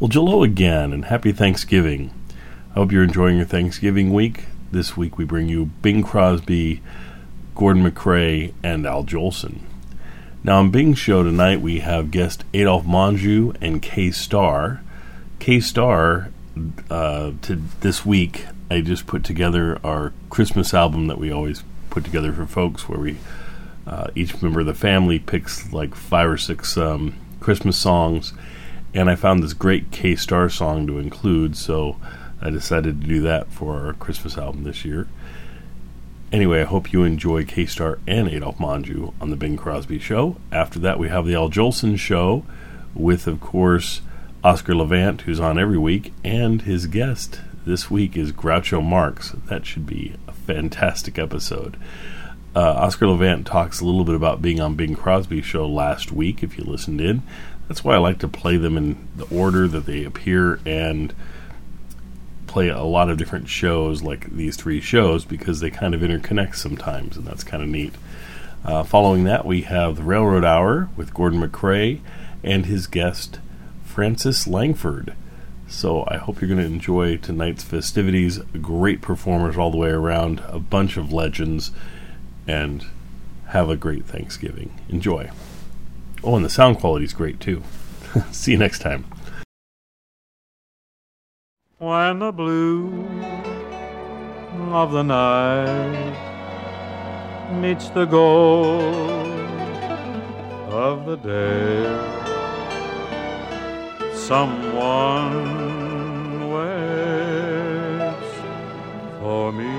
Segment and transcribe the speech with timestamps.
[0.00, 2.14] Well, hello again, and happy Thanksgiving.
[2.70, 4.44] I hope you're enjoying your Thanksgiving week.
[4.70, 6.80] This week we bring you Bing Crosby,
[7.56, 9.62] Gordon MacRae, and Al Jolson.
[10.44, 14.82] Now, on Bing's show tonight, we have guest Adolphe Menjou and Kay Starr.
[15.40, 16.30] Kay Starr,
[16.88, 22.04] uh, to this week, I just put together our Christmas album that we always put
[22.04, 23.16] together for folks, where we
[23.84, 28.32] uh, each member of the family picks like five or six um, Christmas songs
[28.94, 31.96] and I found this great Kay Starr song to include, so
[32.40, 35.06] I decided to do that for our Christmas album this year.
[36.30, 40.36] Anyway, I hope you enjoy Kay Starr and Adolphe Menjou on the Bing Crosby Show.
[40.52, 42.44] After that, we have the Al Jolson Show
[42.94, 44.02] with, of course,
[44.44, 49.34] Oscar Levant, who's on every week, and his guest this week is Groucho Marx.
[49.46, 51.76] That should be a fantastic episode.
[52.54, 56.42] Uh, Oscar Levant talks a little bit about being on Bing Crosby Show last week,
[56.42, 57.22] if you listened in.
[57.68, 61.14] That's why I like to play them in the order that they appear and
[62.46, 66.56] play a lot of different shows like these three shows because they kind of interconnect
[66.56, 67.92] sometimes, and that's kind of neat.
[68.64, 72.00] Uh, following that, we have the Railroad Hour with Gordon MacRae
[72.42, 73.38] and his guest,
[73.84, 75.14] Francis Langford.
[75.68, 78.38] So I hope you're going to enjoy tonight's festivities.
[78.62, 81.70] Great performers all the way around, a bunch of legends,
[82.46, 82.86] and
[83.48, 84.72] have a great Thanksgiving.
[84.88, 85.30] Enjoy.
[86.24, 87.62] Oh, and the sound quality is great too.
[88.32, 89.04] See you next time.
[91.78, 93.06] When the blue
[94.72, 96.16] of the night
[97.60, 99.28] meets the gold
[100.68, 101.86] of the day,
[104.12, 105.38] someone
[106.50, 108.26] waits
[109.20, 109.77] for me.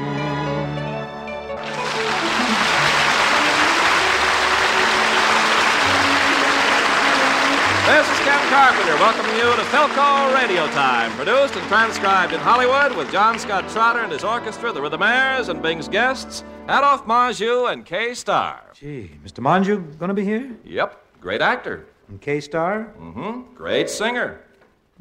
[7.90, 12.96] This is Ken Carpenter welcoming you to Philco Radio Time, produced and transcribed in Hollywood
[12.96, 17.84] with John Scott Trotter and his orchestra, the Rhythmaires, and Bing's guests, Adolphe Menjou and
[17.84, 18.62] Kay Starr.
[18.76, 19.40] Gee, Mr.
[19.40, 20.56] Menjou gonna be here?
[20.66, 21.88] Yep, great actor.
[22.10, 22.94] And Kay Starr?
[23.00, 24.40] Mm-hmm, great singer.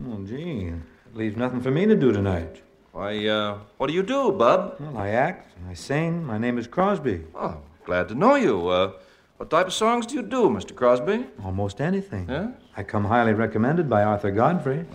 [0.08, 0.72] Oh, gee,
[1.12, 2.62] leaves nothing for me to do tonight.
[2.92, 4.76] Why, uh, what do you do, bub?
[4.80, 6.24] Well, I act, I sing.
[6.24, 7.24] My name is Crosby.
[7.34, 8.68] Oh, glad to know you.
[8.68, 8.92] Uh,
[9.36, 10.74] what type of songs do you do, Mr.
[10.74, 11.26] Crosby?
[11.44, 12.28] Almost anything.
[12.28, 12.48] Yeah?
[12.78, 14.86] I come highly recommended by Arthur Godfrey.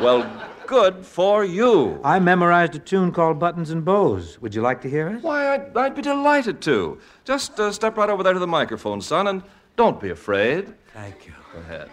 [0.00, 0.30] Well,
[0.68, 1.98] good for you.
[2.04, 4.40] I memorized a tune called Buttons and Bows.
[4.40, 5.24] Would you like to hear it?
[5.24, 7.00] Why, I'd, I'd be delighted to.
[7.24, 9.42] Just uh, step right over there to the microphone, son, and
[9.74, 10.72] don't be afraid.
[10.92, 11.32] Thank you.
[11.52, 11.90] Go ahead.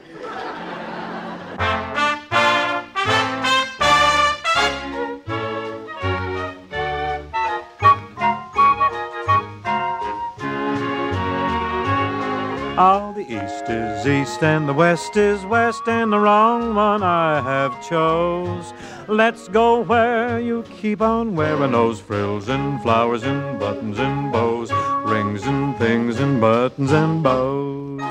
[12.77, 17.41] Oh, the east is east and the west is west and the wrong one I
[17.41, 18.73] have chose.
[19.09, 24.71] Let's go where you keep on wearing those frills and flowers and buttons and bows,
[25.03, 28.01] rings and things and buttons and bows.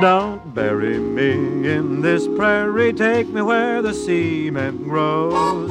[0.00, 5.70] Don't bury me in this prairie, take me where the cement grows.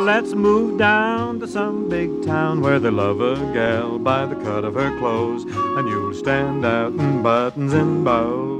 [0.00, 4.64] Let's move down to some big town where they love a gal by the cut
[4.64, 8.57] of her clothes, and you'll stand out in buttons and bows.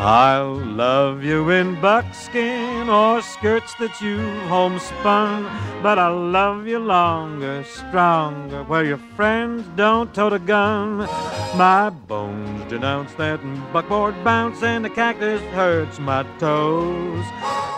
[0.00, 5.42] I'll love you in buckskin or skirts that you've homespun,
[5.82, 10.98] but I'll love you longer, stronger, where your friends don't tote a gun.
[11.56, 13.40] My bones denounce that
[13.72, 17.24] buckboard bounce, and the cactus hurts my toes.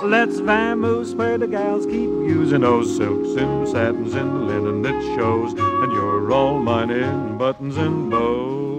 [0.03, 5.55] Let's vamoose where the gals keep using those silks and satins and linen that shows,
[5.55, 8.70] and you're all mine in buttons and bows.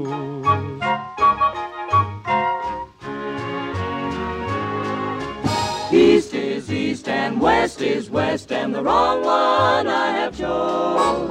[6.91, 11.29] East and west is west, and the wrong one I have chose.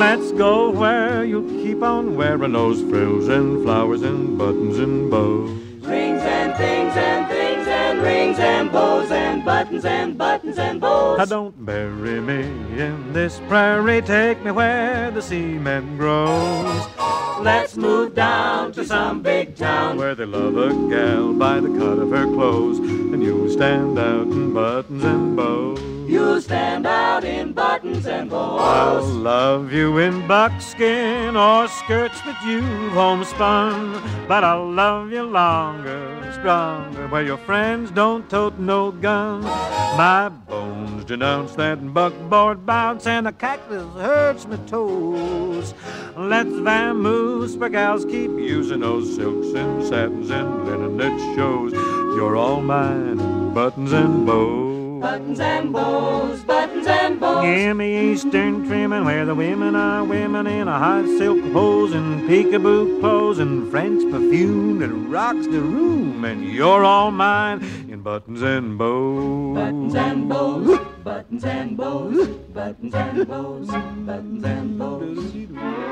[0.00, 5.50] Let's go where you keep on wearing those frills and flowers and buttons and bows.
[5.86, 11.18] Rings and things and things and rings and bows and buttons and buttons and bows.
[11.18, 12.40] Now don't bury me
[12.80, 17.01] in this prairie, take me where the cement grows.
[17.42, 19.96] Let's move down to some big town.
[19.96, 24.28] Where they love a gal by the cut of her clothes, and you'll stand out
[24.28, 25.91] in buttons and bows.
[26.06, 28.60] You'll stand out in buttons and bows.
[28.60, 36.32] I'll love you in buckskin or skirts that you've homespun, but I'll love you longer,
[36.34, 39.44] stronger, where your friends don't tote no guns.
[39.44, 45.74] My bones denounce that buckboard bounce, and the cactus hurts my toes.
[46.16, 52.36] Let's vamoose, for gals keep using those silks and satins and linen that shows you're
[52.36, 54.81] all mine, in buttons and bows.
[55.02, 57.74] Buttons and bows, buttons and bows.
[57.74, 63.00] Me Eastern trimming where the women are women in a hot silk hose and peekaboo
[63.00, 66.24] clothes and French perfume that rocks the room.
[66.24, 69.56] And you're all mine in buttons and bows.
[69.56, 73.66] Buttons and bows, buttons and bows, buttons and bows,
[74.06, 75.91] buttons and bows.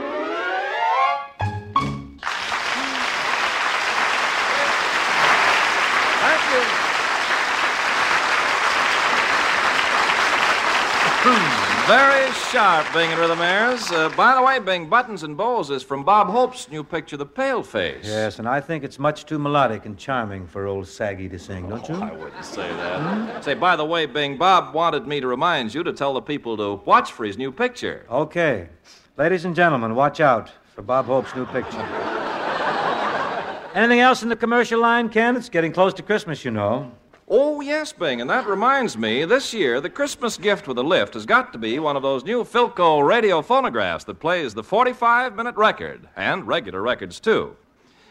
[11.22, 13.93] Very sharp, Bing and Rhythmaires.
[13.93, 17.26] Uh, by the way, Bing, Buttons and Bows is from Bob Hope's new picture, The
[17.26, 18.05] Paleface.
[18.05, 21.69] Yes, and I think it's much too melodic and charming for old Saggy to sing,
[21.69, 21.96] don't you?
[21.96, 23.44] I wouldn't say that.
[23.44, 26.56] Say, by the way, Bing, Bob wanted me to remind you to tell the people
[26.56, 28.06] to watch for his new picture.
[28.11, 28.70] Okay.
[29.19, 31.76] Ladies and gentlemen, watch out for Bob Hope's new picture.
[33.75, 35.37] Anything else in the commercial line, Ken?
[35.37, 36.93] It's getting close to Christmas, you know.
[37.32, 41.15] Oh, yes, Bing, and that reminds me, this year, the Christmas gift with a lift
[41.15, 45.37] has got to be one of those new Philco radio phonographs that plays the 45
[45.37, 47.56] minute record, and regular records, too.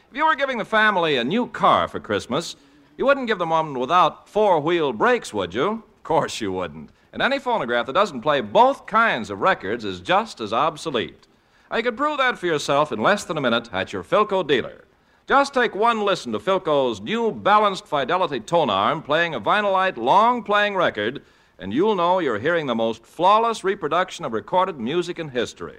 [0.09, 2.55] If you were giving the family a new car for Christmas,
[2.97, 5.83] you wouldn't give them one without four wheel brakes, would you?
[5.97, 6.89] Of course you wouldn't.
[7.11, 11.27] And any phonograph that doesn't play both kinds of records is just as obsolete.
[11.75, 14.85] You can prove that for yourself in less than a minute at your Philco dealer.
[15.29, 20.41] Just take one listen to Philco's new balanced fidelity tone arm playing a vinylite long
[20.41, 21.21] playing record,
[21.59, 25.77] and you'll know you're hearing the most flawless reproduction of recorded music in history.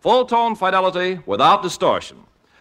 [0.00, 2.16] Full tone fidelity without distortion.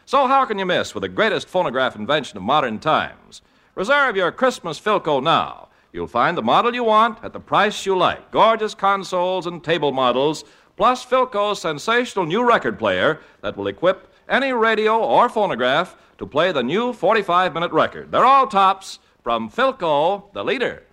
[0.05, 3.41] So, how can you miss with the greatest phonograph invention of modern times?
[3.73, 5.69] Reserve your Christmas Philco now.
[5.93, 9.93] You'll find the model you want at the price you like gorgeous consoles and table
[9.93, 10.43] models,
[10.75, 16.51] plus Philco's sensational new record player that will equip any radio or phonograph to play
[16.51, 18.11] the new 45 minute record.
[18.11, 20.83] They're all tops from Philco, the leader.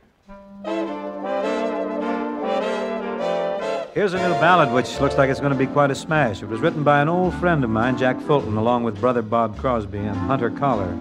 [3.94, 6.42] Here's a new ballad which looks like it's going to be quite a smash.
[6.42, 9.58] It was written by an old friend of mine, Jack Fulton, along with brother Bob
[9.58, 10.96] Crosby and Hunter Kahler.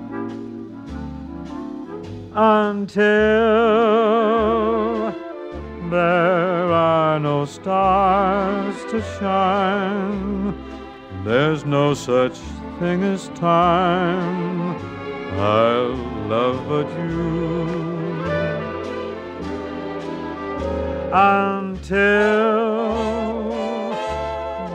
[2.33, 3.01] Until
[5.89, 10.53] there are no stars to shine,
[11.23, 12.37] there's no such
[12.81, 14.75] thing as time.
[15.39, 15.95] I'll
[16.35, 17.61] love but you.
[21.13, 22.01] Until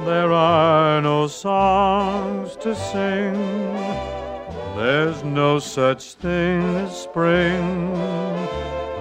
[0.05, 3.35] there are no songs to sing,
[4.77, 7.93] there's no such thing as spring.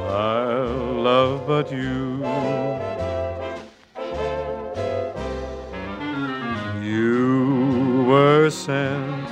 [0.09, 2.23] I'll love but you.
[8.05, 9.27] Were sent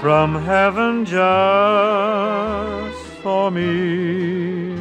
[0.00, 4.78] from heaven just for me,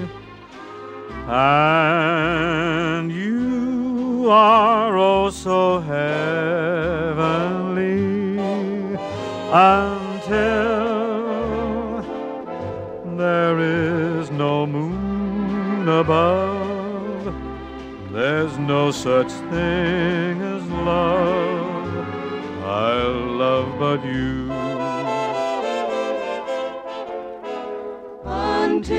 [1.27, 7.27] and you are oh so heavenly
[9.51, 10.93] until
[13.17, 17.35] there is no moon above.
[18.13, 21.72] There's no such thing as love.
[22.65, 24.49] I'll love but you.
[28.23, 28.93] Until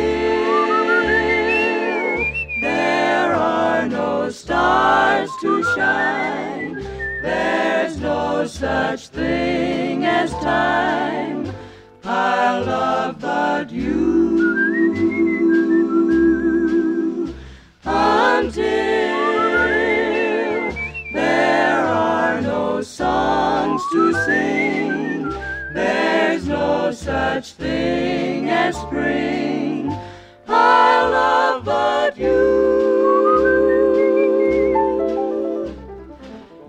[2.61, 6.75] there are no stars to shine,
[7.23, 11.51] there's no such thing as time.
[12.05, 14.45] I love but you.
[17.87, 19.34] Until
[22.85, 25.31] songs to sing,
[25.73, 29.91] there's no such thing as spring.
[30.47, 32.55] I love but you.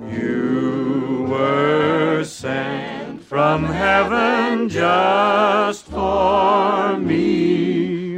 [0.10, 8.16] You were sent from heaven just for me.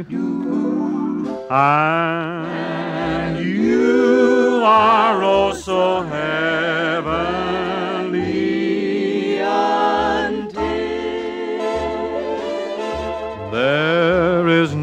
[1.50, 6.02] And you are oh so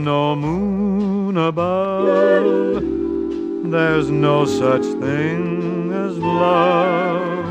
[0.05, 2.83] no moon above.
[3.71, 7.45] There's no such thing as love.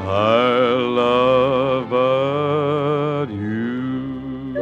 [0.00, 0.58] I
[1.00, 4.52] love but you.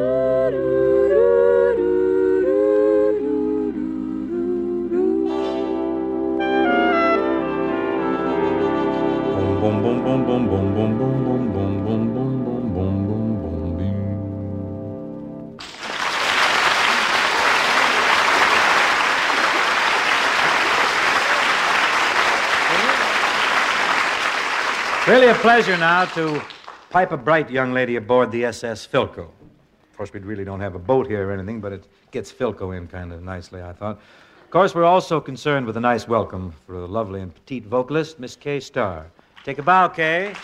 [9.60, 12.13] Boom, boom, boom, boom, boom, boom, boom, boom, boom,
[25.14, 26.42] Really a pleasure now to
[26.90, 29.20] pipe a bright young lady aboard the SS Philco.
[29.20, 32.76] Of course, we really don't have a boat here or anything, but it gets Philco
[32.76, 34.00] in kind of nicely, I thought.
[34.42, 38.18] Of course, we're also concerned with a nice welcome for the lovely and petite vocalist,
[38.18, 39.06] Miss Kay Starr.
[39.44, 40.34] Take a bow, Kay.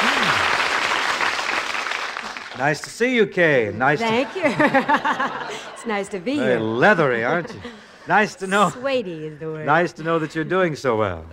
[0.00, 2.58] Hmm.
[2.58, 3.70] Nice to see you, Kay.
[3.74, 4.44] Nice to Thank you.
[5.74, 6.38] it's nice to be to.
[6.38, 6.60] Very here.
[6.60, 7.60] leathery, aren't you?
[8.08, 8.70] Nice to know.
[8.70, 9.66] Sweaty is the word.
[9.66, 11.26] Nice to know that you're doing so well.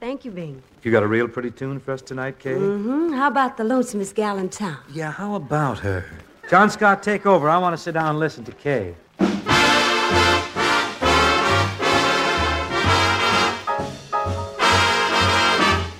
[0.00, 0.60] Thank you, Bing.
[0.82, 2.54] You got a real pretty tune for us tonight, Kay?
[2.54, 3.12] Mm-hmm.
[3.12, 4.78] How about the lonesomest gal in town?
[4.92, 6.04] Yeah, how about her?
[6.50, 7.48] John Scott, take over.
[7.48, 8.96] I want to sit down and listen to Kay.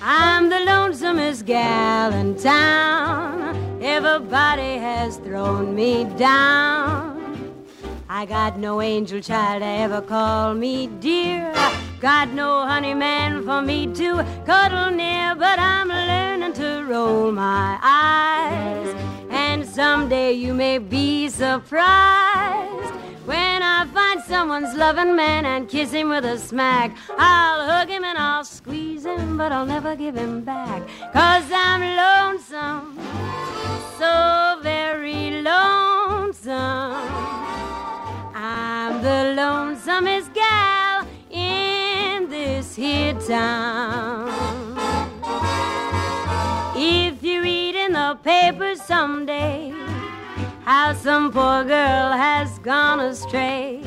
[0.01, 3.81] I'm the lonesomest gal in town.
[3.81, 7.08] Everybody has thrown me down.
[8.19, 11.53] I got no angel child to ever call me dear.
[12.01, 17.79] Got no honey man for me to cuddle near, but I'm learning to roll my
[17.81, 18.93] eyes.
[19.29, 22.93] And someday you may be surprised
[23.25, 26.97] when I find someone's loving man and kiss him with a smack.
[27.17, 30.85] I'll hug him and I'll squeeze him, but I'll never give him back.
[31.13, 32.99] Cause I'm lonesome,
[33.97, 37.38] so very lonesome.
[39.99, 44.29] Lonesomest gal in this here town.
[46.75, 49.73] If you read in the paper someday
[50.63, 53.83] how some poor girl has gone astray,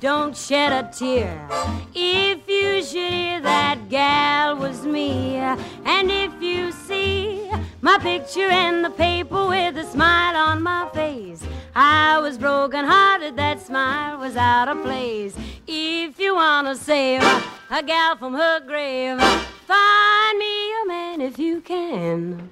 [0.00, 1.48] don't shed a tear.
[1.92, 7.50] If you should hear that gal was me, and if you see
[7.86, 11.40] my picture in the paper with a smile on my face,
[11.72, 15.36] I was broken hearted, that smile was out of place.
[15.68, 17.22] If you wanna save
[17.70, 19.20] a gal from her grave,
[19.68, 22.50] find me a man if you can.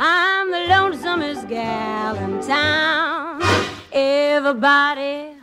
[0.00, 3.42] I'm the lonesomest gal in town.
[3.92, 5.36] Everybody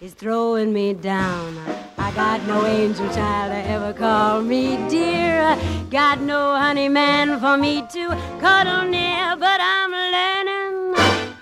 [0.00, 1.56] is throwing me down.
[1.96, 5.55] I got no angel child to ever call me dear.
[5.90, 8.08] Got no honey man for me to
[8.40, 10.94] cuddle near, but I'm learning.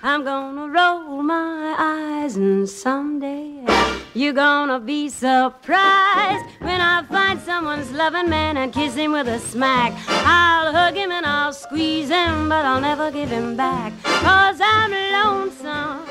[0.03, 3.65] I'm gonna roll my eyes, and someday
[4.13, 9.39] you're gonna be surprised when I find someone's loving man and kiss him with a
[9.39, 9.93] smack.
[10.07, 13.93] I'll hug him and I'll squeeze him, but I'll never give him back.
[14.03, 16.05] Cause I'm lonesome,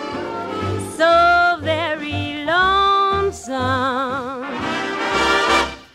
[0.99, 3.63] so very lonesome.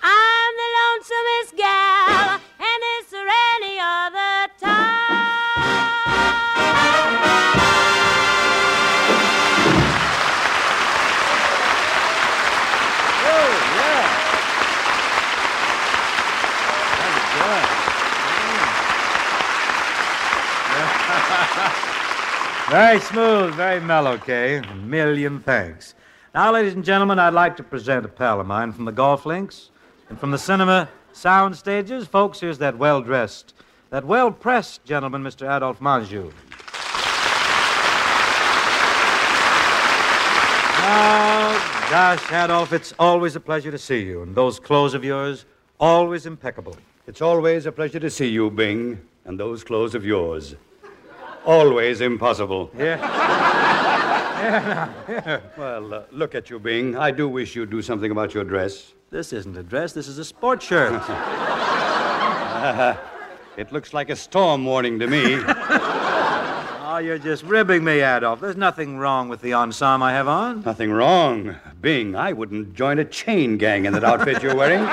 [0.02, 1.89] I'm the lonesomest gal,
[20.72, 24.58] Oh, very smooth, very mellow, Kay.
[24.58, 25.96] A million thanks.
[26.36, 29.26] Now, ladies and gentlemen, I'd like to present a pal of mine from the golf
[29.26, 29.72] links
[30.10, 32.08] and from the cinema sound stages.
[32.08, 33.54] Folks, here's that well dressed,
[33.90, 35.50] that well pressed gentleman, Mr.
[35.50, 36.32] Adolphe Menjou.
[40.92, 44.24] Oh, gosh, Adolphe, it's always a pleasure to see you.
[44.24, 45.46] And those clothes of yours,
[45.80, 46.76] always impeccable.
[47.06, 50.56] It's always a pleasure to see you, Bing, and those clothes of yours.
[51.46, 52.72] Always impossible.
[52.78, 52.98] Yeah.
[55.58, 56.96] Well, uh, look at you, Bing.
[56.96, 58.94] I do wish you'd do something about your dress.
[59.12, 60.94] This isn't a dress, this is a sport shirt.
[63.58, 65.36] It looks like a storm warning to me.
[67.00, 68.40] you're just ribbing me, Adolf.
[68.42, 70.62] There's nothing wrong with the ensemble I have on.
[70.64, 71.56] Nothing wrong.
[71.82, 74.80] Bing, I wouldn't join a chain gang in that outfit you're wearing.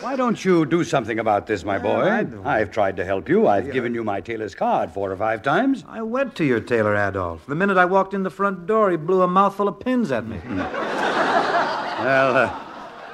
[0.00, 2.22] Why don't you do something about this, my boy?
[2.22, 3.46] No, I've tried to help you.
[3.46, 5.84] I've given you my tailor's card four or five times.
[5.86, 7.46] I went to your tailor, Adolf.
[7.46, 10.26] The minute I walked in the front door, he blew a mouthful of pins at
[10.26, 10.40] me.
[10.46, 12.60] Well, uh,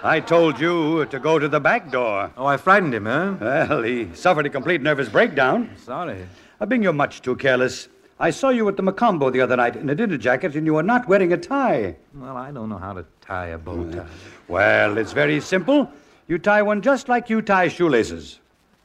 [0.03, 2.31] I told you to go to the back door.
[2.37, 3.35] Oh, I frightened him, huh?
[3.41, 5.71] Well, he suffered a complete nervous breakdown.
[5.77, 6.27] Sorry.
[6.59, 7.89] Uh, Bing, you're much too careless.
[8.19, 10.73] I saw you at the Mocambo the other night in a dinner jacket, and you
[10.75, 11.97] were not wearing a tie.
[12.15, 14.07] Well, I don't know how to tie a bow tie.
[14.49, 15.91] Well, it's very simple.
[16.29, 18.41] You tie one just like you tie shoelaces.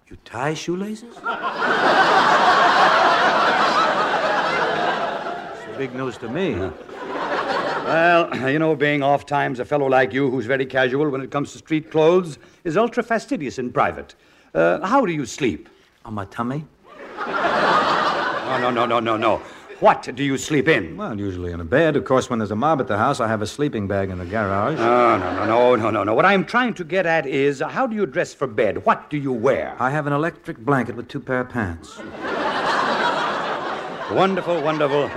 [0.09, 1.15] You tie shoelaces?
[5.63, 6.55] It's big news to me.
[7.85, 11.31] Well, you know, being oft times a fellow like you who's very casual when it
[11.31, 14.15] comes to street clothes is ultra fastidious in private.
[14.53, 15.69] Uh, how do you sleep?
[16.03, 16.65] On my tummy?
[17.27, 19.41] No, no, no, no, no, no.
[19.79, 20.95] What do you sleep in?
[20.95, 21.95] Well, usually in a bed.
[21.95, 24.19] Of course, when there's a mob at the house, I have a sleeping bag in
[24.19, 24.77] the garage.
[24.77, 26.13] No, no, no, no, no, no, no.
[26.13, 28.85] What I'm trying to get at is how do you dress for bed?
[28.85, 29.75] What do you wear?
[29.79, 31.97] I have an electric blanket with two pair of pants.
[34.11, 35.07] Wonderful, wonderful.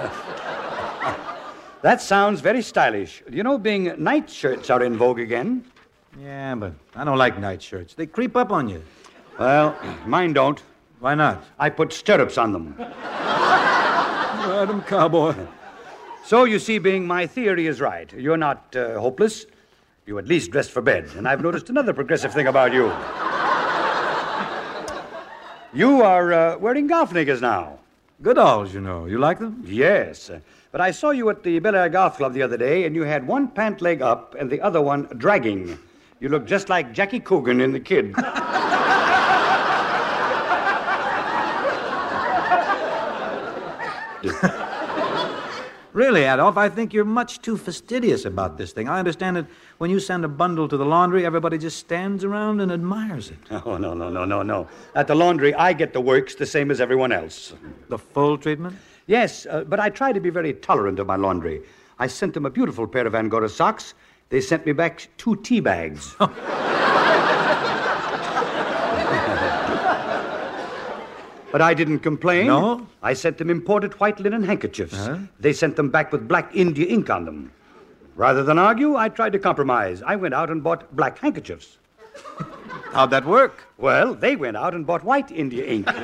[1.82, 3.22] that sounds very stylish.
[3.30, 5.64] You know, being night shirts are in vogue again.
[6.22, 7.94] Yeah, but I don't like night shirts.
[7.94, 8.82] They creep up on you.
[9.38, 10.62] Well, mine don't.
[11.04, 11.44] Why not?
[11.58, 12.74] I put stirrups on them.
[12.78, 15.34] Madam Cowboy.
[16.24, 18.10] So you see, being my theory is right.
[18.14, 19.44] You're not uh, hopeless.
[20.06, 21.10] You at least dress for bed.
[21.14, 22.84] And I've noticed another progressive thing about you.
[25.74, 27.80] You are uh, wearing golf knickers now.
[28.22, 29.04] Good Goodalls, you know.
[29.04, 29.62] You like them?
[29.66, 30.30] Yes.
[30.72, 33.02] But I saw you at the Bel Air Golf Club the other day, and you
[33.02, 35.78] had one pant leg up and the other one dragging.
[36.20, 38.14] You look just like Jackie Coogan in The Kid.
[45.94, 48.88] Really, Adolf, I think you're much too fastidious about this thing.
[48.88, 49.46] I understand that
[49.78, 53.38] when you send a bundle to the laundry, everybody just stands around and admires it.
[53.64, 54.66] Oh, no, no, no, no, no.
[54.96, 57.54] At the laundry, I get the works the same as everyone else.
[57.90, 58.76] The full treatment?
[59.06, 61.62] Yes, uh, but I try to be very tolerant of my laundry.
[62.00, 63.94] I sent them a beautiful pair of Angora socks.
[64.30, 66.16] They sent me back two tea bags.
[71.54, 72.48] but I didn't complain.
[72.48, 72.84] No?
[73.00, 75.08] I sent them imported white linen handkerchiefs.
[75.38, 77.52] They sent them back with black India ink on them.
[78.16, 80.02] Rather than argue, I tried to compromise.
[80.02, 81.78] I went out and bought black handkerchiefs.
[82.90, 83.68] How'd that work?
[83.78, 85.86] Well, they went out and bought white India ink.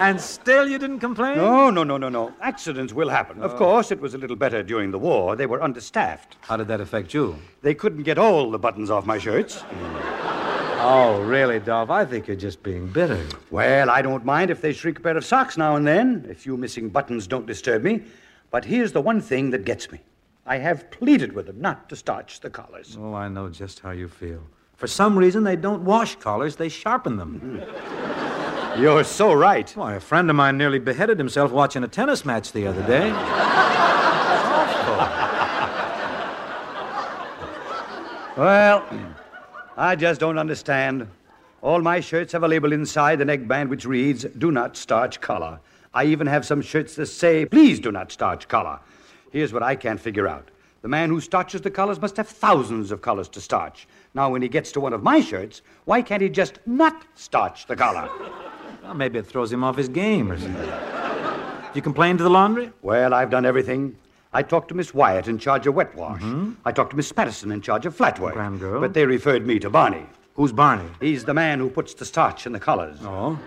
[0.00, 1.36] And still you didn't complain?
[1.36, 2.32] No, no, no, no, no.
[2.40, 3.42] Accidents will happen.
[3.42, 3.58] Of oh.
[3.58, 5.36] course, it was a little better during the war.
[5.36, 6.38] They were understaffed.
[6.40, 7.36] How did that affect you?
[7.60, 9.56] They couldn't get all the buttons off my shirts.
[9.56, 10.29] Mm.
[10.82, 11.90] Oh, really, Dolph?
[11.90, 13.22] I think you're just being bitter.
[13.50, 16.26] Well, I don't mind if they shrink a pair of socks now and then.
[16.30, 18.02] A few missing buttons don't disturb me.
[18.50, 20.00] But here's the one thing that gets me
[20.46, 22.96] I have pleaded with them not to starch the collars.
[22.98, 24.42] Oh, I know just how you feel.
[24.76, 27.38] For some reason, they don't wash collars, they sharpen them.
[27.38, 28.80] Hmm.
[28.80, 29.70] You're so right.
[29.76, 33.10] Why, a friend of mine nearly beheaded himself watching a tennis match the other day.
[38.36, 38.86] Well,
[39.80, 41.08] I just don't understand.
[41.62, 45.58] All my shirts have a label inside the neckband which reads, Do not starch collar.
[45.94, 48.78] I even have some shirts that say, Please do not starch collar.
[49.32, 50.50] Here's what I can't figure out.
[50.82, 53.88] The man who starches the collars must have thousands of collars to starch.
[54.12, 57.66] Now, when he gets to one of my shirts, why can't he just not starch
[57.66, 58.10] the collar?
[58.82, 60.66] Well, maybe it throws him off his game or something.
[60.66, 62.70] Do you complain to the laundry?
[62.82, 63.96] Well, I've done everything.
[64.32, 66.20] I talked to Miss Wyatt in charge of wet wash.
[66.22, 66.52] Mm-hmm.
[66.64, 68.34] I talked to Miss Patterson in charge of flat work.
[68.34, 68.80] Grand girl.
[68.80, 70.06] But they referred me to Barney.
[70.34, 70.88] Who's Barney?
[71.00, 72.98] He's the man who puts the starch in the collars.
[73.02, 73.38] Oh.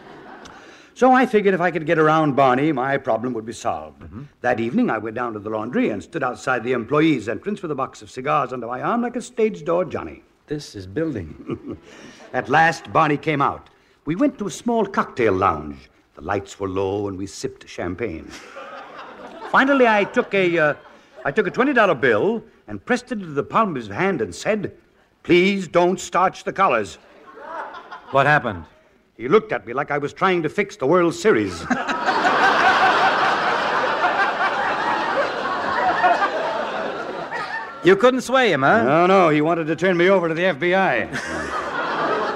[0.95, 4.01] So I figured if I could get around Barney, my problem would be solved.
[4.01, 4.23] Mm-hmm.
[4.41, 7.71] That evening, I went down to the laundry and stood outside the employees' entrance with
[7.71, 10.23] a box of cigars under my arm like a stage door Johnny.
[10.47, 11.79] This is building.
[12.33, 13.69] At last, Barney came out.
[14.05, 15.89] We went to a small cocktail lounge.
[16.15, 18.29] The lights were low, and we sipped champagne.
[19.53, 20.73] Finally, I took a, uh,
[21.23, 24.33] I took a twenty-dollar bill and pressed it into the palm of his hand and
[24.33, 24.75] said,
[25.21, 26.97] "Please don't starch the collars."
[28.09, 28.65] what happened?
[29.15, 31.63] He looked at me like I was trying to fix the World Series.
[37.83, 38.83] You couldn't sway him, huh?
[38.83, 41.09] no, no, he wanted to turn me over to the FBI.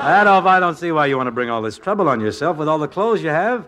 [0.04, 2.68] Adolf, I don't see why you want to bring all this trouble on yourself with
[2.68, 3.66] all the clothes you have.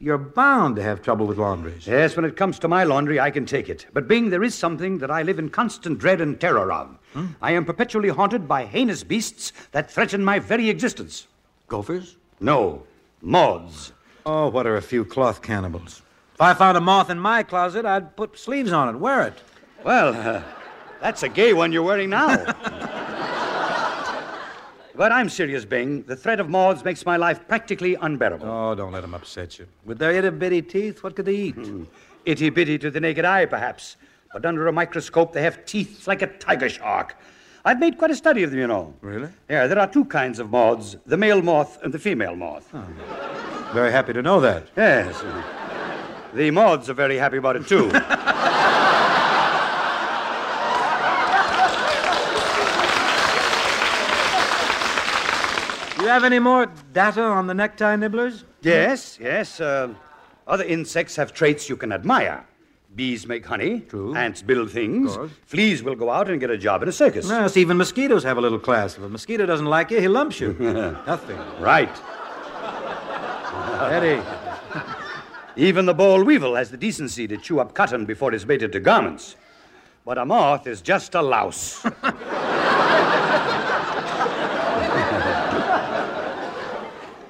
[0.00, 1.86] You're bound to have trouble with laundries.
[1.86, 3.86] yes, when it comes to my laundry, I can take it.
[3.92, 6.98] But, Bing, there is something that I live in constant dread and terror of.
[7.40, 11.28] I am perpetually haunted by heinous beasts that threaten my very existence.
[11.68, 12.16] Gophers?
[12.40, 12.82] No,
[13.22, 13.92] moths.
[14.26, 16.02] Oh, what are a few cloth cannibals?
[16.34, 19.38] If I found a moth in my closet, I'd put sleeves on it, wear it.
[19.84, 20.42] Well, uh,
[21.00, 22.28] that's a gay one you're wearing now.
[24.96, 26.02] but I'm serious, Bing.
[26.02, 28.46] The threat of moths makes my life practically unbearable.
[28.46, 29.66] Oh, don't let them upset you.
[29.84, 31.54] With their itty bitty teeth, what could they eat?
[31.54, 31.84] Hmm.
[32.24, 33.96] Itty bitty to the naked eye, perhaps.
[34.32, 37.16] But under a microscope, they have teeth like a tiger shark.
[37.64, 38.94] I've made quite a study of them, you know.
[39.00, 39.28] Really?
[39.48, 42.70] Yeah, there are two kinds of moths the male moth and the female moth.
[43.72, 44.66] Very happy to know that.
[44.76, 45.22] Yes.
[46.34, 47.90] The moths are very happy about it, too.
[56.04, 58.44] you have any more data on the necktie nibblers?
[58.62, 59.60] yes, yes.
[59.60, 59.94] Uh,
[60.46, 62.44] other insects have traits you can admire.
[62.94, 63.80] Bees make honey.
[63.80, 64.14] True.
[64.14, 65.10] Ants build things.
[65.12, 65.30] Of course.
[65.46, 67.28] Fleas will go out and get a job in a circus.
[67.28, 68.96] Yes, even mosquitoes have a little class.
[68.96, 70.52] If a mosquito doesn't like you, he lumps you.
[71.06, 71.38] Nothing.
[71.60, 71.90] Right.
[73.90, 74.22] Eddie.
[75.56, 78.80] Even the boll weevil has the decency to chew up cotton before it's mated to
[78.80, 79.36] garments.
[80.04, 81.84] But a moth is just a louse.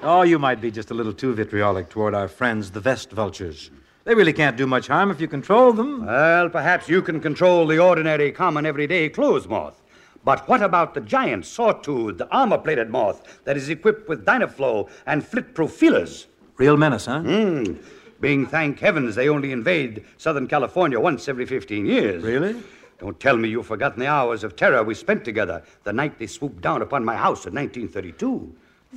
[0.06, 3.70] Oh, you might be just a little too vitriolic toward our friends, the vest vultures.
[4.04, 6.04] They really can't do much harm if you control them.
[6.04, 9.80] well, perhaps you can control the ordinary, common, everyday clothes moth.
[10.22, 15.72] But what about the giant, saw-toothed, armor-plated moth that is equipped with Dynaflow and flit-proof
[15.72, 16.26] feelers?
[16.58, 17.20] Real menace, huh?
[17.20, 17.76] Hmm.
[18.20, 22.22] Being thank heavens they only invade Southern California once every 15 years.
[22.22, 22.62] Really?
[22.98, 26.26] Don't tell me you've forgotten the hours of terror we spent together the night they
[26.26, 28.54] swooped down upon my house in 1932.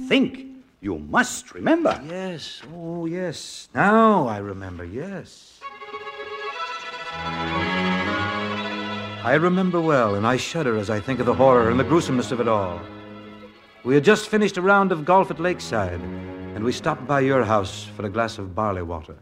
[0.07, 0.56] Think.
[0.79, 1.99] You must remember.
[2.07, 2.61] Yes.
[2.73, 3.67] Oh, yes.
[3.73, 5.59] Now I remember, yes.
[9.23, 12.31] I remember well, and I shudder as I think of the horror and the gruesomeness
[12.31, 12.79] of it all.
[13.83, 17.43] We had just finished a round of golf at Lakeside, and we stopped by your
[17.43, 19.15] house for a glass of barley water.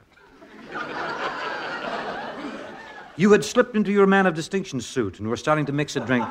[3.18, 6.02] You had slipped into your man of distinction suit and were starting to mix a
[6.02, 6.26] drink.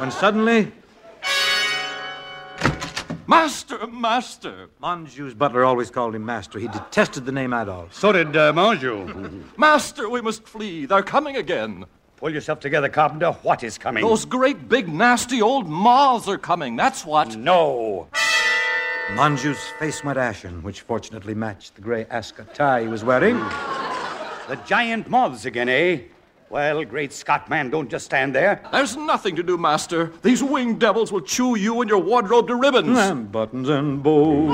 [0.00, 0.72] When suddenly,
[3.30, 6.58] Master, master, Menjou's butler always called him master.
[6.58, 7.94] He detested the name Adolf.
[7.94, 9.44] So did uh, Menjou.
[9.56, 10.84] master, we must flee.
[10.84, 11.84] They're coming again.
[12.16, 13.30] Pull yourself together, Carpenter.
[13.42, 14.02] What is coming?
[14.02, 16.74] Those great big nasty old moths are coming.
[16.74, 17.36] That's what.
[17.36, 18.08] No.
[19.10, 23.38] Menjou's face went ashen, which fortunately matched the gray ascot tie he was wearing.
[24.48, 26.00] The giant moths again, eh?
[26.50, 28.60] Well, great Scott, man, don't just stand there.
[28.72, 30.12] There's nothing to do, master.
[30.22, 32.98] These winged devils will chew you and your wardrobe to ribbons.
[32.98, 34.48] And buttons and bows.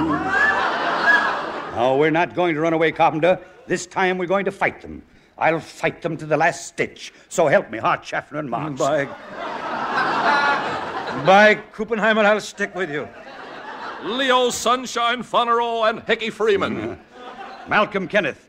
[1.74, 3.40] No, we're not going to run away, Carpenter.
[3.66, 5.02] This time we're going to fight them.
[5.38, 7.14] I'll fight them to the last stitch.
[7.30, 8.78] So help me, Hart, Schaffner, and Marx.
[8.78, 9.06] By.
[11.24, 13.08] By Kuppenheimer, I'll stick with you.
[14.04, 16.98] Leo Sunshine Funero and Hickey Freeman.
[17.68, 18.46] Malcolm Kenneth.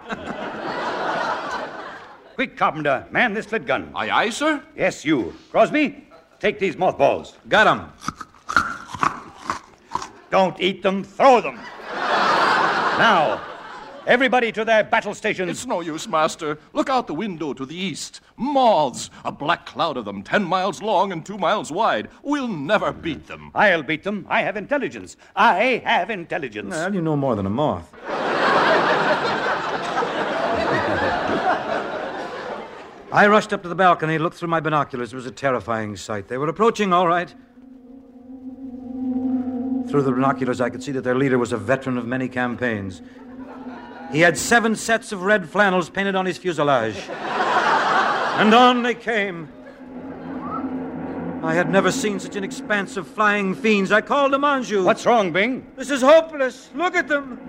[2.37, 3.91] Quick, Carpenter, man this flit gun.
[3.95, 4.61] aye, aye, sir.
[4.75, 5.33] Yes, you.
[5.49, 6.07] Crosby,
[6.39, 7.35] take these mothballs.
[7.49, 7.87] Got him.
[10.29, 11.55] Don't eat them, throw them.
[11.95, 13.41] now,
[14.05, 15.49] everybody to their battle stations.
[15.49, 16.59] It's no use, master.
[16.73, 18.21] Look out the window to the east.
[18.37, 22.07] Moths, a black cloud of them, ten miles long and two miles wide.
[22.21, 23.49] We'll never beat them.
[23.55, 24.27] I'll beat them.
[24.29, 25.17] I have intelligence.
[25.35, 26.69] I have intelligence.
[26.69, 27.91] Well, you know more than a moth.
[33.11, 35.13] I rushed up to the balcony, looked through my binoculars.
[35.13, 36.27] It was a terrifying sight.
[36.27, 37.33] They were approaching, all right.
[39.89, 43.01] Through the binoculars, I could see that their leader was a veteran of many campaigns.
[44.11, 46.97] He had seven sets of red flannels painted on his fuselage.
[47.09, 49.49] and on they came.
[51.43, 53.91] I had never seen such an expanse of flying fiends.
[53.91, 54.83] I called to Menjou.
[54.83, 55.65] What's wrong, Bing?
[55.77, 56.69] This is hopeless.
[56.75, 57.39] Look at them.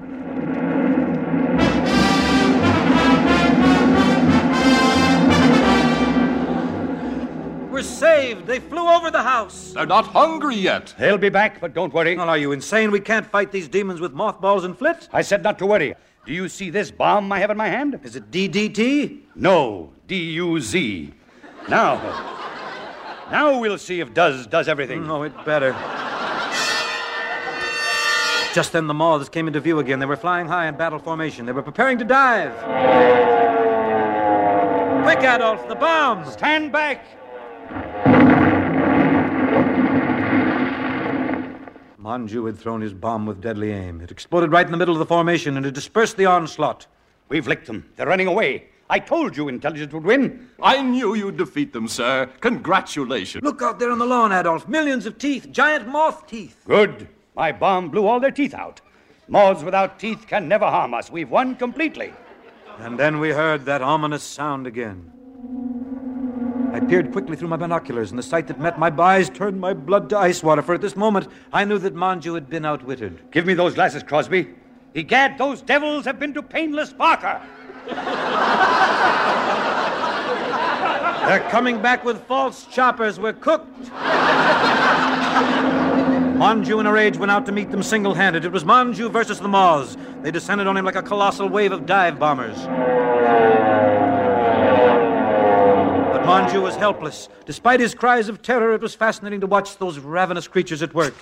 [8.28, 8.46] We're saved.
[8.46, 9.72] They flew over the house.
[9.72, 10.94] They're not hungry yet.
[10.98, 12.16] They'll be back, but don't worry.
[12.16, 12.90] Well, are you insane?
[12.90, 15.08] We can't fight these demons with mothballs and flit.
[15.12, 15.94] I said not to worry.
[16.26, 18.00] Do you see this bomb I have in my hand?
[18.02, 19.20] Is it DDT?
[19.34, 21.12] No, D U Z.
[21.68, 21.96] Now,
[23.30, 25.06] now we'll see if does does everything.
[25.06, 25.72] No, it better.
[28.54, 30.00] Just then the moths came into view again.
[30.00, 31.46] They were flying high in battle formation.
[31.46, 32.52] They were preparing to dive.
[35.04, 36.32] Quick, Adolf, the bombs!
[36.32, 37.17] Stand back.
[42.00, 44.00] Menjou had thrown his bomb with deadly aim.
[44.00, 46.87] It exploded right in the middle of the formation and it dispersed the onslaught.
[47.28, 47.90] We've licked them.
[47.96, 48.68] They're running away.
[48.88, 50.48] I told you intelligence would win.
[50.62, 52.30] I knew you'd defeat them, sir.
[52.40, 53.44] Congratulations.
[53.44, 54.68] Look out there on the lawn, Adolf.
[54.68, 56.62] Millions of teeth, giant moth teeth.
[56.66, 57.08] Good.
[57.34, 58.80] My bomb blew all their teeth out.
[59.26, 61.11] Moths without teeth can never harm us.
[61.11, 62.14] We've won completely.
[62.78, 65.12] And then we heard that ominous sound again.
[66.72, 69.72] I peered quickly through my binoculars, and the sight that met my eyes turned my
[69.74, 73.31] blood to ice water, for at this moment I knew that Menjou had been outwitted.
[73.31, 74.54] Give me those glasses, Crosby.
[74.94, 77.40] Egad, those devils have been to painless Parker.
[81.26, 83.18] They're coming back with false choppers.
[83.20, 83.90] We're cooked.
[86.38, 88.44] Menjou, in a rage, went out to meet them single handed.
[88.44, 89.96] It was Menjou versus the Moths.
[90.22, 92.57] They descended on him like a colossal wave of dive bombers.
[96.28, 97.30] But Menjou was helpless.
[97.46, 101.14] Despite his cries of terror, it was fascinating to watch those ravenous creatures at work.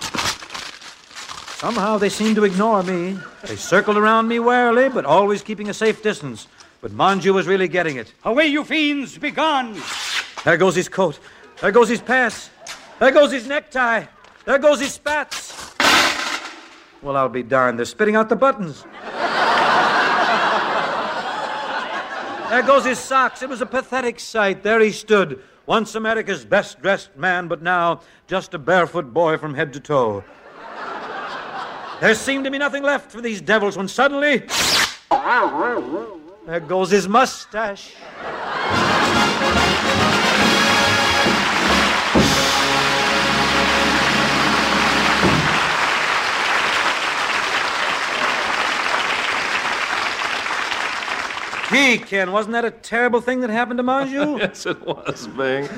[1.59, 3.17] Somehow they seemed to ignore me.
[3.45, 6.49] They circled around me warily, but always keeping a safe distance.
[6.81, 8.13] But Menjou was really getting it.
[8.25, 9.17] Away, you fiends!
[9.17, 9.81] Be gone!
[10.45, 11.21] There goes his coat.
[11.61, 12.51] There goes his pants.
[12.99, 14.07] There goes his necktie.
[14.45, 15.73] There goes his spats.
[17.01, 17.79] Well, I'll be darned.
[17.79, 18.85] They're spitting out the buttons.
[22.51, 23.43] There goes his socks.
[23.43, 24.63] It was a pathetic sight.
[24.63, 29.55] There he stood, once America's best dressed man, but now just a barefoot boy from
[29.55, 30.25] head to toe.
[32.01, 34.45] There seemed to be nothing left for these devils when suddenly.
[36.47, 37.95] There goes his mustache.
[51.71, 54.39] Gee, Ken, wasn't that a terrible thing that happened to Menjou?
[54.41, 55.69] yes, it was, Bing.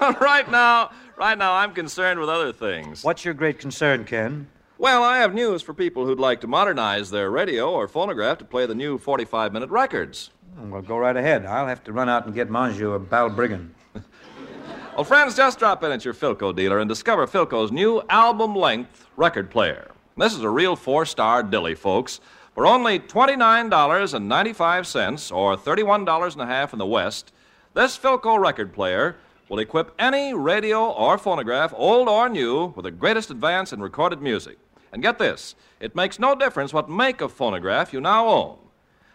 [0.00, 3.04] But right now, right now, I'm concerned with other things.
[3.04, 4.48] What's your great concern, Ken?
[4.78, 8.44] Well, I have news for people who'd like to modernize their radio or phonograph to
[8.44, 10.30] play the new 45 minute records.
[10.58, 11.44] Hmm, well, go right ahead.
[11.44, 13.70] I'll have to run out and get Menjou a Balbriggan.
[14.94, 19.06] Well, friends, just drop in at your Philco dealer and discover Philco's new album length
[19.18, 19.90] record player.
[20.16, 22.18] This is a real four star dilly, folks.
[22.56, 27.34] For only $29.95 or $31.5 in the West,
[27.74, 29.16] this Philco record player
[29.50, 34.22] will equip any radio or phonograph, old or new, with the greatest advance in recorded
[34.22, 34.56] music.
[34.90, 38.56] And get this it makes no difference what make of phonograph you now own.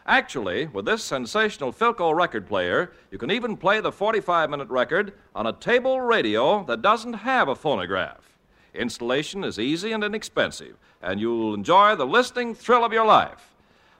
[0.06, 5.14] Actually, with this sensational Philco record player, you can even play the 45 minute record
[5.34, 8.31] on a table radio that doesn't have a phonograph.
[8.74, 13.54] Installation is easy and inexpensive, and you'll enjoy the listening thrill of your life.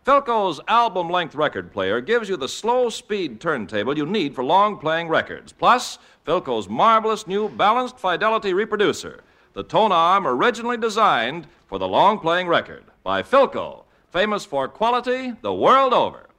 [0.06, 4.78] Philco's album length record player gives you the slow speed turntable you need for long
[4.78, 5.52] playing records.
[5.52, 9.22] Plus, Philco's marvelous new balanced fidelity reproducer,
[9.54, 15.34] the tone arm originally designed for the long playing record by Philco, famous for quality
[15.42, 16.31] the world over.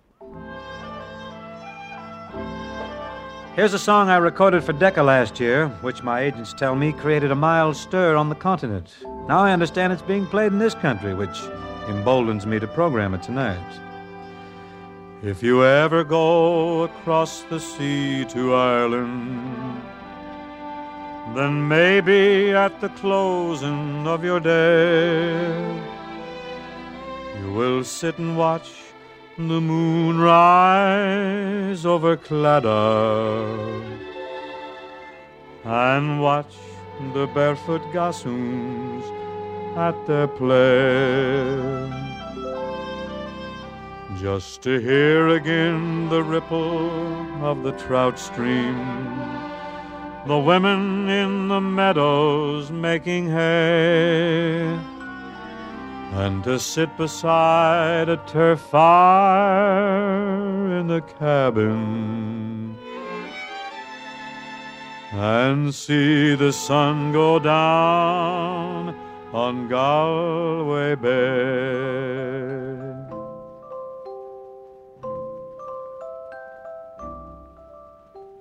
[3.54, 7.30] Here's a song I recorded for Decca last year, which my agents tell me created
[7.30, 8.94] a mild stir on the continent.
[9.28, 11.38] Now I understand it's being played in this country, which
[11.86, 13.60] emboldens me to program it tonight.
[15.22, 19.82] If you ever go across the sea to Ireland,
[21.36, 25.78] then maybe at the closing of your day,
[27.38, 28.81] you will sit and watch
[29.38, 33.98] the moon rise over Claddagh
[35.64, 36.54] and watch
[37.14, 39.04] the barefoot gossoons
[39.76, 41.90] at their play.
[44.20, 46.90] Just to hear again the ripple
[47.42, 48.76] of the trout stream,
[50.26, 54.78] the women in the meadows making hay
[56.12, 59.98] and to sit beside a turf fire
[60.78, 62.76] in the cabin
[65.12, 68.94] and see the sun go down
[69.32, 71.52] on Galway Bay.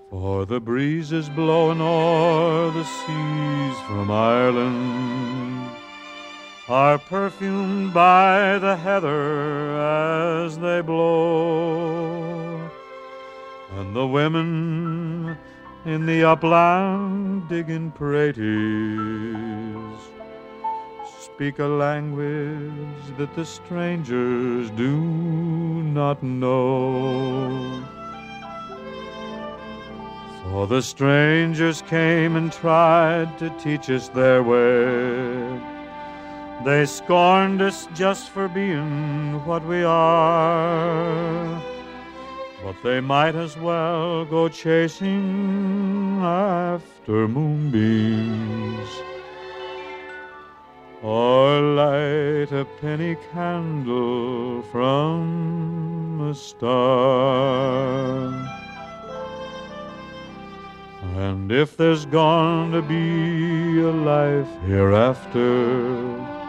[0.10, 5.51] For the breeze is blowing o'er the seas from Ireland
[6.72, 12.58] are perfumed by the heather as they blow.
[13.76, 15.38] And the women
[15.84, 18.48] in the upland digging praties
[21.20, 24.96] speak a language that the strangers do
[25.84, 27.84] not know.
[30.46, 35.71] For the strangers came and tried to teach us their way.
[36.64, 41.62] They scorned us just for being what we are.
[42.64, 48.90] But they might as well go chasing after moonbeams
[51.02, 57.42] or light a penny candle from a star.
[61.16, 66.41] And if there's going to be a life hereafter,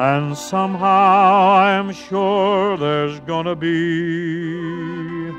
[0.00, 5.30] and somehow I'm sure there's gonna be.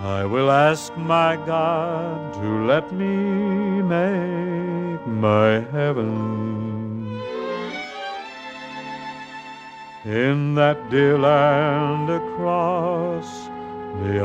[0.00, 7.22] I will ask my God to let me make my heaven.
[10.04, 13.48] In that dear land across
[14.02, 14.20] the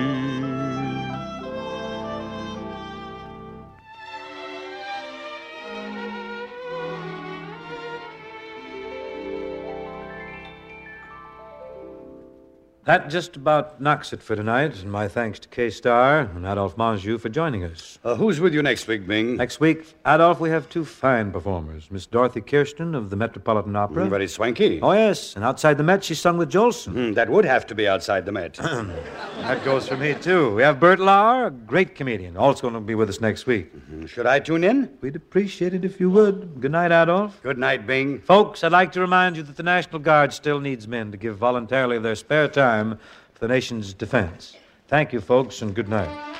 [12.85, 16.77] That just about knocks it for tonight, and my thanks to Kay Starr and Adolphe
[16.77, 17.97] Menjou for joining us.
[18.03, 19.37] Uh, who's with you next week, Bing?
[19.37, 24.05] Next week, Adolphe, we have two fine performers Miss Dorothy Kirsten of the Metropolitan Opera.
[24.05, 24.79] Mm, very swanky.
[24.83, 26.93] Oh, yes, and outside the Met, she sung with Jolson.
[26.93, 28.53] Mm, that would have to be outside the Met.
[28.57, 30.53] that goes for me, too.
[30.53, 33.73] We have Bert Lahr, a great comedian, also going to be with us next week.
[33.91, 34.95] Mm, Should I tune in?
[35.01, 36.61] We'd appreciate it if you would.
[36.61, 37.35] Good night, Adolphe.
[37.41, 38.19] Good night, Bing.
[38.19, 41.35] Folks, I'd like to remind you that the National Guard still needs men to give
[41.37, 44.55] voluntarily of their spare time to the nation's defense.
[44.87, 46.35] Thank you, folks, and good night.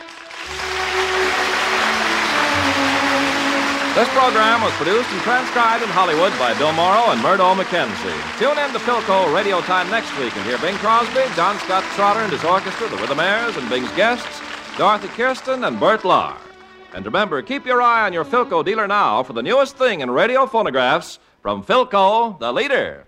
[3.96, 8.38] This program was produced and transcribed in Hollywood by Bill Morrow and Murdo McKenzie.
[8.38, 12.20] Tune in to Philco Radio Time next week and hear Bing Crosby, John Scott Trotter
[12.20, 14.42] and his orchestra, the Rhythmaires, and Bing's guests,
[14.78, 16.36] Dorothy Kirsten and Bert Lahr.
[16.94, 20.12] And remember, keep your eye on your Philco dealer now for the newest thing in
[20.12, 23.06] radio phonographs from Philco, the leader.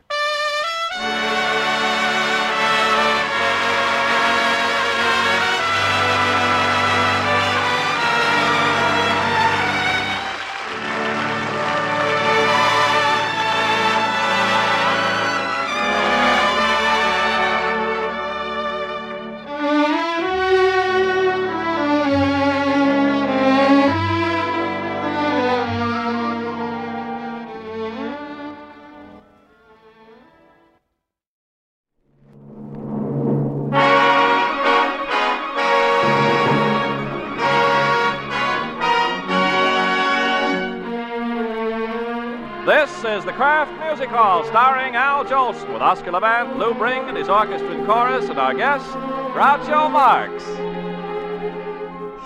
[44.57, 48.55] Starring Al Jolson with Oscar Levant, Lou Bring, and his orchestra and chorus, and our
[48.55, 48.87] guest,
[49.35, 50.43] Groucho Marx.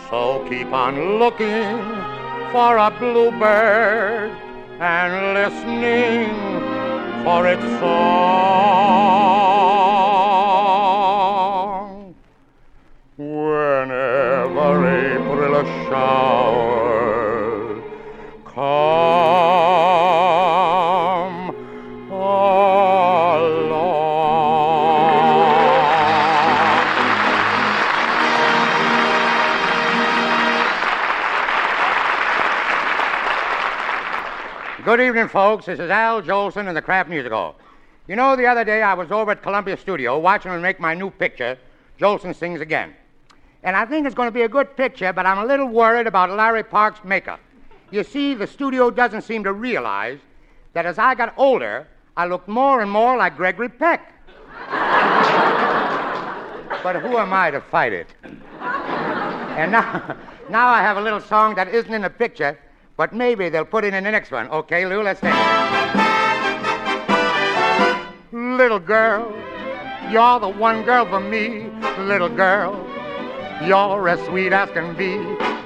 [0.09, 1.77] So keep on looking
[2.53, 4.31] for a bluebird
[4.79, 6.29] and listening
[7.25, 9.80] for its song.
[35.31, 35.65] Folks.
[35.65, 37.55] This is Al Jolson in the Kraft Music Hall.
[38.05, 40.93] You know, the other day I was over at Columbia Studio watching them make my
[40.93, 41.57] new picture,
[41.97, 42.93] Jolson Sings Again.
[43.63, 46.05] And I think it's going to be a good picture, but I'm a little worried
[46.05, 47.39] about Larry Parks' makeup.
[47.91, 50.19] You see, the studio doesn't seem to realize
[50.73, 54.13] that as I got older, I looked more and more like Gregory Peck.
[56.83, 58.07] but who am I to fight it?
[58.59, 60.17] And now,
[60.49, 62.59] now I have a little song that isn't in the picture,
[62.97, 64.47] but maybe they'll put it in the next one.
[64.49, 65.71] Okay, Lou, let's take it.
[68.31, 69.33] Little girl,
[70.09, 71.69] you're the one girl for me.
[71.99, 72.75] Little girl,
[73.65, 75.17] you're as sweet as can be.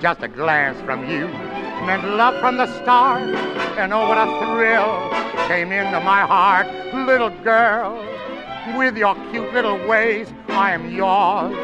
[0.01, 1.27] Just a glance from you
[1.85, 3.21] meant love from the start.
[3.77, 5.09] And oh, what a thrill
[5.47, 6.67] came into my heart.
[6.93, 7.95] Little girl,
[8.75, 11.55] with your cute little ways, I am yours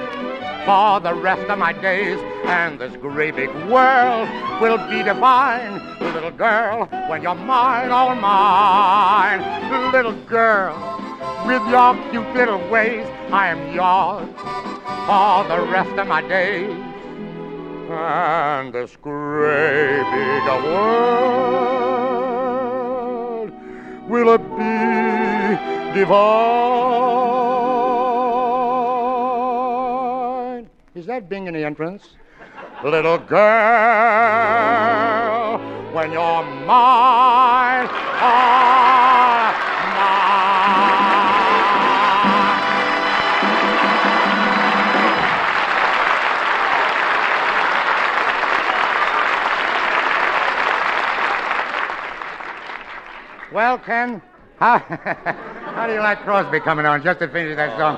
[0.66, 2.20] for the rest of my days.
[2.52, 4.28] And this great big world
[4.60, 5.80] will be divine.
[6.02, 9.42] Little girl, when you're mine, all mine.
[9.94, 10.76] Little girl,
[11.48, 14.28] with your cute little ways, I am yours
[15.08, 16.76] for the rest of my days.
[17.90, 20.92] And this great big world
[24.10, 25.56] will be
[25.98, 26.42] divine.
[30.96, 32.18] Is that Bing in the entrance?
[32.84, 33.40] Little girl,
[35.94, 37.88] when you're mine,
[38.20, 39.54] all
[39.96, 40.32] mine.
[53.54, 54.24] Well, Ken,
[55.74, 57.98] how do you like Crosby coming on just to finish that song?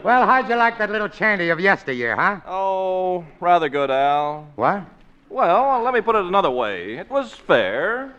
[0.04, 2.40] well, how'd you like that little chanty of yesteryear, huh?
[2.46, 4.48] Oh, rather good, Al.
[4.56, 4.84] What?
[5.28, 6.96] Well, let me put it another way.
[6.96, 8.14] It was fair.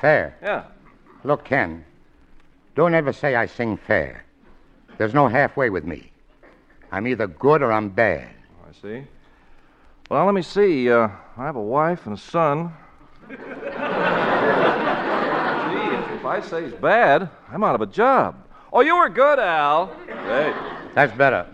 [0.00, 0.36] Fair.
[0.42, 0.64] Yeah.
[1.24, 1.84] Look, Ken,
[2.74, 4.24] don't ever say I sing fair.
[4.98, 6.10] There's no halfway with me.
[6.92, 8.30] I'm either good or I'm bad.
[8.68, 9.04] I see.
[10.10, 10.90] Well, let me see.
[10.90, 12.72] Uh, I have a wife and a son.
[16.24, 18.36] Gee, if I say he's bad, I'm out of a job.
[18.72, 19.94] Oh, you were good, Al.
[20.06, 20.54] Hey.
[20.94, 21.46] That's better.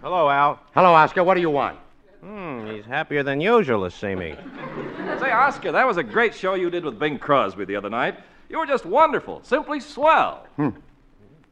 [0.00, 0.58] Hello, Al.
[0.74, 1.22] Hello, Oscar.
[1.22, 1.78] What do you want?
[2.22, 4.34] Hmm, he's happier than usual to see me.
[5.20, 8.18] Say, Oscar, that was a great show you did with Bing Crosby the other night.
[8.48, 10.46] You were just wonderful, simply swell.
[10.56, 10.70] Hmm.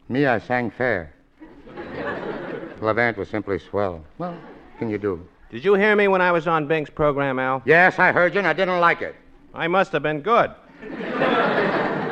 [0.09, 1.13] Me, I sang fair.
[2.81, 4.03] Levant was simply swell.
[4.17, 5.27] Well, what can you do?
[5.51, 7.63] Did you hear me when I was on Bing's program, Al?
[7.67, 9.15] Yes, I heard you, and I didn't like it.
[9.53, 10.51] I must have been good.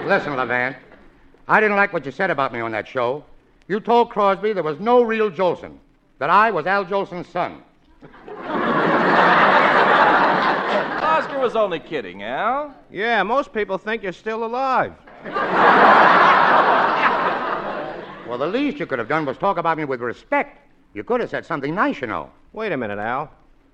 [0.04, 0.76] Listen, Levant.
[1.48, 3.24] I didn't like what you said about me on that show.
[3.68, 5.78] You told Crosby there was no real Jolson,
[6.18, 7.62] that I was Al Jolson's son.
[11.02, 12.74] Oscar was only kidding, Al.
[12.90, 14.92] Yeah, most people think you're still alive.
[18.28, 20.58] Well, the least you could have done was talk about me with respect.
[20.94, 22.30] You could have said something nice, you know.
[22.52, 23.30] Wait a minute, Al.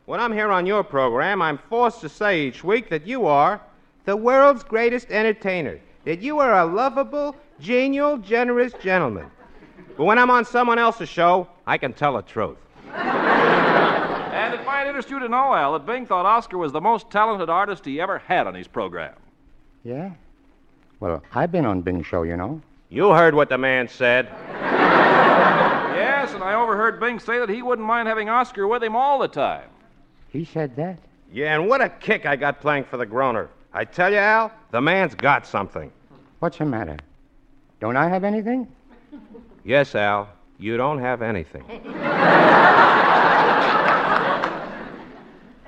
[0.07, 3.61] When I'm here on your program, I'm forced to say each week that you are
[4.05, 9.30] the world's greatest entertainer, that you are a lovable, genial, generous gentleman.
[9.94, 12.56] But when I'm on someone else's show, I can tell the truth.
[12.94, 17.11] And it might interest you to know, Al, that Bing thought Oscar was the most
[17.11, 19.12] talented artist he ever had on his program.
[19.84, 20.12] Yeah?
[21.00, 22.62] Well, I've been on Bing's show, you know.
[22.88, 24.28] You heard what the man said.
[25.98, 29.18] Yes, and I overheard Bing say that he wouldn't mind having Oscar with him all
[29.18, 29.68] the time.
[30.28, 30.98] He said that?
[31.32, 33.48] Yeah, and what a kick I got playing for the groaner.
[33.72, 35.92] I tell you, Al, the man's got something.
[36.41, 36.97] What's the matter?
[37.80, 38.68] Don't I have anything?
[39.64, 40.28] Yes, Al,
[40.59, 41.64] you don't have anything.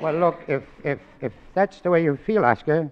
[0.01, 2.91] Well, look, if, if, if that's the way you feel, Oscar,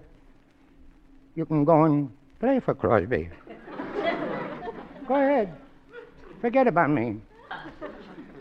[1.35, 3.31] you can go and play for Crosby.
[5.07, 5.55] go ahead.
[6.43, 7.20] Forget about me.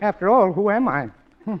[0.02, 1.08] After all, who am I?
[1.44, 1.56] Hmm.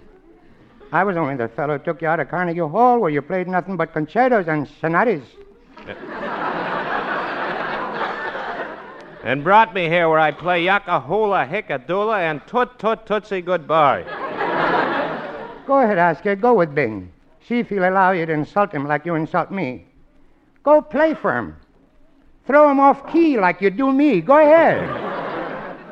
[0.92, 3.48] I was only the fellow who took you out of Carnegie Hall where you played
[3.48, 5.24] nothing but concertos and sonatas.
[9.28, 13.42] And brought me here where I play Yaaka Hula Hickey Dula and Toot Toot Tootsie
[13.42, 14.04] Goodbye.
[15.66, 16.34] Go ahead, Oscar.
[16.34, 17.12] Go with Bing.
[17.46, 19.84] See if he'll allow you to insult him like you insult me.
[20.62, 21.56] Go play for him.
[22.46, 24.22] Throw him off key like you do me.
[24.22, 24.88] Go ahead.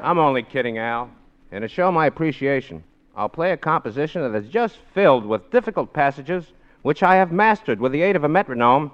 [0.03, 1.11] I'm only kidding, Al.
[1.53, 2.83] And to show my appreciation,
[3.15, 6.47] I'll play a composition that is just filled with difficult passages,
[6.81, 8.93] which I have mastered with the aid of a metronome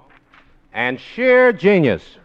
[0.73, 2.17] and sheer genius.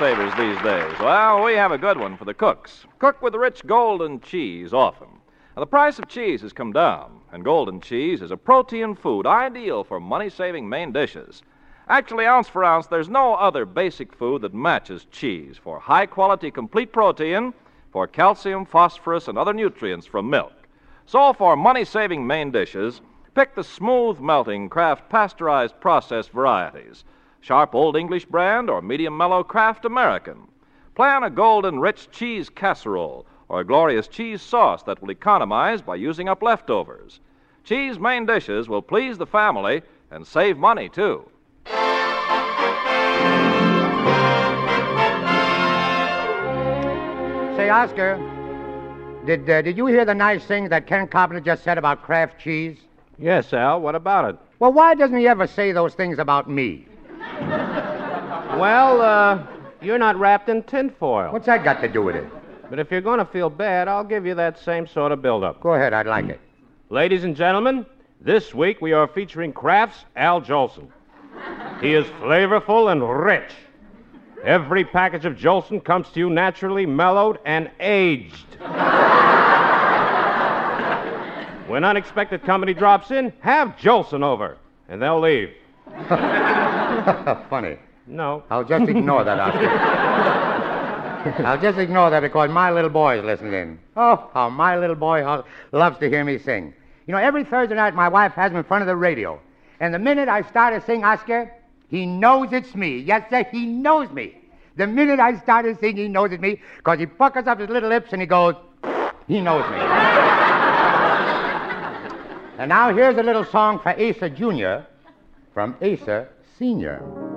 [0.00, 0.98] Savers these days.
[0.98, 2.86] Well, we have a good one for the cooks.
[2.98, 5.08] Cook with rich golden cheese often.
[5.54, 9.26] Now, the price of cheese has come down, and golden cheese is a protein food
[9.26, 11.42] ideal for money saving main dishes.
[11.86, 16.50] Actually, ounce for ounce, there's no other basic food that matches cheese for high quality
[16.50, 17.52] complete protein,
[17.92, 20.66] for calcium, phosphorus, and other nutrients from milk.
[21.04, 23.02] So, for money saving main dishes,
[23.34, 27.04] pick the smooth melting Kraft pasteurized processed varieties
[27.40, 30.46] sharp Old English brand or medium mellow Kraft American.
[30.94, 35.96] Plan a golden rich cheese casserole or a glorious cheese sauce that will economize by
[35.96, 37.20] using up leftovers.
[37.64, 41.28] Cheese main dishes will please the family and save money, too.
[47.56, 48.18] Say, Oscar,
[49.26, 52.40] did, uh, did you hear the nice thing that Ken Carpenter just said about Kraft
[52.40, 52.78] cheese?
[53.18, 54.40] Yes, Al, what about it?
[54.58, 56.86] Well, why doesn't he ever say those things about me?
[58.60, 59.46] Well, uh,
[59.80, 61.32] you're not wrapped in tinfoil.
[61.32, 62.26] What's that got to do with it?
[62.68, 65.60] But if you're going to feel bad, I'll give you that same sort of build-up.
[65.60, 66.40] Go ahead, I'd like it.
[66.90, 67.86] Ladies and gentlemen,
[68.20, 70.88] this week we are featuring Kraft's Al Jolson.
[71.80, 73.50] He is flavorful and rich.
[74.44, 78.56] Every package of Jolson comes to you naturally mellowed and aged.
[81.66, 84.58] when unexpected company drops in, have Jolson over,
[84.88, 85.54] and they'll leave.
[87.48, 87.78] Funny.
[88.10, 88.42] No.
[88.50, 89.68] I'll just ignore that, Oscar.
[91.46, 93.78] I'll just ignore that because my little boy's listening.
[93.96, 95.22] Oh, how my little boy
[95.72, 96.74] loves to hear me sing.
[97.06, 99.40] You know, every Thursday night my wife has him in front of the radio.
[99.80, 101.52] And the minute I start to sing Oscar,
[101.88, 102.98] he knows it's me.
[102.98, 104.36] Yes, sir, he knows me.
[104.76, 107.68] The minute I start to sing, he knows it's me because he puckers up his
[107.68, 108.54] little lips and he goes,
[109.28, 109.76] he knows me.
[112.58, 114.86] and now here's a little song for Asa Jr.
[115.52, 117.29] from Asa Sr.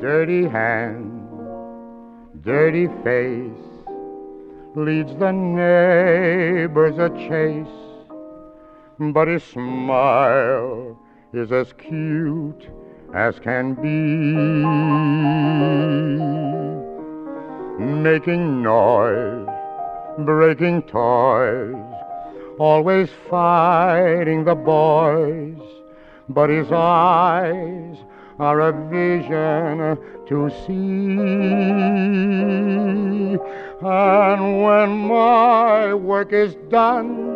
[0.00, 1.26] Dirty hand,
[2.42, 3.50] dirty face,
[4.74, 7.66] leads the neighbors a chase.
[8.98, 11.00] But his smile
[11.32, 12.68] is as cute
[13.14, 13.86] as can be.
[17.82, 19.48] Making noise,
[20.18, 21.74] breaking toys,
[22.58, 25.56] always fighting the boys.
[26.28, 27.96] But his eyes
[28.38, 31.16] are a vision to see.
[33.82, 37.34] And when my work is done,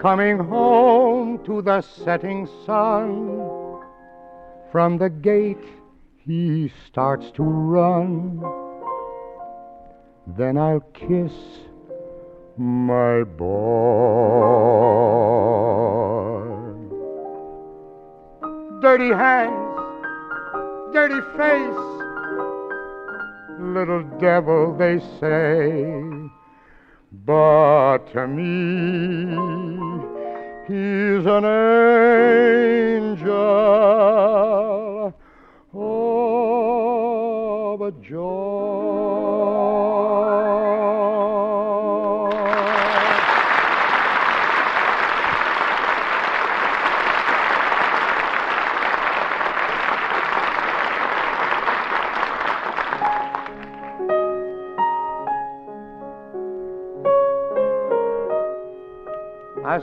[0.00, 3.46] coming home to the setting sun,
[4.72, 5.64] from the gate
[6.26, 8.42] he starts to run.
[10.26, 11.32] Then I'll kiss
[12.56, 13.46] my boy.
[18.82, 19.75] Dirty hands,
[20.96, 21.84] dirty face,
[23.60, 25.92] little devil, they say.
[27.12, 29.26] But to me,
[30.66, 32.96] he's an angel
[37.82, 39.35] of joy.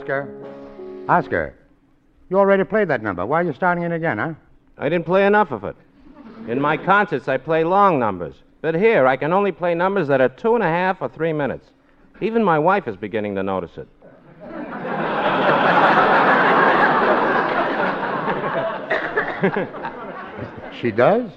[0.04, 0.28] Oscar.
[1.08, 1.54] Oscar.
[2.28, 3.24] You already played that number.
[3.24, 4.34] Why are you starting it again, huh?
[4.76, 5.76] I didn't play enough of it.
[6.46, 8.34] In my concerts, I play long numbers.
[8.60, 11.32] But here, I can only play numbers that are two and a half or three
[11.32, 11.70] minutes.
[12.20, 13.88] Even my wife is beginning to notice it.
[20.82, 21.30] She does?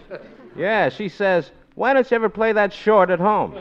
[0.58, 3.54] Yeah, she says, why don't you ever play that short at home?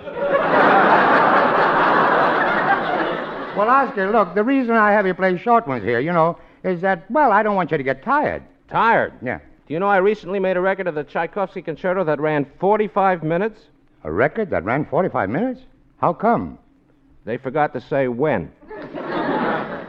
[3.56, 6.82] Well, Oscar, look, the reason I have you play short ones here, you know, is
[6.82, 8.42] that, well, I don't want you to get tired.
[8.68, 9.14] Tired?
[9.22, 9.38] Yeah.
[9.66, 13.22] Do you know I recently made a record of the Tchaikovsky concerto that ran 45
[13.22, 13.62] minutes?
[14.04, 15.62] A record that ran 45 minutes?
[15.98, 16.58] How come?
[17.24, 18.52] They forgot to say when.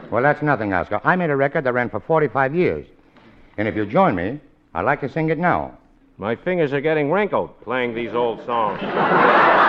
[0.10, 1.02] Well, that's nothing, Oscar.
[1.04, 2.88] I made a record that ran for 45 years.
[3.58, 4.40] And if you join me,
[4.74, 5.78] I'd like to sing it now.
[6.18, 8.80] My fingers are getting wrinkled playing these old songs.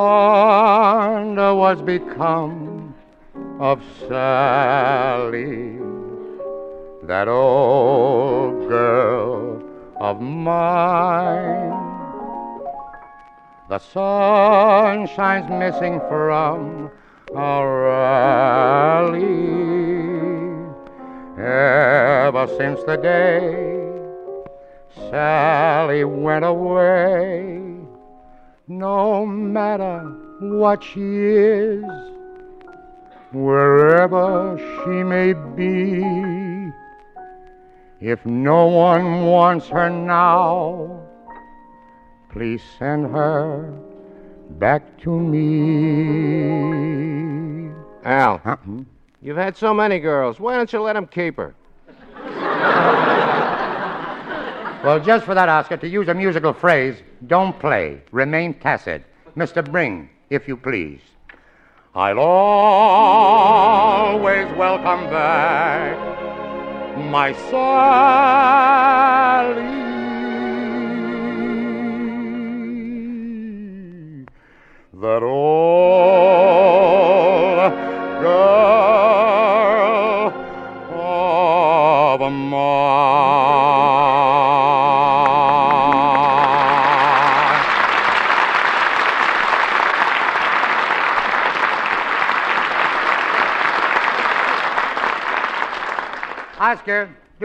[0.00, 2.94] wonder what's become
[3.58, 5.78] of Sally,
[7.02, 9.62] that old girl
[10.00, 11.70] of mine.
[13.68, 16.90] The sun shines missing from
[17.36, 19.30] our alley
[21.38, 23.80] ever since the day
[25.10, 27.69] Sally went away.
[28.70, 29.98] No matter
[30.38, 31.82] what she is,
[33.32, 36.70] wherever she may be,
[38.00, 41.00] if no one wants her now,
[42.30, 43.76] please send her
[44.50, 46.52] back to me.
[48.04, 48.82] Al, hmm?
[49.20, 50.38] you've had so many girls.
[50.38, 51.56] Why don't you let him keep her?
[54.82, 59.04] Well, just for that, Oscar, to use a musical phrase, don't play, remain tacit.
[59.36, 59.62] Mr.
[59.62, 61.00] Bring, if you please.
[61.94, 63.36] I'll always
[64.56, 65.98] welcome back
[66.96, 67.60] my Sally.
[74.94, 76.39] That old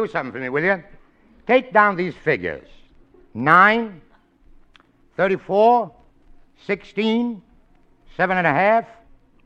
[0.05, 0.83] do something for me, will you?
[1.47, 2.67] Take down these figures
[3.33, 4.01] 9,
[5.17, 5.91] 34,
[6.65, 7.41] 16,
[8.15, 8.85] 7 and a half.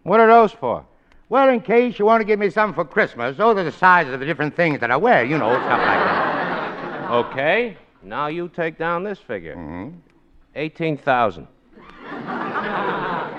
[0.03, 0.85] What are those for?
[1.29, 4.13] Well, in case you want to give me some for Christmas, those are the sizes
[4.13, 7.11] of the different things that I wear, you know, stuff like that.
[7.11, 7.77] Okay.
[8.01, 9.55] Now you take down this figure.
[9.55, 9.97] Mm-hmm.
[10.55, 11.47] 18,000.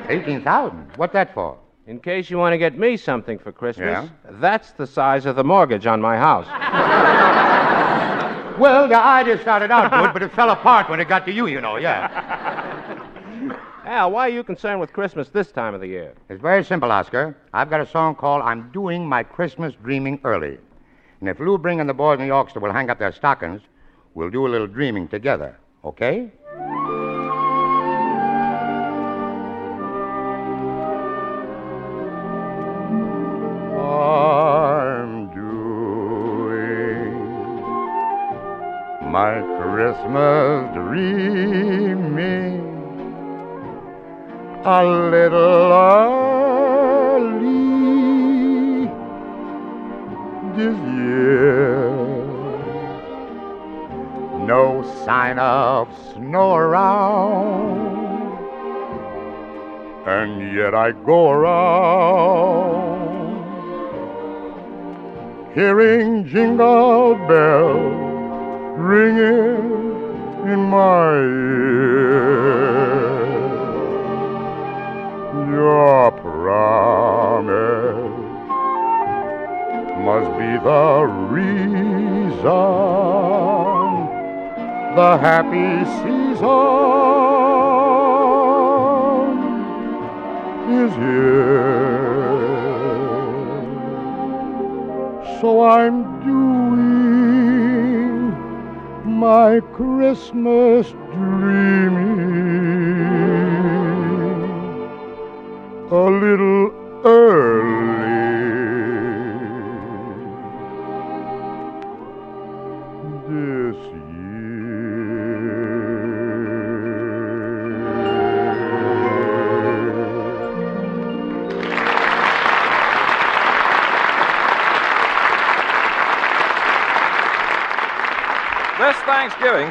[0.09, 0.91] 18,000?
[0.97, 1.59] What's that for?
[1.91, 4.09] In case you want to get me something for Christmas, Yeah?
[4.41, 6.47] that's the size of the mortgage on my house.
[8.61, 11.47] Well, the idea started out good, but it fell apart when it got to you,
[11.47, 13.57] you know, yeah.
[13.87, 16.13] Al, why are you concerned with Christmas this time of the year?
[16.29, 17.35] It's very simple, Oscar.
[17.55, 20.59] I've got a song called I'm Doing My Christmas Dreaming Early.
[21.21, 23.63] And if Lou Bring and the boys in the orchestra will hang up their stockings,
[24.13, 26.31] we'll do a little dreaming together, okay?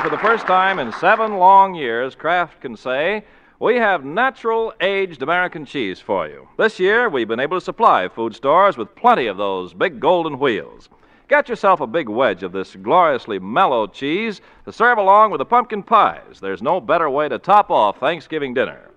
[0.10, 3.24] For the first time in seven long years, Kraft can say,
[3.60, 6.48] we have natural aged American cheese for you.
[6.58, 10.40] This year, we've been able to supply food stores with plenty of those big golden
[10.40, 10.90] wheels.
[11.28, 15.46] Get yourself a big wedge of this gloriously mellow cheese to serve along with the
[15.46, 16.40] pumpkin pies.
[16.42, 18.90] There's no better way to top off Thanksgiving dinner.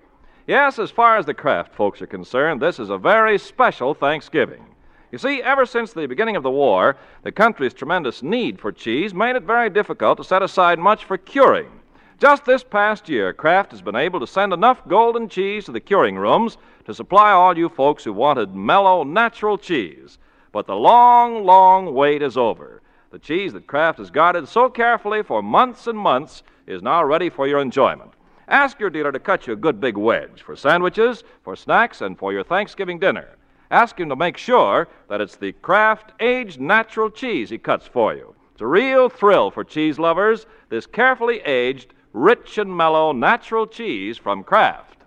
[0.46, 4.64] Yes, as far as the Kraft folks are concerned, this is a very special Thanksgiving.
[5.12, 9.12] You see, ever since the beginning of the war, the country's tremendous need for cheese
[9.12, 11.70] made it very difficult to set aside much for curing.
[12.18, 15.80] Just this past year, Kraft has been able to send enough golden cheese to the
[15.80, 16.56] curing rooms
[16.86, 20.16] to supply all you folks who wanted mellow, natural cheese.
[20.50, 22.80] But the long, long wait is over.
[23.10, 27.28] The cheese that Kraft has guarded so carefully for months and months is now ready
[27.28, 28.12] for your enjoyment.
[28.48, 32.18] Ask your dealer to cut you a good big wedge for sandwiches, for snacks, and
[32.18, 33.36] for your Thanksgiving dinner.
[33.72, 38.14] Ask him to make sure that it's the Kraft aged natural cheese he cuts for
[38.14, 38.34] you.
[38.52, 44.18] It's a real thrill for cheese lovers, this carefully aged, rich and mellow natural cheese
[44.18, 44.98] from Kraft.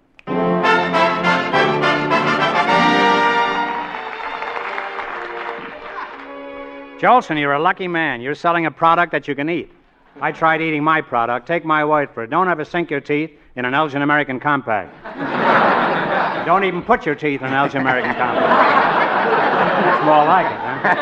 [7.00, 8.20] Jolson, you're a lucky man.
[8.20, 9.72] You're selling a product that you can eat.
[10.20, 11.46] I tried eating my product.
[11.46, 12.32] Take my word for it.
[12.32, 15.75] Don't ever sink your teeth in an Elgin American Compact.
[16.46, 19.88] Don't even put your teeth in an Elgin American Compact.
[19.88, 20.96] It's more like it, huh?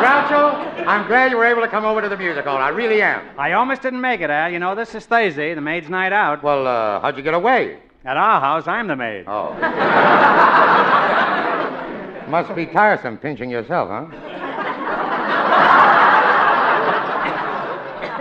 [0.00, 2.56] Groucho, I'm glad you were able to come over to the music hall.
[2.56, 3.22] I really am.
[3.38, 4.50] I almost didn't make it, Al.
[4.50, 6.42] You know, this is Thursday, the maid's night out.
[6.42, 7.78] Well, uh, how'd you get away?
[8.04, 9.26] At our house, I'm the maid.
[9.28, 9.52] Oh.
[12.30, 14.06] Must be tiresome pinching yourself, huh?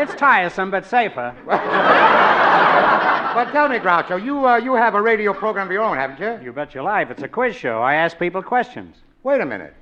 [0.01, 1.35] It's tiresome, but safer.
[3.33, 6.19] But tell me, Groucho, you uh, you have a radio program of your own, haven't
[6.19, 6.39] you?
[6.43, 7.11] You bet your life.
[7.11, 7.81] It's a quiz show.
[7.81, 8.97] I ask people questions.
[9.23, 9.73] Wait a minute.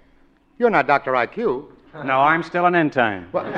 [0.59, 1.13] You're not Dr.
[1.13, 1.67] IQ.
[2.03, 3.27] No, I'm still an intern.
[3.31, 3.51] Well, uh,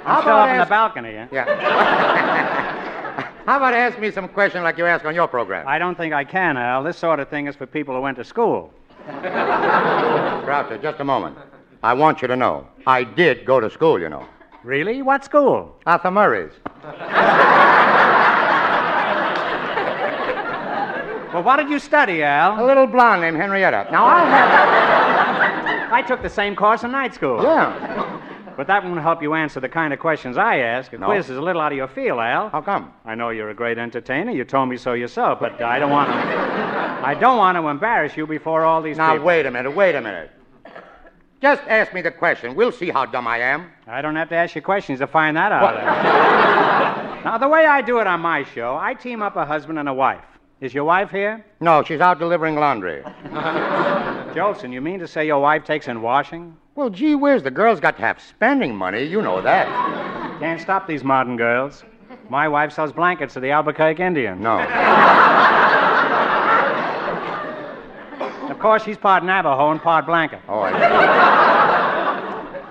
[0.00, 1.26] how I'm still about up in the balcony, eh?
[1.30, 1.44] Yeah.
[3.46, 5.68] how about ask me some question like you ask on your program?
[5.68, 6.82] I don't think I can, Al.
[6.82, 8.72] This sort of thing is for people who went to school.
[9.06, 11.36] Groucho, just a moment.
[11.82, 14.26] I want you to know, I did go to school, you know.
[14.66, 15.00] Really?
[15.00, 15.76] What school?
[15.86, 16.50] Arthur Murray's.
[21.34, 22.64] Well, what did you study, Al?
[22.64, 23.88] A little blonde named Henrietta.
[23.92, 25.92] Now, I have...
[25.92, 27.42] I took the same course in night school.
[27.42, 28.54] Yeah.
[28.56, 30.90] But that won't help you answer the kind of questions I ask.
[30.94, 31.06] A No?
[31.08, 32.48] quiz is a little out of your field, Al.
[32.48, 32.90] How come?
[33.04, 34.30] I know you're a great entertainer.
[34.32, 36.14] You told me so yourself, but I don't want to.
[37.06, 39.26] I don't want to embarrass you before all these Now, people.
[39.26, 40.30] wait a minute, wait a minute.
[41.42, 42.54] Just ask me the question.
[42.54, 43.70] We'll see how dumb I am.
[43.86, 45.74] I don't have to ask you questions to find that out.
[47.24, 49.88] now, the way I do it on my show, I team up a husband and
[49.88, 50.24] a wife.
[50.60, 51.44] Is your wife here?
[51.60, 53.02] No, she's out delivering laundry.
[54.34, 56.56] Jolson, you mean to say your wife takes in washing?
[56.74, 59.04] Well, gee whiz, the girl's got to have spending money.
[59.04, 59.66] You know that.
[60.40, 61.84] Can't stop these modern girls.
[62.30, 64.40] My wife sells blankets to the Albuquerque Indians.
[64.40, 64.56] No.
[68.66, 70.42] Of course, he's part Navajo and part Blanca.
[70.48, 70.72] Oh, I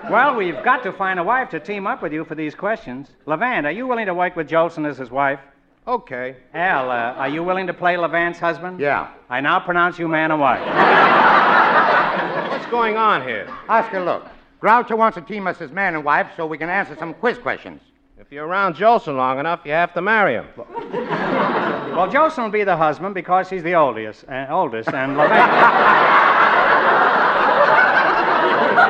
[0.10, 3.08] Well, we've got to find a wife to team up with you for these questions.
[3.24, 5.40] Levant, are you willing to work with Jolson as his wife?
[5.88, 6.36] Okay.
[6.52, 8.78] Al, uh, are you willing to play Levant's husband?
[8.78, 9.08] Yeah.
[9.30, 10.60] I now pronounce you man and wife.
[12.50, 13.48] What's going on here?
[13.66, 14.26] Oscar, look.
[14.60, 17.38] Groucho wants to team us as man and wife so we can answer some quiz
[17.38, 17.80] questions.
[18.18, 20.46] If you're around Jolson long enough, you have to marry him.
[21.96, 25.32] Well, Jolson will be the husband because he's the oldest, uh, oldest, and Levant.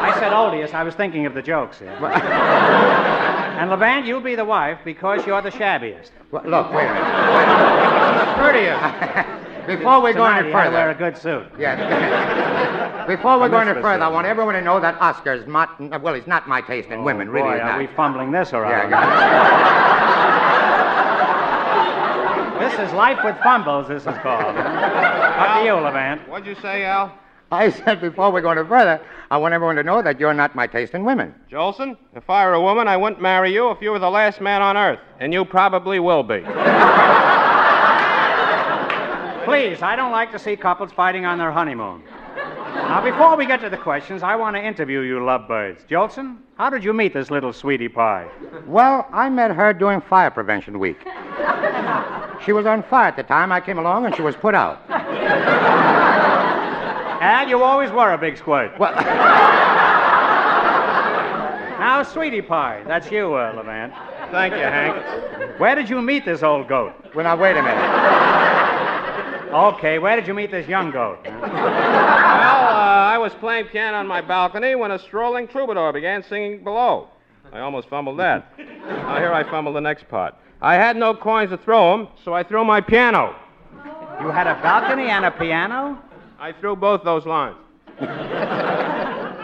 [0.02, 0.74] I said oldest.
[0.74, 1.90] I was thinking of the jokes here.
[1.90, 6.11] and Levant, you'll be the wife because you're the shabbiest.
[6.32, 8.36] Well, look, wait a minute.
[8.38, 9.46] Prettiest.
[9.68, 10.94] Before we go any to wear a further.
[10.98, 11.46] good suit.
[11.59, 13.07] Yeah.
[13.07, 16.26] Before we go any further, I want everyone to know that Oscar's not, well, he's
[16.26, 17.50] not my taste in women, really.
[17.50, 17.78] Boy, he's are not.
[17.78, 18.90] we fumbling this around?
[18.90, 19.86] Yeah,
[22.66, 23.86] This is life with fumbles.
[23.86, 24.56] This is called.
[24.56, 26.28] Up to you, Levant.
[26.28, 27.16] What'd you say, Al?
[27.52, 29.00] I said before we go any further,
[29.30, 31.32] I want everyone to know that you're not my taste in women.
[31.48, 34.40] Jolson, if I were a woman, I wouldn't marry you if you were the last
[34.40, 34.98] man on earth.
[35.20, 36.40] And you probably will be.
[39.44, 42.02] Please, I don't like to see couples fighting on their honeymoon.
[42.97, 45.84] Now, before we get to the questions, I want to interview you lovebirds.
[45.84, 48.26] Jolson, how did you meet this little sweetie pie?
[48.66, 50.97] Well, I met her during Fire Prevention Week.
[52.42, 54.80] She was on fire at the time I came along, and she was put out.
[57.20, 58.78] And you always were a big squirt.
[58.78, 58.94] Well,
[61.78, 63.92] Now, sweetie pie, that's you, uh, Levant.
[64.30, 65.61] Thank you, Hank.
[65.61, 66.94] Where did you meet this old goat?
[67.14, 68.65] well, now wait a minute.
[69.57, 71.20] Okay, where did you meet this young goat?
[71.24, 76.62] Well, uh, I was playing piano on my balcony when a strolling troubadour began singing
[76.62, 77.09] below.
[77.54, 78.52] I almost fumbled that.
[78.86, 80.34] Now, here I fumbled the next part.
[80.61, 83.34] I had no coins to throw him, so I threw my piano.
[84.20, 85.98] You had a balcony and a piano?
[86.38, 87.57] I threw both those lines.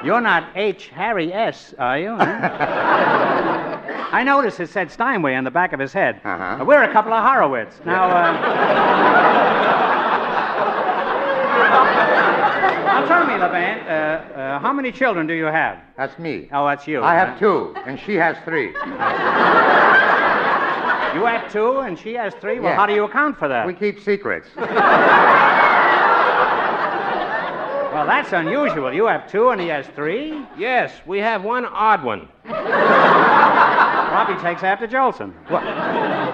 [0.05, 0.89] You're not H.
[0.89, 2.11] Harry S., are you?
[2.17, 2.19] huh?
[4.13, 6.21] I noticed it said Steinway on the back of his head.
[6.23, 6.65] Uh-huh.
[6.67, 7.81] We're a couple of Horowitz.
[7.87, 9.82] Now, uh,
[12.87, 15.79] Now tell me, Levant, uh, uh, how many children do you have?
[15.97, 16.49] That's me.
[16.53, 17.03] Oh, that's you.
[17.03, 17.27] I huh?
[17.27, 18.69] have two, and she has three.
[21.19, 22.59] You have two, and she has three.
[22.61, 22.77] Well, Yeah.
[22.77, 23.67] how do you account for that?
[23.67, 24.49] We keep secrets.
[27.93, 28.93] Well, that's unusual.
[28.93, 30.45] You have two, and he has three.
[30.57, 32.27] Yes, we have one odd one.
[32.49, 35.33] Robbie takes after Jolson.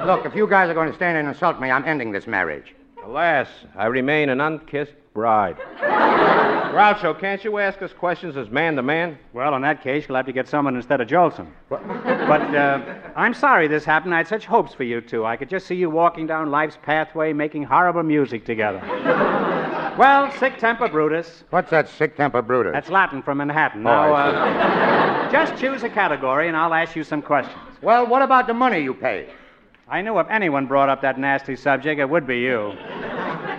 [0.07, 2.75] Look, if you guys are going to stand and insult me, I'm ending this marriage.
[3.05, 5.57] Alas, I remain an unkissed bride.
[5.79, 9.19] Groucho, can't you ask us questions as man to man?
[9.33, 11.49] Well, in that case, you'll have to get someone instead of Jolson.
[11.71, 12.81] But uh,
[13.17, 14.15] I'm sorry this happened.
[14.15, 15.25] I had such hopes for you two.
[15.25, 18.81] I could just see you walking down life's pathway, making horrible music together.
[19.99, 21.45] well, sick temper Brutus.
[21.51, 22.73] What's that sick temper Brutus?
[22.75, 23.81] That's Latin for Manhattan.
[23.87, 27.59] Oh, Now, I uh, just choose a category, and I'll ask you some questions.
[27.81, 29.29] Well, what about the money you pay?
[29.91, 32.77] I knew if anyone brought up that nasty subject, it would be you.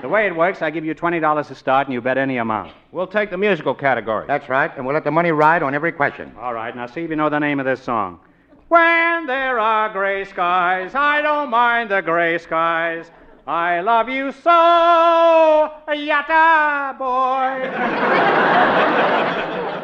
[0.02, 2.72] The way it works, I give you $20 to start, and you bet any amount.
[2.92, 4.28] We'll take the musical category.
[4.28, 6.32] That's right, and we'll let the money ride on every question.
[6.40, 8.20] All right, now see if you know the name of this song.
[8.68, 13.10] When there are gray skies, I don't mind the gray skies.
[13.48, 17.72] I love you so, yatta boy.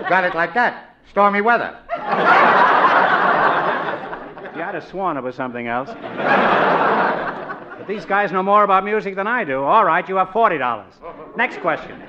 [0.08, 0.96] Got it like that.
[1.10, 1.76] Stormy weather.
[4.66, 5.90] I'd have sworn it was something else.
[7.78, 9.62] But these guys know more about music than I do.
[9.62, 11.38] All right, you have $40.
[11.38, 11.92] Next question.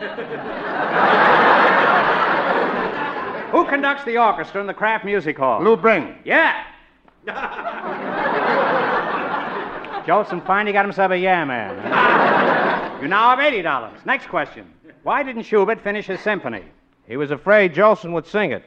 [3.51, 5.63] Who conducts the orchestra in the Kraft Music Hall?
[5.63, 6.15] Lou Bring.
[6.25, 6.65] Yeah.
[10.07, 11.75] Jolson finally got himself a yeah man.
[13.03, 14.07] You now have $80.
[14.07, 14.73] Next question.
[15.03, 16.63] Why didn't Schubert finish his symphony?
[17.07, 18.65] He was afraid Jolson would sing it.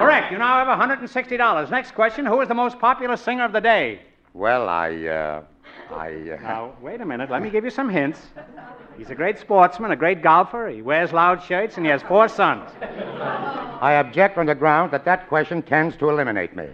[0.00, 0.32] Correct.
[0.32, 1.70] You now have $160.
[1.70, 2.24] Next question.
[2.24, 4.00] Who is the most popular singer of the day?
[4.32, 5.42] Well, I, uh,
[5.90, 6.08] I.
[6.08, 7.30] Uh, Now, wait a minute.
[7.30, 8.18] Let me give you some hints.
[8.96, 10.68] He's a great sportsman, a great golfer.
[10.68, 12.70] He wears loud shirts, and he has four sons.
[12.80, 16.68] I object on the ground that that question tends to eliminate me.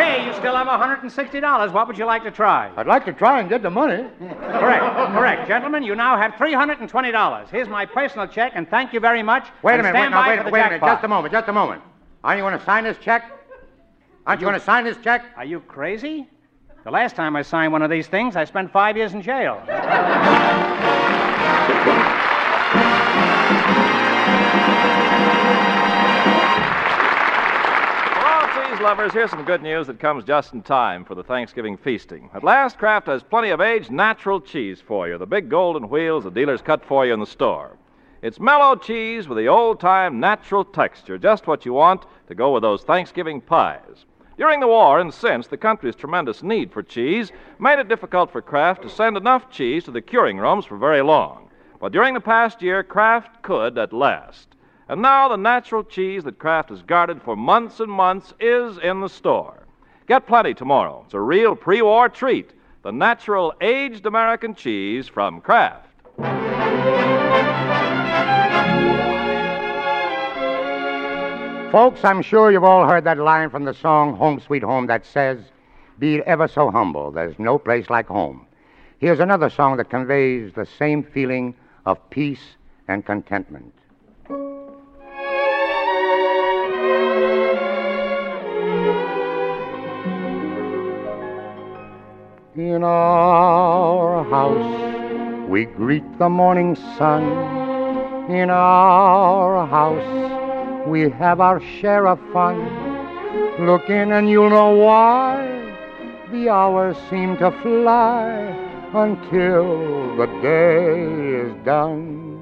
[0.00, 1.72] Okay, you still have $160.
[1.72, 2.72] What would you like to try?
[2.74, 4.06] I'd like to try and get the money.
[4.18, 5.46] Correct, correct.
[5.46, 7.50] Gentlemen, you now have $320.
[7.50, 9.48] Here's my personal check, and thank you very much.
[9.62, 11.52] Wait a minute, wait, stand now, wait, wait a minute, just a moment, just a
[11.52, 11.82] moment.
[12.24, 13.30] Aren't you going to sign this check?
[14.26, 15.22] Aren't you going to sign this check?
[15.36, 16.26] Are you crazy?
[16.84, 19.62] The last time I signed one of these things, I spent five years in jail.
[28.80, 32.30] lovers, here's some good news that comes just in time for the Thanksgiving feasting.
[32.32, 36.24] At last, Kraft has plenty of aged natural cheese for you, the big golden wheels
[36.24, 37.76] the dealers cut for you in the store.
[38.22, 42.54] It's mellow cheese with the old time natural texture, just what you want to go
[42.54, 44.06] with those Thanksgiving pies.
[44.38, 48.40] During the war and since, the country's tremendous need for cheese made it difficult for
[48.40, 51.50] Kraft to send enough cheese to the curing rooms for very long.
[51.80, 54.48] But during the past year, Kraft could at last.
[54.90, 59.00] And now the natural cheese that Kraft has guarded for months and months is in
[59.00, 59.62] the store.
[60.08, 61.02] Get plenty tomorrow.
[61.04, 62.50] It's a real pre war treat.
[62.82, 65.86] The natural aged American cheese from Kraft.
[71.70, 75.06] Folks, I'm sure you've all heard that line from the song Home Sweet Home that
[75.06, 75.38] says,
[76.00, 78.44] Be ever so humble, there's no place like home.
[78.98, 81.54] Here's another song that conveys the same feeling
[81.86, 82.56] of peace
[82.88, 83.72] and contentment.
[92.60, 97.22] In our house, we greet the morning sun.
[98.30, 102.58] In our house, we have our share of fun.
[103.64, 105.40] Look in and you'll know why
[106.30, 108.28] the hours seem to fly
[108.92, 111.00] until the day
[111.40, 112.38] is done.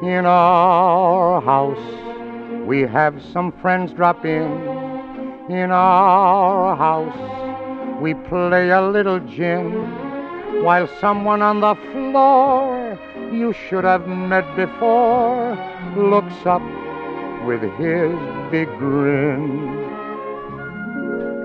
[0.00, 4.46] In our house, we have some friends drop in.
[5.50, 7.41] In our house,
[8.02, 9.70] we play a little gin
[10.64, 12.98] while someone on the floor
[13.32, 15.56] you should have met before
[15.96, 16.62] looks up
[17.46, 18.12] with his
[18.50, 19.78] big grin.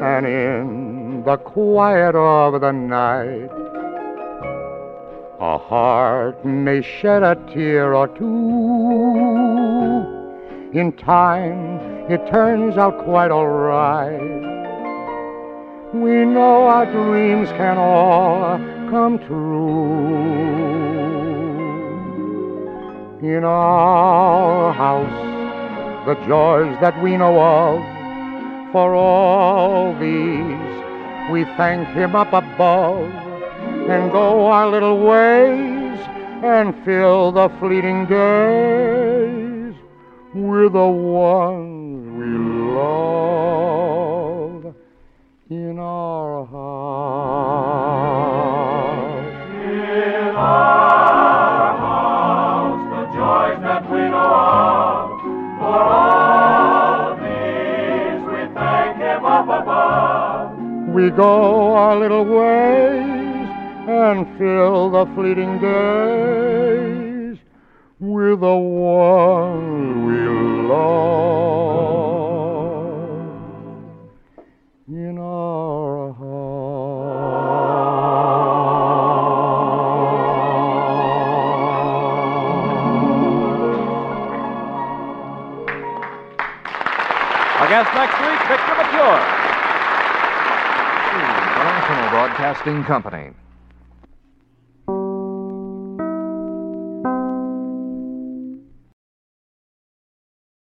[0.01, 3.51] And in the quiet of the night,
[5.39, 8.25] a heart may shed a tear or two.
[10.73, 11.79] In time,
[12.09, 14.66] it turns out quite all right.
[15.93, 18.57] We know our dreams can all
[18.89, 19.97] come true.
[23.21, 27.81] In our house, the joys that we know of,
[28.71, 30.77] for all these
[31.31, 33.09] we thank Him up above.
[33.89, 35.97] and go our little ways
[36.43, 39.73] and fill the fleeting days
[40.33, 42.27] with the ones we
[42.75, 43.26] love
[61.07, 63.47] We go our little ways
[63.87, 67.37] and fill the fleeting days
[67.97, 70.19] with the one we
[70.67, 70.97] love
[74.89, 76.11] in our
[87.61, 89.46] Our guest next week, Victor Mature.
[92.17, 93.29] Broadcasting Company.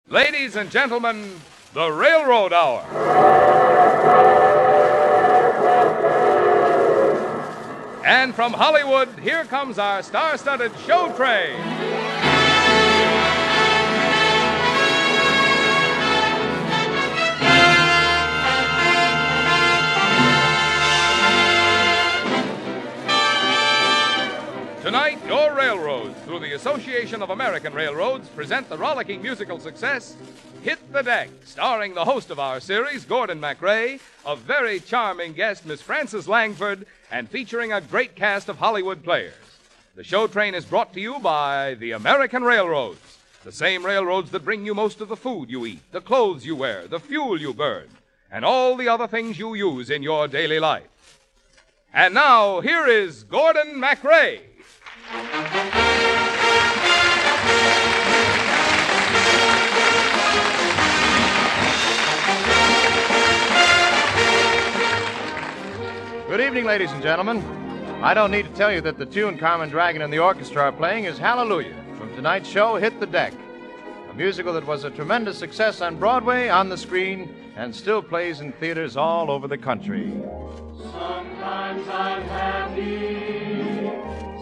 [0.10, 1.32] Ladies and gentlemen,
[1.74, 2.82] the Railroad Hour.
[8.06, 11.56] And from Hollywood, here comes our star studded show train.
[24.90, 30.16] Tonight, your railroads, through the Association of American Railroads, present the rollicking musical success
[30.64, 35.64] Hit the Deck, starring the host of our series, Gordon MacRae, a very charming guest,
[35.64, 39.36] Miss Frances Langford, and featuring a great cast of Hollywood players.
[39.94, 44.44] The show train is brought to you by the American Railroads, the same railroads that
[44.44, 47.54] bring you most of the food you eat, the clothes you wear, the fuel you
[47.54, 47.90] burn,
[48.32, 51.20] and all the other things you use in your daily life.
[51.94, 54.49] And now, here is Gordon MacRae.
[55.12, 55.22] Good
[66.42, 67.40] evening, ladies and gentlemen.
[68.04, 70.72] I don't need to tell you that the tune Carmen Dragon and the orchestra are
[70.72, 73.34] playing is Hallelujah from tonight's show, Hit the Deck.
[74.12, 78.42] A musical that was a tremendous success on Broadway, on the screen, and still plays
[78.42, 80.12] in theaters all over the country.
[80.92, 83.90] Sometimes I'm happy,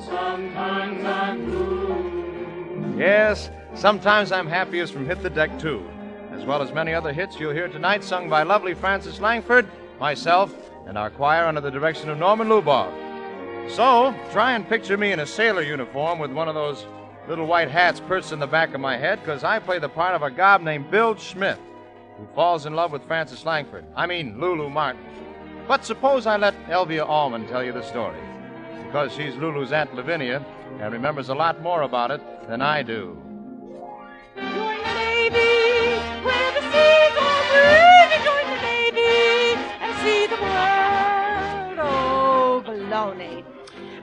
[0.08, 2.96] sometimes I'm blue.
[2.98, 5.86] Yes, sometimes I'm happiest from Hit the Deck, too,
[6.32, 9.68] as well as many other hits you'll hear tonight sung by lovely Frances Langford,
[10.00, 10.54] myself,
[10.88, 12.92] and our choir under the direction of Norman Luboff.
[13.70, 16.86] So, try and picture me in a sailor uniform with one of those
[17.28, 20.16] little white hats perched in the back of my head, because I play the part
[20.16, 21.60] of a gob named Bill Schmidt,
[22.18, 23.86] who falls in love with Frances Langford.
[23.96, 25.02] I mean, Lulu Martin.
[25.68, 28.18] But suppose I let Elvia Allman tell you the story,
[28.86, 30.46] because she's Lulu's Aunt Lavinia
[30.80, 33.22] and remembers a lot more about it than I do.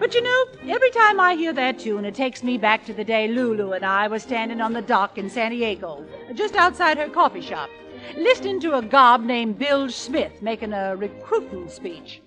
[0.05, 3.05] But you know, every time I hear that tune, it takes me back to the
[3.05, 6.05] day Lulu and I were standing on the dock in San Diego,
[6.35, 7.71] just outside her coffee shop,
[8.15, 12.21] listening to a gob named Bill Smith making a recruiting speech.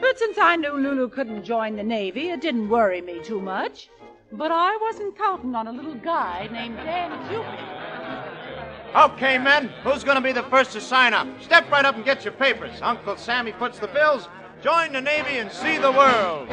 [0.00, 3.90] But since I knew Lulu couldn't join the Navy, it didn't worry me too much.
[4.32, 7.84] But I wasn't counting on a little guy named Dan Cupid.
[8.94, 11.26] Okay, men, who's going to be the first to sign up?
[11.40, 12.80] Step right up and get your papers.
[12.82, 14.28] Uncle Sammy puts the bills.
[14.62, 16.48] Join the Navy and see the world.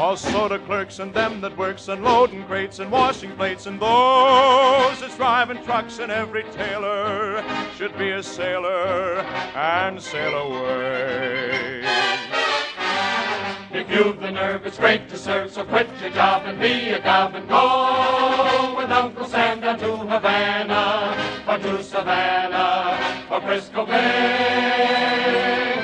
[0.00, 4.98] All soda clerks and them that works and loading crates and washing plates and those
[4.98, 7.44] that's driving trucks and every tailor
[7.76, 9.18] should be a sailor
[9.54, 11.82] and sail away.
[13.72, 17.02] If you've the nerve, it's great to serve, so quit your job and be a
[17.02, 25.79] gob and go with Uncle Sam down to Havana or to Savannah or Frisco Bay.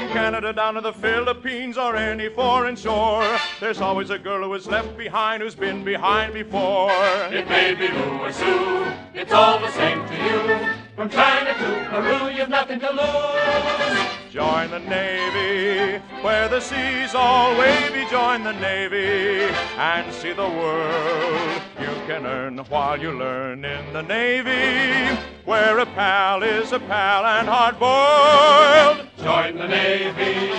[0.00, 4.54] From Canada down to the Philippines or any foreign shore, there's always a girl who
[4.54, 6.90] is left behind who's been behind before.
[7.30, 10.68] It may be Lou or Sue, it's all the same to you.
[10.96, 14.19] From China to Peru, you've nothing to lose.
[14.30, 18.08] Join the Navy, where the seas all wavy.
[18.08, 21.60] Join the Navy and see the world.
[21.80, 27.26] You can earn while you learn in the Navy, where a pal is a pal
[27.26, 29.08] and hard boiled.
[29.18, 30.50] Join the Navy,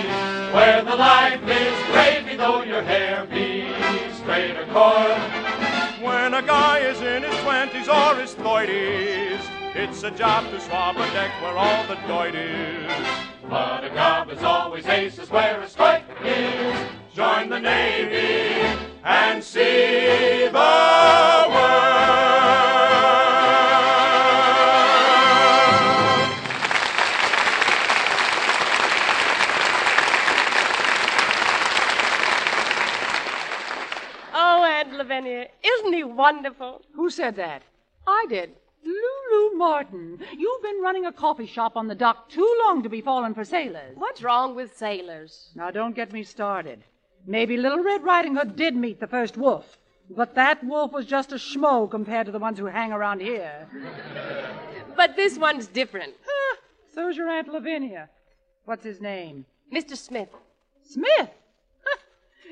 [0.52, 3.72] where the life is gravy, though your hair be
[4.16, 5.18] straight or coiled.
[6.02, 9.40] When a guy is in his twenties or his thirties,
[9.74, 12.92] It's a job to swab a deck where all the doit is.
[13.48, 16.76] But a gob is always aces where a strike is.
[17.14, 21.52] Join the Navy and see the world.
[34.34, 36.82] Oh, Aunt Lavinia, isn't he wonderful?
[36.94, 37.62] Who said that?
[38.06, 38.50] I did.
[38.84, 43.00] Lulu Martin, you've been running a coffee shop on the dock too long to be
[43.00, 43.96] falling for sailors.
[43.96, 45.50] What's wrong with sailors?
[45.54, 46.84] Now, don't get me started.
[47.26, 49.78] Maybe Little Red Riding Hood did meet the first wolf,
[50.10, 53.68] but that wolf was just a schmo compared to the ones who hang around here.
[54.96, 56.14] But this one's different.
[56.26, 56.56] Huh,
[56.94, 58.10] so's your Aunt Lavinia.
[58.64, 59.46] What's his name?
[59.72, 59.96] Mr.
[59.96, 60.28] Smith.
[60.84, 61.30] Smith?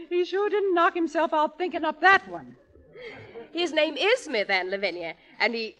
[0.08, 2.56] He sure didn't knock himself out thinking up that one.
[3.52, 5.76] His name is Smith, Aunt Lavinia, and he.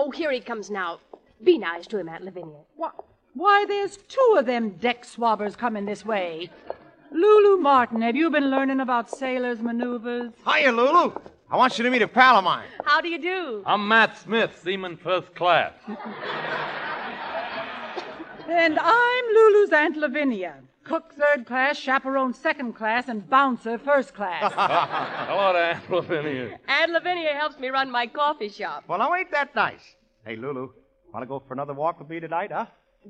[0.00, 1.00] Oh, here he comes now.
[1.42, 2.60] Be nice to him, Aunt Lavinia.
[2.76, 2.90] Why,
[3.34, 6.50] why there's two of them deck swabbers coming this way.
[7.10, 10.32] Lulu Martin, have you been learning about sailors' maneuvers?
[10.46, 11.18] Hiya, Lulu.
[11.50, 12.68] I want you to meet a pal of mine.
[12.84, 13.62] How do you do?
[13.66, 15.72] I'm Matt Smith, Seaman First Class.
[18.48, 20.54] And I'm Lulu's Aunt Lavinia.
[20.82, 24.50] Cook third class, chaperone second class, and bouncer first class.
[24.56, 26.58] Hello there, Aunt Lavinia.
[26.66, 28.84] Aunt Lavinia helps me run my coffee shop.
[28.88, 29.96] Well, now ain't that nice?
[30.24, 30.70] Hey, Lulu,
[31.12, 32.64] want to go for another walk with me tonight, huh?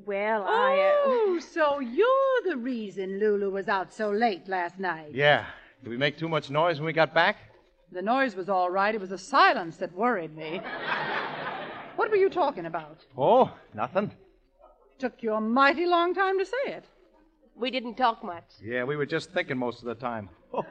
[0.05, 0.73] Well, I.
[0.73, 1.03] Uh...
[1.05, 5.11] Oh, so you're the reason Lulu was out so late last night.
[5.13, 5.45] Yeah.
[5.81, 7.37] Did we make too much noise when we got back?
[7.93, 8.93] The noise was all right.
[8.93, 10.59] It was the silence that worried me.
[11.95, 13.05] what were you talking about?
[13.17, 14.11] Oh, nothing.
[14.99, 16.83] Took you a mighty long time to say it.
[17.55, 18.43] We didn't talk much.
[18.61, 20.29] Yeah, we were just thinking most of the time.
[20.53, 20.65] Oh.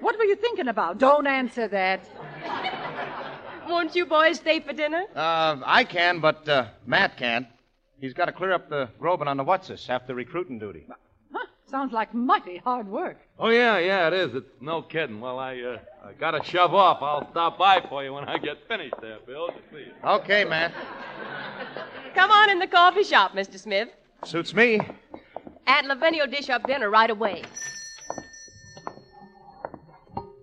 [0.00, 0.98] What were you thinking about?
[0.98, 2.06] Don't answer that.
[3.68, 5.04] Won't you boys stay for dinner?
[5.16, 7.48] Uh, I can, but uh, Matt can't.
[8.00, 10.86] He's got to clear up the Groban on the Whatsis after recruiting duty.
[11.32, 13.18] Huh, sounds like mighty hard work.
[13.38, 14.34] Oh, yeah, yeah, it is.
[14.34, 15.20] It's no kidding.
[15.20, 17.02] Well, I, uh, I got to shove off.
[17.02, 19.92] I'll stop by for you when I get finished there, Bill, to see you.
[20.04, 20.72] Okay, Matt.
[22.14, 23.58] Come on in the coffee shop, Mr.
[23.58, 23.88] Smith.
[24.24, 24.80] Suits me.
[25.66, 27.42] Aunt Lavinia will dish up dinner right away.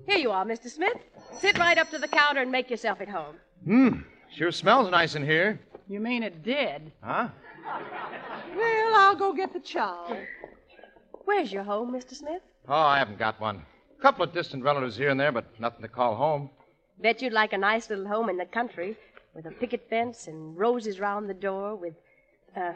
[0.08, 0.68] Here you are, Mr.
[0.68, 0.98] Smith.
[1.40, 3.36] Sit right up to the counter and make yourself at home.
[3.66, 3.90] Hmm.
[4.36, 5.60] Sure smells nice in here.
[5.88, 6.92] You mean it did?
[7.04, 7.28] Huh?
[8.56, 10.18] Well, I'll go get the chow.
[11.26, 12.16] Where's your home, Mr.
[12.16, 12.42] Smith?
[12.68, 13.64] Oh, I haven't got one.
[14.02, 16.50] A couple of distant relatives here and there, but nothing to call home.
[17.00, 18.98] Bet you'd like a nice little home in the country
[19.36, 21.94] with a picket fence and roses round the door with,
[22.58, 22.74] uh,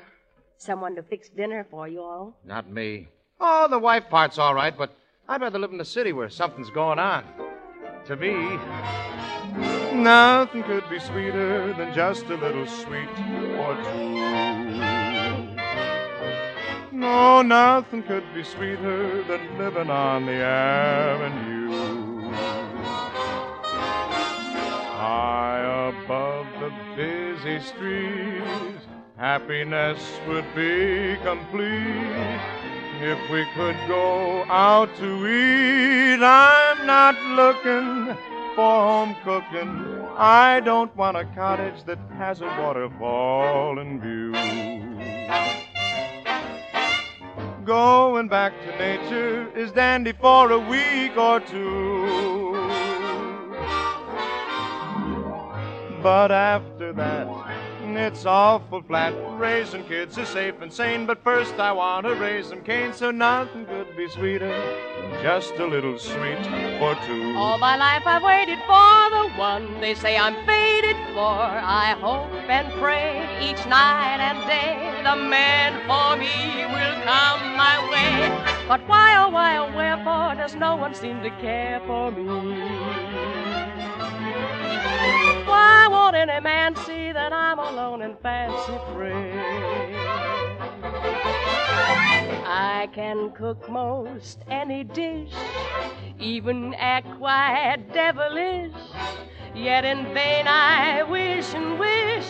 [0.60, 2.38] someone to fix dinner for you all.
[2.46, 3.08] Not me.
[3.42, 4.96] Oh, the wife part's all right, but
[5.28, 7.24] I'd rather live in the city where something's going on.
[8.06, 8.60] To me,
[9.96, 13.10] nothing could be sweeter than just a little suite
[13.58, 14.55] or two.
[16.96, 22.32] No, nothing could be sweeter than living on the avenue.
[24.96, 28.88] High above the busy streets,
[29.18, 32.40] happiness would be complete.
[33.02, 38.16] If we could go out to eat, I'm not looking
[38.56, 39.86] for home cooking.
[40.16, 45.65] I don't want a cottage that has a waterfall in view.
[47.66, 52.54] Going back to nature is dandy for a week or two.
[56.04, 57.45] But after that,
[57.98, 59.14] it's awful flat.
[59.40, 63.12] Raising kids is safe and sane, but first I want to raise some Cain, so
[63.12, 64.54] nothing could be sweeter
[65.22, 66.46] just a little suite
[66.80, 67.34] for two.
[67.36, 71.36] All my life I've waited for the one they say I'm fated for.
[71.80, 77.78] I hope and pray each night and day the man for me will come my
[77.92, 78.66] way.
[78.68, 83.05] But why, oh, why, oh, wherefore does no one seem to care for me?
[86.16, 89.12] Won't any man see that I'm alone and fancy free?
[92.48, 95.34] I can cook most any dish,
[96.18, 98.72] even act quite devilish.
[99.54, 102.28] Yet in vain I wish and wish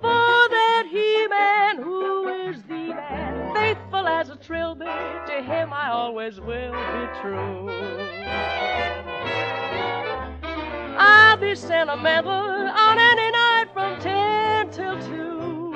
[0.00, 3.54] for that he-man who is the man.
[3.54, 7.68] Faithful as a trilby, to him I always will be true.
[10.98, 15.72] I'll be sentimental on any night from ten till two.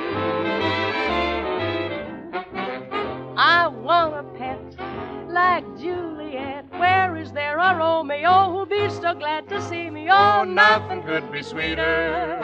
[3.36, 6.66] I want a pet like Juliet.
[6.73, 10.09] Where is there a Romeo who'll be so glad to see me?
[10.11, 12.40] Oh, oh nothing could be sweeter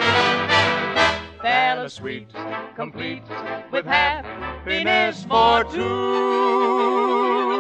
[1.89, 2.29] a suite,
[2.77, 3.23] complete
[3.71, 7.58] with happiness for two.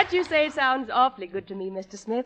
[0.00, 1.98] What you say sounds awfully good to me, Mr.
[1.98, 2.24] Smith.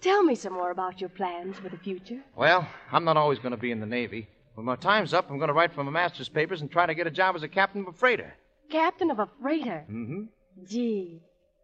[0.00, 2.18] Tell me some more about your plans for the future.
[2.34, 4.26] Well, I'm not always going to be in the Navy.
[4.54, 6.92] When my time's up, I'm going to write for my master's papers and try to
[6.92, 8.34] get a job as a captain of a freighter.
[8.72, 9.84] Captain of a freighter.
[9.88, 10.22] Mm-hmm.
[10.68, 11.20] Gee,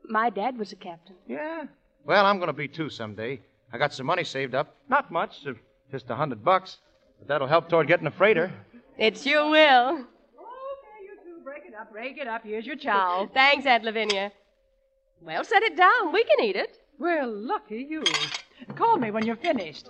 [0.09, 1.17] my dad was a captain.
[1.27, 1.65] Yeah.
[2.05, 3.41] Well, I'm going to be too someday.
[3.73, 4.77] I got some money saved up.
[4.89, 5.55] Not much, uh,
[5.91, 6.79] just a hundred bucks.
[7.19, 8.53] But that'll help toward getting a freighter.
[8.97, 9.89] It sure will.
[9.91, 10.05] Okay,
[11.03, 12.45] you two, Break it up, break it up.
[12.45, 13.29] Here's your chow.
[13.35, 14.31] Thanks, Aunt Lavinia.
[15.23, 16.13] Well, set it down.
[16.13, 16.79] We can eat it.
[16.99, 18.03] Well, lucky you.
[18.75, 19.89] Call me when you're finished.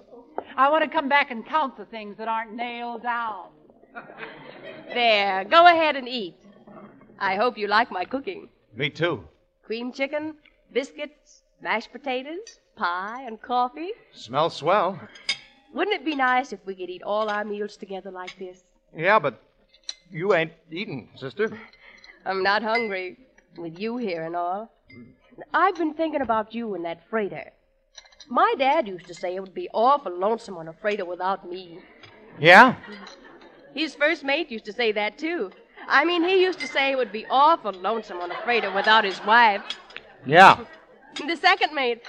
[0.57, 3.47] I want to come back and count the things that aren't nailed down.
[4.93, 6.37] There, go ahead and eat.
[7.19, 8.49] I hope you like my cooking.
[8.75, 9.25] Me too.
[9.63, 10.35] Cream chicken,
[10.73, 13.91] biscuits, mashed potatoes, pie, and coffee.
[14.13, 14.99] Smells swell.
[15.75, 18.65] Wouldn't it be nice if we could eat all our meals together like this?
[18.97, 19.41] Yeah, but
[20.11, 21.51] you ain't eating, sister.
[22.27, 23.19] I'm not hungry,
[23.57, 24.73] with you here and all.
[25.53, 27.53] I've been thinking about you and that freighter.
[28.29, 31.81] My dad used to say it would be awful lonesome on a freighter without me.
[32.39, 32.77] Yeah?
[33.75, 35.51] His first mate used to say that, too.
[35.89, 39.05] I mean, he used to say it would be awful lonesome on a freighter without
[39.05, 39.63] his wife.
[40.27, 40.65] Yeah.
[41.27, 42.03] The second mate,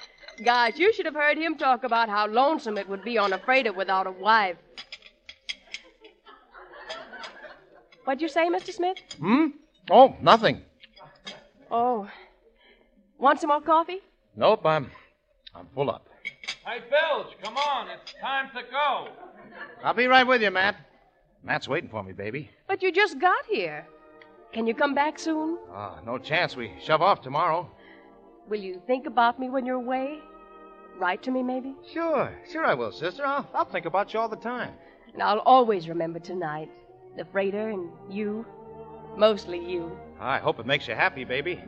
[0.45, 3.39] gosh, you should have heard him talk about how lonesome it would be on a
[3.39, 4.57] freighter without a wife.
[8.05, 8.71] What'd you say, Mr.
[8.71, 8.99] Smith?
[9.19, 9.47] Hmm?
[9.89, 10.61] Oh, nothing.
[11.71, 12.07] Oh.
[13.21, 13.99] Want some more coffee?
[14.35, 14.89] Nope, I'm
[15.53, 16.07] I'm full up.
[16.65, 17.87] Hey, Bilge, come on.
[17.89, 19.09] It's time to go.
[19.83, 20.75] I'll be right with you, Matt.
[21.43, 22.49] Matt's waiting for me, baby.
[22.67, 23.85] But you just got here.
[24.53, 25.59] Can you come back soon?
[25.71, 26.55] Ah, no chance.
[26.55, 27.69] We shove off tomorrow.
[28.49, 30.19] Will you think about me when you're away?
[30.97, 31.75] Write to me, maybe?
[31.93, 33.23] Sure, sure I will, sister.
[33.23, 34.73] I'll, I'll think about you all the time.
[35.13, 36.69] And I'll always remember tonight
[37.17, 38.45] the freighter and you.
[39.15, 39.95] Mostly you.
[40.19, 41.63] I hope it makes you happy, baby.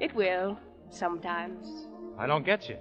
[0.00, 0.58] It will,
[0.92, 1.88] sometimes.
[2.18, 2.76] I don't get you.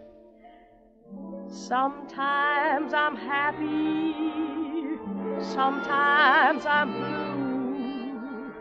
[1.47, 4.97] Sometimes I'm happy,
[5.41, 8.53] sometimes I'm blue.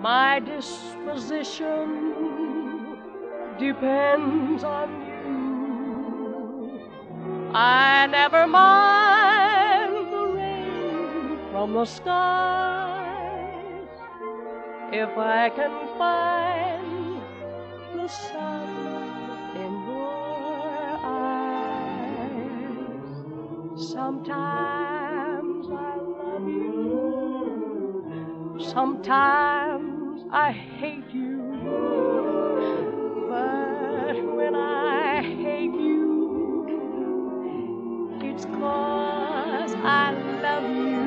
[0.00, 1.88] My disposition
[3.58, 5.16] depends on you.
[7.54, 12.96] I never mind the rain from the skies
[14.92, 17.22] if I can find
[17.94, 18.75] the sun
[23.76, 28.04] Sometimes I love you,
[28.58, 31.42] sometimes I hate you.
[33.28, 36.66] But when I hate you,
[38.22, 40.12] it's cause I
[40.42, 41.04] love you.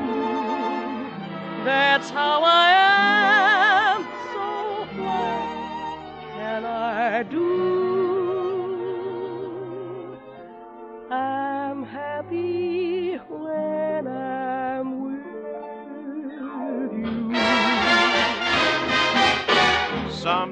[1.64, 2.79] That's how I am.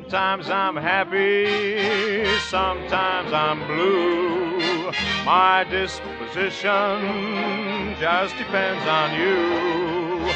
[0.08, 4.90] Sometimes I'm happy, sometimes I'm blue.
[5.26, 6.64] My disposition
[8.00, 10.32] just depends on you.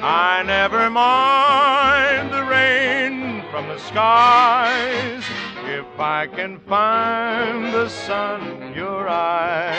[0.00, 5.24] I never mind the rain from the skies
[5.64, 9.76] if I can find the sun in your eyes.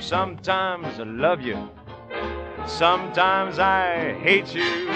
[0.00, 1.70] Sometimes I love you,
[2.66, 4.90] sometimes I hate you.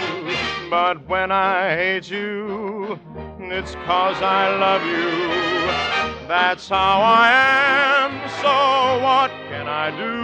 [0.68, 2.53] But when I hate you,
[3.56, 6.26] it's cause I love you.
[6.26, 7.31] That's how I
[8.02, 8.10] am,
[8.43, 8.55] so
[9.05, 10.14] what can I do?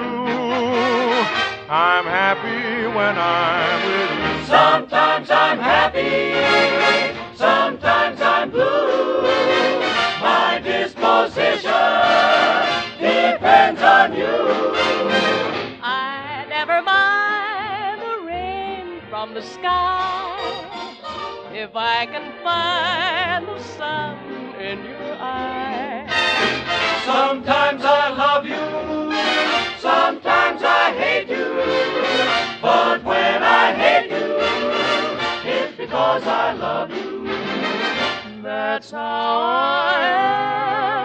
[1.71, 4.47] I'm happy when I'm with you.
[4.47, 6.35] Sometimes I'm happy,
[7.37, 9.23] sometimes I'm blue.
[10.21, 11.73] My disposition
[12.99, 14.39] depends on you.
[15.83, 20.40] I never mind the rain from the sky
[21.61, 24.17] if I can find the sun
[24.59, 26.09] in your eyes.
[27.05, 28.65] Sometimes I love you,
[29.79, 31.49] sometimes I hate you.
[32.63, 37.27] But when I hate you, it's because I love you.
[38.43, 40.01] That's how I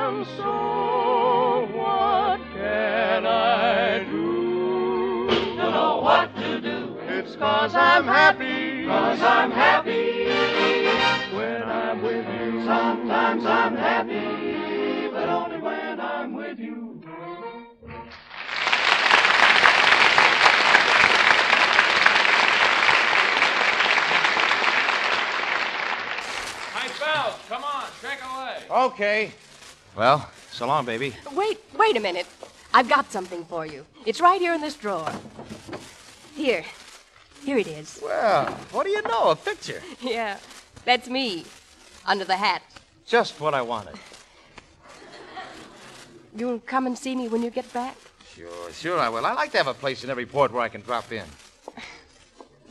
[0.08, 0.24] am.
[0.38, 4.25] So what can I do?
[7.36, 10.26] Cause I'm happy, Cause I'm happy
[11.36, 12.66] when I'm with you.
[12.66, 17.02] Sometimes I'm happy, but only when I'm with you.
[26.74, 27.34] Nice bells.
[27.50, 28.58] Come on, shake away.
[28.70, 29.32] Okay.
[29.96, 31.14] Well, so long, baby.
[31.34, 32.28] Wait, wait a minute.
[32.74, 33.86] I've got something for you.
[34.06, 35.12] It's right here in this drawer.
[36.36, 36.66] Here.
[37.46, 38.00] Here it is.
[38.02, 39.30] Well, what do you know?
[39.30, 39.82] A picture.
[40.02, 40.38] Yeah,
[40.84, 41.46] that's me.
[42.06, 42.64] Under the hat.
[43.06, 43.96] Just what I wanted.
[46.36, 47.96] You'll come and see me when you get back?
[48.36, 49.26] Sure, sure I will.
[49.26, 51.26] I like to have a place in every port where I can drop in.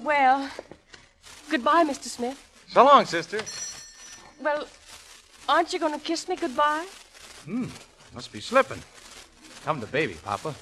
[0.02, 0.50] Well,
[1.50, 2.08] goodbye, Mr.
[2.08, 2.36] Smith.
[2.68, 3.40] So long, sister.
[4.42, 4.66] Well,
[5.48, 6.84] aren't you going to kiss me goodbye?
[7.46, 7.68] Hmm,
[8.12, 8.82] must be slipping.
[9.64, 10.54] Come to baby, Papa.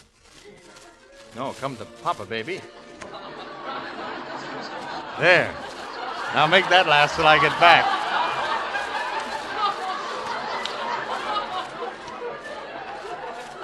[1.35, 2.61] No, come to Papa, baby.
[5.19, 5.55] There.
[6.35, 7.85] Now make that last till I get back.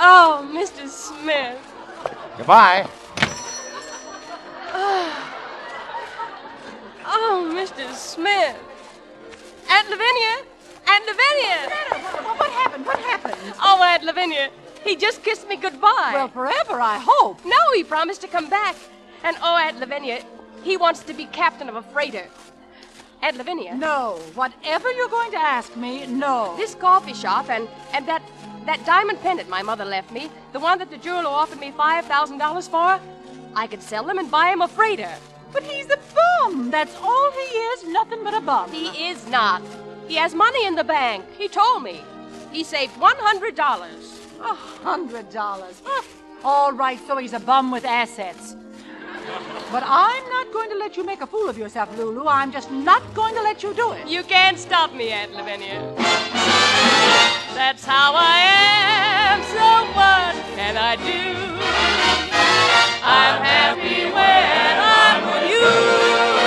[0.01, 0.89] Oh, Mr.
[0.89, 1.59] Smith.
[2.37, 2.89] Goodbye.
[7.11, 7.93] Oh, oh Mr.
[7.95, 8.57] Smith.
[9.70, 10.45] Aunt Lavinia.
[10.87, 11.59] Aunt Lavinia.
[12.37, 12.87] What happened?
[12.87, 13.55] What happened?
[13.62, 14.51] Oh, Aunt Lavinia.
[14.85, 16.12] He just kissed me goodbye.
[16.12, 17.45] Well, forever, I hope.
[17.45, 18.77] No, he promised to come back.
[19.25, 20.23] And oh, Aunt Lavinia,
[20.63, 22.27] he wants to be captain of a freighter.
[23.23, 23.75] Aunt Lavinia.
[23.75, 24.21] No.
[24.35, 26.55] Whatever you're going to ask me, no.
[26.57, 28.23] This coffee shop and and that
[28.67, 32.05] that diamond pendant my mother left me, the one that the jeweler offered me five
[32.05, 33.01] thousand dollars for,
[33.55, 35.13] I could sell them and buy him a freighter.
[35.53, 36.71] But he's a bum.
[36.71, 38.71] That's all he is, nothing but a bum.
[38.71, 39.63] He is not.
[40.07, 41.25] He has money in the bank.
[41.37, 42.03] He told me.
[42.53, 44.27] He saved one hundred dollars.
[44.41, 45.83] A hundred dollars.
[46.45, 48.55] All right, so he's a bum with assets.
[49.71, 52.27] But I'm not going to let you make a fool of yourself, Lulu.
[52.27, 54.09] I'm just not going to let you do it.
[54.09, 55.81] You can't stop me, Aunt Lavinia.
[57.55, 58.41] That's how I
[59.35, 59.67] am, so
[59.99, 61.39] what can I do?
[63.03, 65.51] I'm happy when I'm with
[66.33, 66.38] you.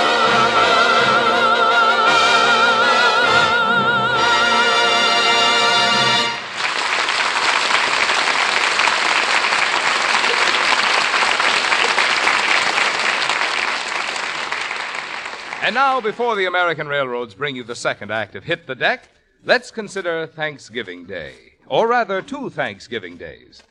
[15.62, 19.08] And now, before the American railroads bring you the second act of Hit the Deck,
[19.44, 21.34] let's consider Thanksgiving Day.
[21.68, 23.62] Or rather, two Thanksgiving days.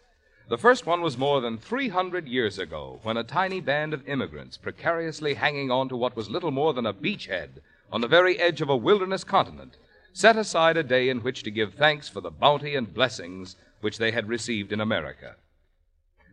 [0.48, 4.56] The first one was more than 300 years ago when a tiny band of immigrants,
[4.56, 7.60] precariously hanging on to what was little more than a beachhead
[7.92, 9.76] on the very edge of a wilderness continent,
[10.14, 13.98] set aside a day in which to give thanks for the bounty and blessings which
[13.98, 15.36] they had received in America.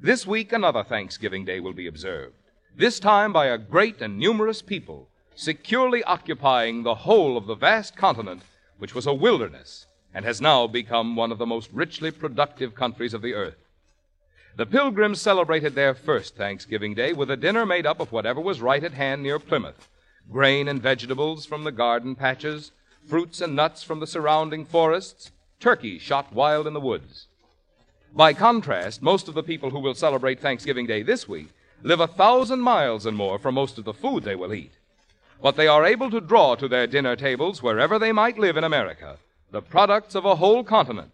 [0.01, 2.37] This week, another Thanksgiving Day will be observed,
[2.77, 5.08] this time by a great and numerous people
[5.39, 8.43] securely occupying the whole of the vast continent,
[8.79, 13.15] which was a wilderness and has now become one of the most richly productive countries
[13.15, 13.55] of the earth.
[14.57, 18.61] The Pilgrims celebrated their first Thanksgiving Day with a dinner made up of whatever was
[18.61, 19.89] right at hand near Plymouth
[20.29, 22.73] grain and vegetables from the garden patches,
[23.07, 27.29] fruits and nuts from the surrounding forests, turkey shot wild in the woods.
[28.13, 31.49] By contrast, most of the people who will celebrate Thanksgiving Day this week
[31.83, 34.73] live a thousand miles and more from most of the food they will eat.
[35.41, 38.65] But they are able to draw to their dinner tables wherever they might live in
[38.65, 39.19] America
[39.51, 41.13] the products of a whole continent,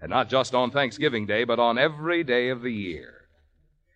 [0.00, 3.28] and not just on Thanksgiving Day, but on every day of the year.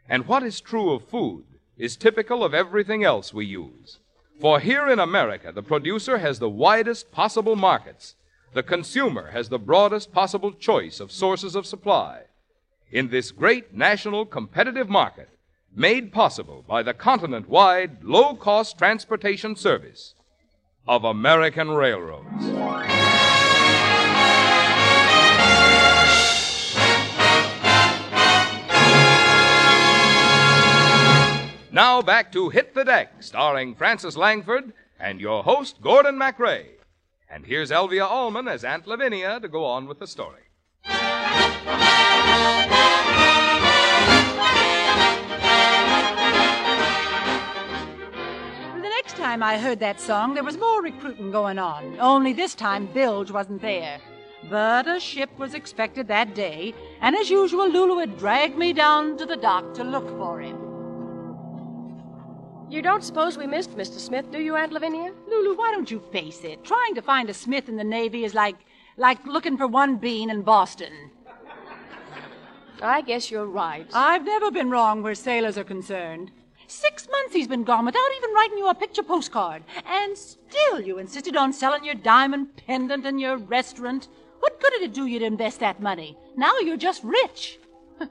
[0.08, 1.44] And what is true of food
[1.76, 3.98] is typical of everything else we use.
[4.40, 8.14] For here in America, the producer has the widest possible markets.
[8.52, 12.22] The consumer has the broadest possible choice of sources of supply.
[12.90, 15.28] In this great national competitive market,
[15.74, 20.14] made possible by the continent wide low cost transportation service
[20.86, 22.44] of American railroads.
[31.74, 36.66] Now back to Hit the Deck, starring Frances Langford and your host, Gordon MacRae.
[37.30, 40.42] And here's Elvia Allman as Aunt Lavinia to go on with the story.
[49.22, 51.96] Time I heard that song, there was more recruiting going on.
[52.00, 54.00] Only this time, Bilge wasn't there.
[54.50, 59.16] But a ship was expected that day, and as usual, Lulu had dragged me down
[59.18, 60.58] to the dock to look for him.
[62.68, 64.00] You don't suppose we missed Mr.
[64.00, 65.12] Smith, do you, Aunt Lavinia?
[65.28, 66.64] Lulu, why don't you face it?
[66.64, 68.56] Trying to find a Smith in the Navy is like
[68.96, 71.12] like looking for one bean in Boston.
[72.82, 73.86] I guess you're right.
[73.94, 76.32] I've never been wrong where sailors are concerned.
[76.72, 79.62] Six months he's been gone without even writing you a picture postcard.
[79.84, 84.08] And still you insisted on selling your diamond pendant and your restaurant.
[84.40, 86.16] What good did it do you to invest that money?
[86.34, 87.58] Now you're just rich.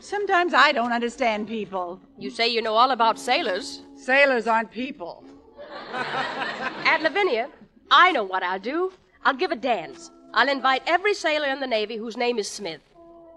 [0.00, 1.98] Sometimes I don't understand people.
[2.18, 3.80] You say you know all about sailors.
[3.96, 5.24] Sailors aren't people.
[5.94, 7.48] Aunt Lavinia,
[7.90, 8.92] I know what I'll do.
[9.24, 10.10] I'll give a dance.
[10.34, 12.82] I'll invite every sailor in the Navy whose name is Smith.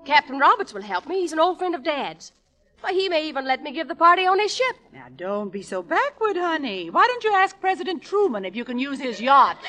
[0.03, 1.21] Captain Roberts will help me.
[1.21, 2.33] He's an old friend of Dad's.
[2.81, 4.75] Why, he may even let me give the party on his ship.
[4.91, 6.89] Now, don't be so backward, honey.
[6.89, 9.57] Why don't you ask President Truman if you can use his yacht?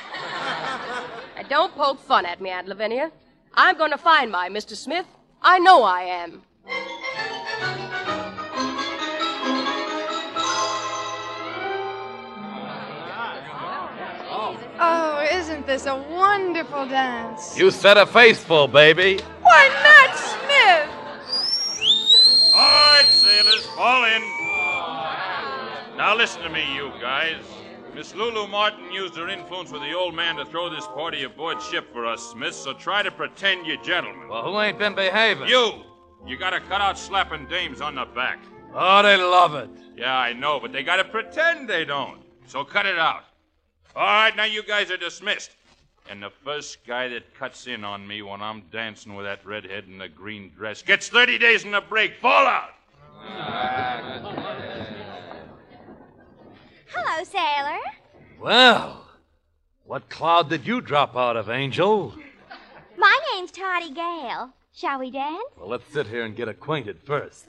[1.35, 3.11] Now, don't poke fun at me, Aunt Lavinia.
[3.55, 4.77] I'm going to find my Mr.
[4.77, 5.07] Smith.
[5.41, 6.43] I know I am.
[14.85, 17.57] Oh, isn't this a wonderful dance?
[17.59, 19.21] You set a face full, baby.
[19.43, 20.32] Why not Smith?
[22.73, 24.23] Right, sailors, fall in.
[25.97, 27.43] Now listen to me, you guys.
[27.95, 31.61] Miss Lulu Martin used her influence with the old man to throw this party aboard
[31.61, 34.29] ship for us, Smith, so try to pretend you're gentlemen.
[34.29, 35.49] Well, who ain't been behaving?
[35.49, 35.83] You!
[36.27, 38.39] You gotta cut out slapping dames on the back.
[38.75, 39.69] Oh, they love it.
[39.97, 42.23] Yeah, I know, but they gotta pretend they don't.
[42.47, 43.25] So cut it out.
[43.95, 45.51] All right, now you guys are dismissed.
[46.11, 49.85] And the first guy that cuts in on me when I'm dancing with that redhead
[49.85, 52.17] in the green dress gets 30 days in the break.
[52.21, 52.71] Fall out!
[56.95, 57.79] Hello, sailor.
[58.41, 59.07] Well,
[59.85, 62.15] what cloud did you drop out of, Angel?
[62.99, 64.51] My name's Toddy Gale.
[64.75, 65.43] Shall we dance?
[65.57, 67.47] Well, let's sit here and get acquainted first.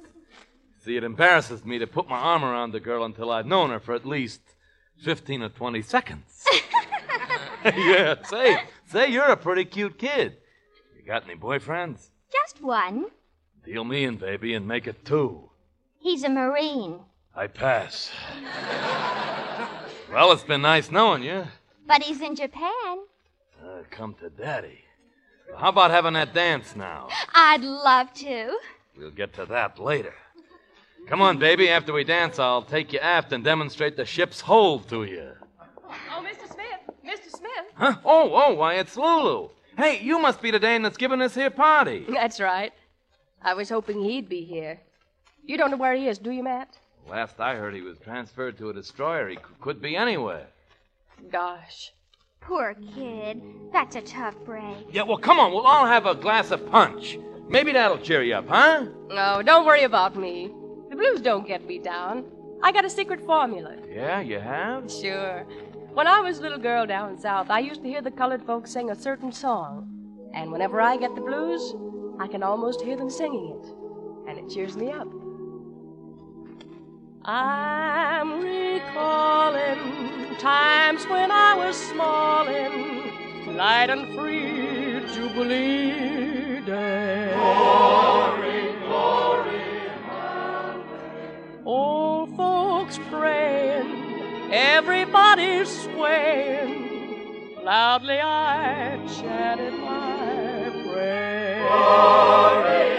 [0.84, 3.80] See, it embarrasses me to put my arm around the girl until I've known her
[3.80, 4.42] for at least
[5.00, 6.46] 15 or 20 seconds.
[7.78, 10.38] yeah, say, say, you're a pretty cute kid.
[10.98, 12.10] You got any boyfriends?
[12.32, 13.06] Just one.
[13.66, 15.50] Deal me in, baby, and make it two.
[16.00, 17.00] He's a Marine,
[17.36, 18.12] I pass.
[20.12, 21.46] well, it's been nice knowing you.
[21.88, 22.98] but he's in Japan.
[23.64, 24.80] Uh, come to daddy.
[25.58, 27.08] How about having that dance now?
[27.34, 28.58] I'd love to.
[28.98, 30.14] We'll get to that later.
[31.08, 31.70] Come on, baby.
[31.70, 35.32] After we dance, I'll take you aft and demonstrate the ship's hold to you.
[37.56, 37.66] Oh, Mr.
[37.66, 37.76] Smith!
[37.76, 37.78] Mr.
[37.78, 37.96] Smith!
[37.96, 37.96] Huh?
[38.06, 39.50] Oh, oh, why, it's Lulu.
[39.78, 42.06] Hey, you must be the dame that's giving this here party.
[42.10, 42.72] That's right.
[43.42, 44.80] I was hoping he'd be here.
[45.46, 46.78] You don't know where he is, do you, Matt?
[47.10, 49.28] Last I heard, he was transferred to a destroyer.
[49.30, 50.48] He c- could be anywhere.
[51.32, 51.92] Gosh.
[52.40, 53.42] Poor kid.
[53.74, 54.88] That's a tough break.
[54.92, 55.52] Yeah, well, come on.
[55.52, 57.18] We'll all have a glass of punch.
[57.50, 58.86] Maybe that'll cheer you up, huh?
[59.10, 60.50] No, don't worry about me.
[60.90, 62.26] The blues don't get me down.
[62.62, 63.76] I got a secret formula.
[63.90, 64.90] Yeah, you have?
[64.90, 65.46] Sure.
[65.94, 68.72] When I was a little girl down south, I used to hear the colored folks
[68.72, 69.88] sing a certain song.
[70.34, 71.76] And whenever I get the blues,
[72.20, 74.28] I can almost hear them singing it.
[74.28, 75.08] And it cheers me up.
[77.26, 87.34] I'm recalling times when I was small in light and free Jubilee Day.
[87.36, 89.62] Glory, glory,
[91.66, 95.54] Old folks praying, everybody
[97.64, 101.60] Loudly I chanted my prayer.
[101.70, 102.98] Glory,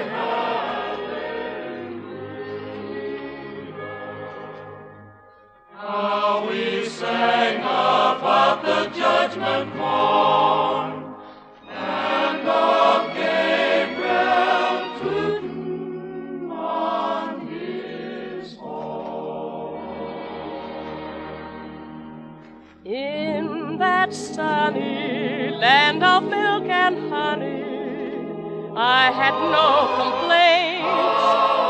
[5.75, 10.74] How we sang about the judgment morn
[24.35, 27.63] sunny land of milk and honey,
[28.77, 29.69] I had no
[30.01, 31.25] complaints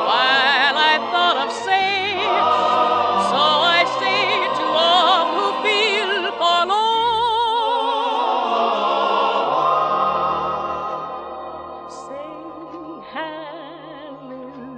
[0.09, 2.57] while I thought of saints.
[3.31, 3.43] So
[3.77, 4.24] I say
[4.59, 7.05] to all who feel forlorn,
[12.07, 13.03] sing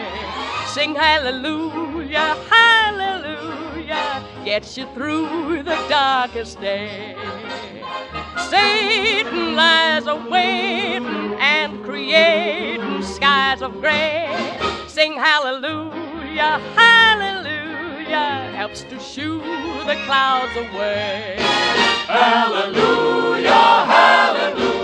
[0.75, 7.15] Sing hallelujah, hallelujah, gets you through the darkest day.
[8.51, 11.07] Satan lies awaiting
[11.39, 14.59] and creating skies of gray.
[14.89, 19.39] Sing hallelujah, hallelujah, helps to shoo
[19.87, 21.37] the clouds away.
[22.09, 23.53] Hallelujah,
[23.87, 24.84] hallelujah,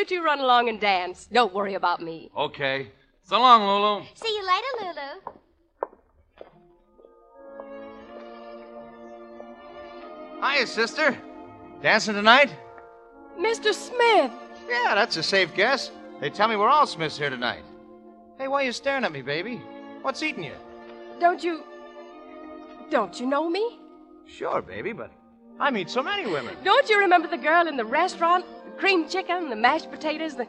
[0.00, 1.28] you two run along and dance.
[1.30, 2.30] Don't worry about me.
[2.36, 2.90] Okay.
[3.22, 4.06] So long, Lulu.
[4.14, 5.36] See you later, Lulu.
[10.42, 11.16] Hiya, sister.
[11.82, 12.54] Dancing tonight?
[13.38, 13.74] Mr.
[13.74, 14.32] Smith.
[14.68, 15.90] Yeah, that's a safe guess.
[16.20, 17.62] They tell me we're all Smiths here tonight.
[18.38, 19.60] Hey, why are you staring at me, baby?
[20.00, 20.54] What's eating you?
[21.20, 21.62] Don't you.
[22.90, 23.78] Don't you know me?
[24.26, 25.12] Sure, baby, but
[25.58, 26.56] I meet so many women.
[26.64, 28.46] Don't you remember the girl in the restaurant?
[28.80, 30.48] Cream chicken, the mashed potatoes, the.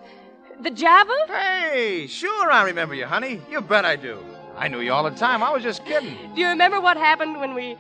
[0.61, 1.13] the Java?
[1.27, 3.41] Hey, sure I remember you, honey.
[3.49, 4.23] You bet I do.
[4.55, 5.43] I knew you all the time.
[5.43, 6.15] I was just kidding.
[6.33, 7.75] Do you remember what happened when we.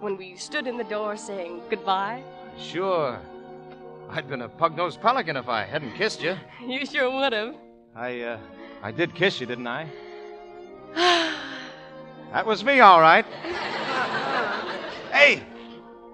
[0.00, 2.22] when we stood in the door saying goodbye?
[2.58, 3.18] Sure.
[4.10, 6.36] I'd been a pug-nosed pelican if I hadn't kissed you.
[6.66, 7.54] You sure would have.
[7.96, 8.38] I, uh,
[8.82, 9.88] I did kiss you, didn't I?
[12.30, 13.24] That was me, all right.
[15.12, 15.42] hey,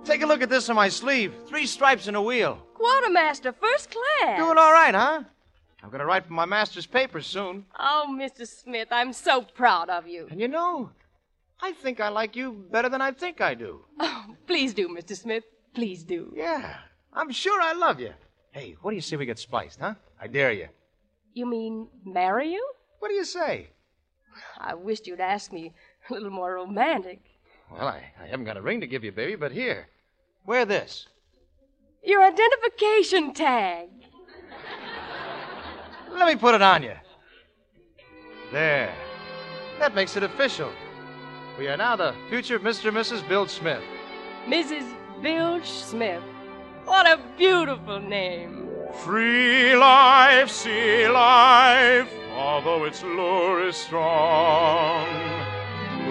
[0.05, 1.35] take a look at this on my sleeve.
[1.49, 2.65] Three stripes and a wheel.
[2.85, 4.39] Quartermaster, first class.
[4.39, 5.23] Doing all right, huh?
[5.83, 7.65] I'm going to write for my master's papers soon.
[7.79, 8.47] Oh, Mr.
[8.47, 10.29] Smith, I'm so proud of you.
[10.31, 10.91] And you know,
[11.63, 13.87] I think I like you better than I think I do.
[14.01, 15.17] Oh, please do, Mr.
[15.17, 15.45] Smith.
[15.75, 16.31] Please do.
[16.37, 16.77] Yeah,
[17.15, 18.13] I'm sure I love you.
[18.53, 19.95] Hey, what do you say we get spliced, huh?
[20.21, 20.69] I dare you.
[21.33, 22.71] You mean marry you?
[22.99, 23.71] What do you say?
[24.59, 25.73] I wished you'd ask me
[26.11, 27.21] a little more romantic.
[27.71, 29.89] Well, I, I haven't got a ring to give you, baby, but here.
[30.47, 31.07] Wear this.
[32.05, 33.89] Your identification tag.
[36.13, 36.93] Let me put it on you.
[38.53, 38.95] There.
[39.79, 40.71] That makes it official.
[41.59, 42.89] We are now the future Mr.
[42.89, 43.27] and Mrs.
[43.29, 43.83] Bill Smith.
[44.47, 44.95] Mrs.
[45.23, 46.23] Bilge Smith.
[46.85, 48.69] What a beautiful name.
[49.03, 55.09] Free life, sea life, although its lure is strong,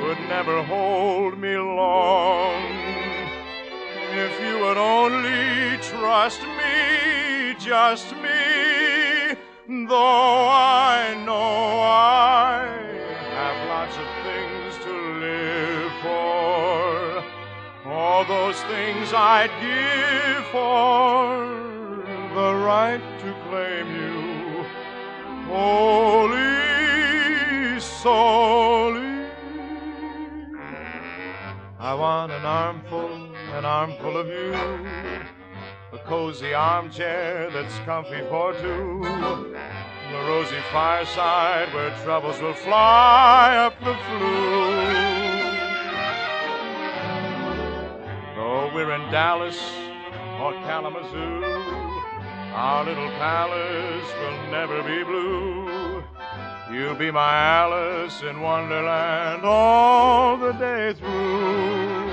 [0.01, 2.82] would never hold me long.
[4.15, 9.33] If you would only trust me, just me,
[9.87, 12.67] though I know I
[13.33, 17.23] have lots of things to live for,
[17.89, 21.47] all those things I'd give for
[22.35, 24.63] the right to claim you
[25.47, 26.53] wholly,
[27.79, 29.13] solely.
[31.79, 34.51] I want an armful, an armful of you,
[35.93, 43.77] a cozy armchair that's comfy for two, a rosy fireside where troubles will fly up
[43.79, 45.03] the flue.
[48.35, 49.61] Though we're in Dallas
[50.41, 51.43] or Kalamazoo,
[52.53, 56.03] our little palace will never be blue.
[56.71, 62.12] You'll be my Alice in Wonderland all the day through.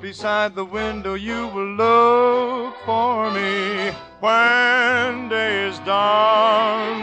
[0.00, 7.02] Beside the window, you will look for me when day is done.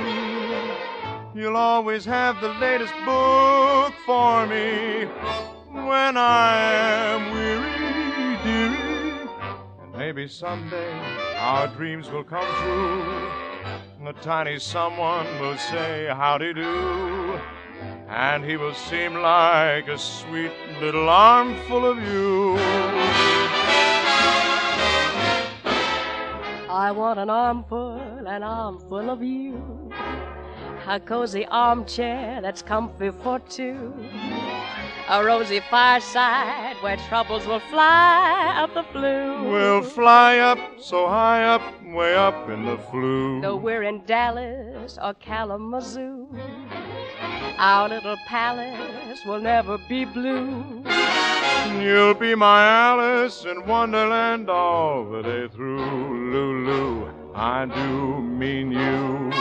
[1.36, 5.04] You'll always have the latest book for me
[5.74, 9.30] when I am weary, dearie.
[9.84, 10.94] And maybe someday
[11.36, 13.30] our dreams will come true.
[14.00, 17.42] And a tiny someone will say, Howdy do.
[18.08, 22.58] And he will seem like a sweet little armful of you.
[26.70, 27.98] I want an armful,
[28.28, 29.92] an armful of you.
[30.88, 33.94] A cozy armchair that's comfy for two.
[35.10, 39.50] A rosy fireside where troubles will fly up the flue.
[39.50, 41.62] We'll fly up so high up,
[41.94, 43.40] way up in the flue.
[43.42, 46.28] Though we're in Dallas or Kalamazoo,
[47.58, 50.84] our little palace will never be blue.
[51.82, 57.12] You'll be my Alice in Wonderland all the day through, Lulu.
[57.34, 59.32] I do mean you.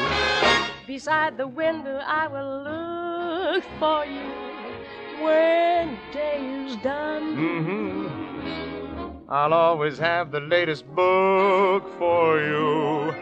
[0.86, 7.36] Beside the window, I will look for you when day is done.
[7.36, 9.30] Mm-hmm.
[9.30, 13.14] I'll always have the latest book for you.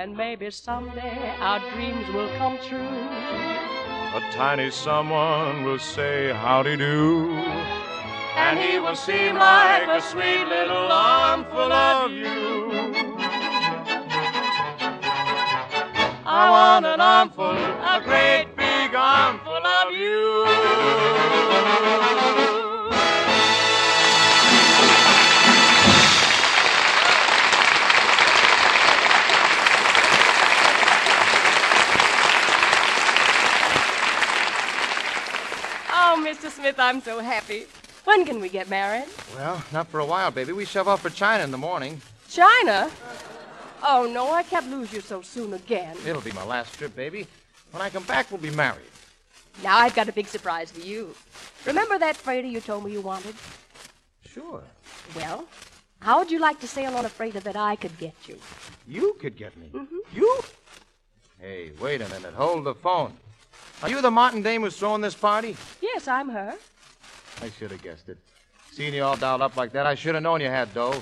[0.00, 2.78] And maybe someday our dreams will come true.
[4.16, 7.34] A tiny someone will say, Howdy do.
[8.34, 12.72] and he will seem like a sweet little armful of you.
[16.24, 17.50] I want an armful,
[17.94, 20.46] a great big armful of you.
[36.40, 36.50] Mr.
[36.50, 37.66] Smith, I'm so happy.
[38.04, 39.04] When can we get married?
[39.36, 40.54] Well, not for a while, baby.
[40.54, 42.00] We shove off for China in the morning.
[42.30, 42.90] China?
[43.82, 45.98] Oh, no, I can't lose you so soon again.
[46.06, 47.26] It'll be my last trip, baby.
[47.72, 48.88] When I come back, we'll be married.
[49.62, 51.14] Now I've got a big surprise for you.
[51.66, 53.34] Remember that freighter you told me you wanted?
[54.24, 54.62] Sure.
[55.14, 55.44] Well,
[56.00, 58.38] how would you like to sail on a freighter that I could get you?
[58.88, 59.68] You could get me.
[59.74, 60.16] Mm-hmm.
[60.16, 60.40] You?
[61.38, 62.32] Hey, wait a minute.
[62.32, 63.12] Hold the phone.
[63.82, 65.56] Are you the Martin dame who's throwing this party?
[65.80, 66.54] Yes, I'm her.
[67.40, 68.18] I should have guessed it.
[68.72, 71.00] Seeing you all dolled up like that, I should have known you had dough.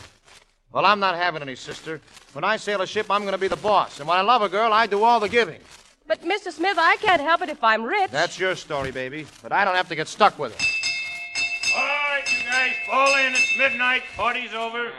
[0.73, 2.01] Well, I'm not having any sister.
[2.35, 3.99] When I sail a ship, I'm going to be the boss.
[3.99, 5.61] And when I love a girl, I do all the giving.
[6.07, 6.53] But, Mr.
[6.53, 8.11] Smith, I can't help it if I'm rich.
[8.11, 9.27] That's your story, baby.
[9.43, 11.75] But I don't have to get stuck with it.
[11.77, 13.33] All right, you guys, fall in.
[13.33, 14.03] It's midnight.
[14.17, 14.93] Party's over.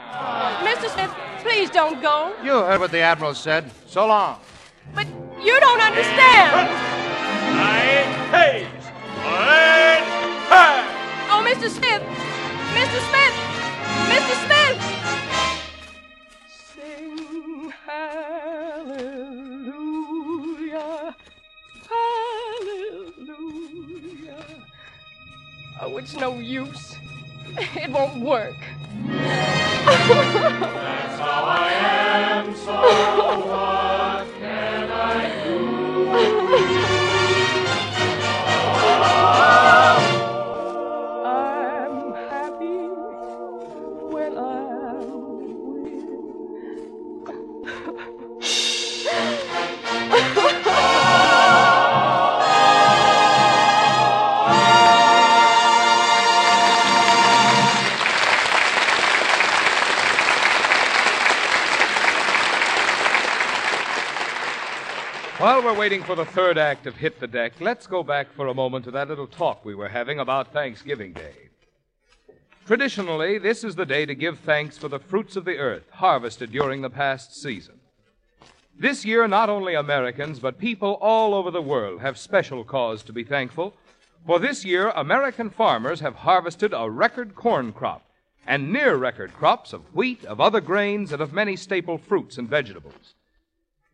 [0.61, 0.89] Mr.
[0.89, 1.11] Smith,
[1.41, 2.35] please don't go.
[2.43, 3.71] You heard what the Admiral said.
[3.87, 4.39] So long.
[4.93, 5.07] But
[5.41, 7.08] you don't understand.
[7.59, 8.67] Nine pays.
[9.17, 10.03] Nine
[10.49, 10.87] pays.
[11.31, 11.69] Oh, Mr.
[11.69, 12.03] Smith!
[12.73, 12.99] Mr.
[13.09, 13.35] Smith!
[14.13, 14.35] Mr.
[14.45, 14.77] Smith!
[16.73, 19.29] Sing hallelujah,
[23.09, 24.45] hallelujah.
[25.81, 26.95] Oh, it's no use.
[27.75, 28.55] It won't work.
[29.07, 32.71] That's how I am, so
[33.49, 34.27] what
[65.59, 68.47] While we're waiting for the third act of Hit the Deck, let's go back for
[68.47, 71.33] a moment to that little talk we were having about Thanksgiving Day.
[72.65, 76.53] Traditionally, this is the day to give thanks for the fruits of the earth harvested
[76.53, 77.75] during the past season.
[78.73, 83.11] This year, not only Americans, but people all over the world have special cause to
[83.11, 83.73] be thankful.
[84.25, 88.09] For this year, American farmers have harvested a record corn crop
[88.47, 92.47] and near record crops of wheat, of other grains, and of many staple fruits and
[92.47, 93.13] vegetables.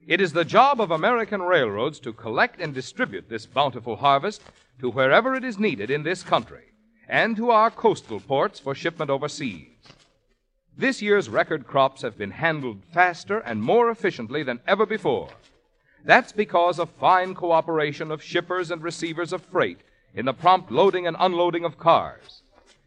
[0.08, 4.44] It is the job of American railroads to collect and distribute this bountiful harvest
[4.80, 6.66] to wherever it is needed in this country
[7.08, 9.68] and to our coastal ports for shipment overseas.
[10.78, 15.30] This year's record crops have been handled faster and more efficiently than ever before.
[16.04, 19.80] That's because of fine cooperation of shippers and receivers of freight
[20.14, 22.44] in the prompt loading and unloading of cars.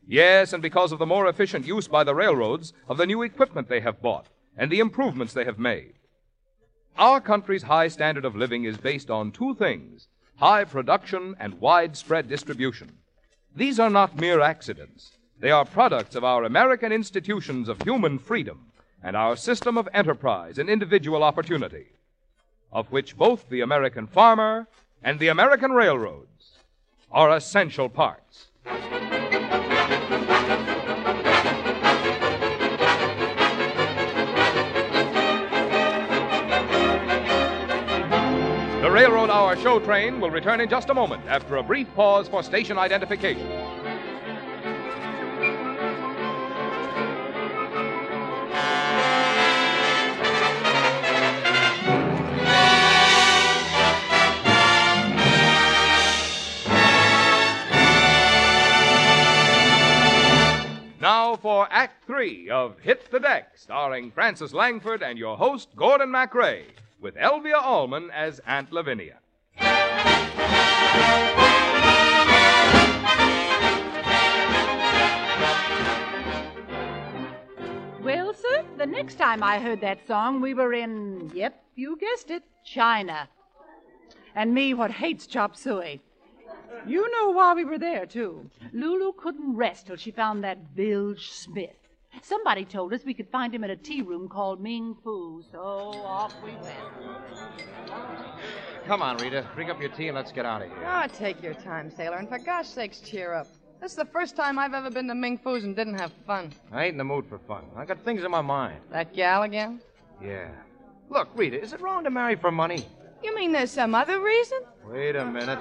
[0.07, 3.69] Yes, and because of the more efficient use by the railroads of the new equipment
[3.69, 4.27] they have bought
[4.57, 5.95] and the improvements they have made.
[6.99, 12.29] Our country's high standard of living is based on two things high production and widespread
[12.29, 12.91] distribution.
[13.55, 15.13] These are not mere accidents.
[15.39, 18.73] They are products of our American institutions of human freedom
[19.03, 21.87] and our system of enterprise and individual opportunity,
[22.73, 24.67] of which both the American farmer
[25.03, 26.59] and the American railroads
[27.13, 28.49] are essential parts.
[38.99, 42.43] Railroad Hour show train will return in just a moment after a brief pause for
[42.43, 43.49] station identification.
[61.01, 66.11] Now for Act Three of Hit the Deck, starring Frances Langford and your host, Gordon
[66.11, 66.65] MacRae,
[67.01, 69.19] with Elvia Allman as Aunt Lavinia.
[78.03, 82.31] Well, sir, the next time I heard that song, we were in, yep, you guessed
[82.31, 83.29] it, China.
[84.35, 86.01] And me, what hates chop suey.
[86.87, 88.49] You know why we were there, too.
[88.73, 91.77] Lulu couldn't rest till she found that Bilge Smith.
[92.23, 95.59] Somebody told us we could find him in a tea room called Ming Fu, so
[95.59, 96.77] off we went.
[98.87, 99.47] Come on, Rita.
[99.55, 100.79] Drink up your tea and let's get out of here.
[100.87, 103.47] Oh, take your time, sailor, and for gosh sakes, cheer up.
[103.81, 106.53] This is the first time I've ever been to Ming Fu's and didn't have fun.
[106.73, 107.65] I ain't in the mood for fun.
[107.77, 108.81] I got things in my mind.
[108.91, 109.81] That gal again?
[110.23, 110.49] Yeah.
[111.11, 112.87] Look, Rita, is it wrong to marry for money?
[113.23, 114.59] You mean there's some other reason?
[114.87, 115.61] Wait a minute.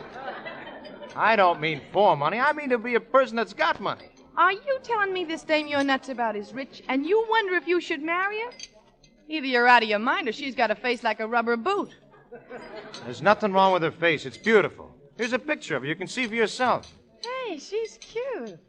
[1.15, 2.39] I don't mean for money.
[2.39, 4.09] I mean to be a person that's got money.
[4.37, 7.67] Are you telling me this dame you're nuts about is rich and you wonder if
[7.67, 8.51] you should marry her?
[9.27, 11.95] Either you're out of your mind or she's got a face like a rubber boot.
[13.03, 14.27] There's nothing wrong with her face.
[14.27, 14.95] It's beautiful.
[15.17, 15.87] Here's a picture of her.
[15.87, 16.93] You can see for yourself.
[17.23, 18.59] Hey, she's cute.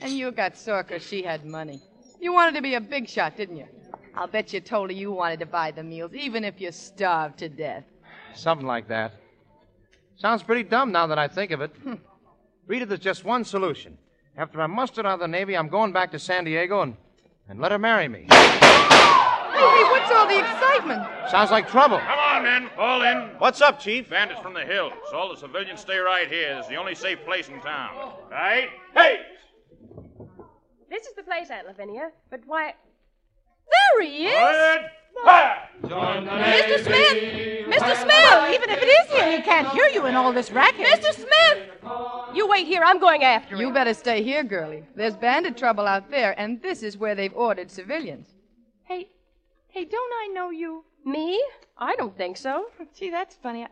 [0.00, 1.80] And you got sore 'cause she had money.
[2.20, 3.66] You wanted to be a big shot, didn't you?
[4.14, 7.38] I'll bet you told her you wanted to buy the meals, even if you starved
[7.40, 7.84] to death.
[8.34, 9.14] Something like that.
[10.16, 11.72] Sounds pretty dumb now that I think of it.
[11.82, 11.94] Hmm.
[12.66, 13.98] Rita, there's just one solution.
[14.38, 16.96] After I'm mustered out of the Navy, I'm going back to San Diego and,
[17.48, 18.26] and let her marry me.
[18.30, 21.02] Hey, hey, what's all the excitement?
[21.28, 21.98] Sounds like trouble.
[21.98, 23.30] Come on, men, fall in.
[23.38, 24.08] What's up, Chief?
[24.08, 24.92] Bandits from the hills.
[25.12, 26.54] All the civilians stay right here.
[26.56, 28.12] It's the only safe place in town.
[28.30, 28.68] Right?
[28.94, 29.22] Hey!
[30.88, 32.12] This is the place, Aunt Lavinia.
[32.30, 32.74] But why.
[33.96, 34.78] There he is!
[35.20, 35.58] Quiet!
[35.82, 36.84] Mr.
[36.84, 37.74] Smith!
[37.74, 38.02] Mr.
[38.02, 38.54] Smith!
[38.54, 40.86] Even if it is here, he can't hear you in all this racket.
[40.86, 41.12] Mr.
[41.12, 42.17] Smith!
[42.34, 42.82] You wait here.
[42.84, 43.60] I'm going after him.
[43.60, 44.84] You better stay here, girlie.
[44.94, 48.28] There's bandit trouble out there, and this is where they've ordered civilians.
[48.84, 49.08] Hey,
[49.68, 50.84] hey, don't I know you?
[51.04, 51.42] Me?
[51.76, 52.66] I don't think so.
[52.94, 53.64] Gee, that's funny.
[53.64, 53.68] I,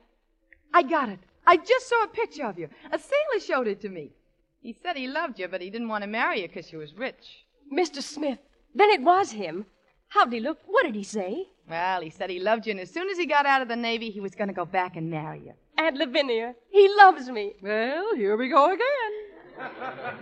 [0.72, 1.18] I got it.
[1.46, 2.68] I just saw a picture of you.
[2.92, 4.12] A sailor showed it to me.
[4.60, 6.94] He said he loved you, but he didn't want to marry you because you was
[6.94, 7.44] rich.
[7.72, 8.02] Mr.
[8.02, 8.38] Smith.
[8.74, 9.66] Then it was him.
[10.08, 10.58] How'd he look?
[10.66, 11.46] What did he say?
[11.68, 13.76] Well, he said he loved you, and as soon as he got out of the
[13.76, 15.52] Navy, he was going to go back and marry you.
[15.78, 16.54] Aunt Lavinia.
[16.70, 17.54] He loves me.
[17.60, 19.70] Well, here we go again.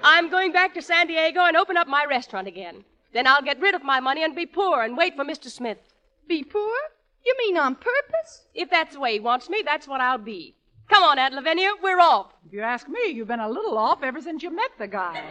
[0.02, 2.84] I'm going back to San Diego and open up my restaurant again.
[3.12, 5.48] Then I'll get rid of my money and be poor and wait for Mr.
[5.48, 5.78] Smith.
[6.26, 6.72] Be poor?
[7.24, 8.46] You mean on purpose?
[8.54, 10.54] If that's the way he wants me, that's what I'll be.
[10.88, 12.32] Come on, Aunt Lavinia, we're off.
[12.46, 15.22] If you ask me, you've been a little off ever since you met the guy.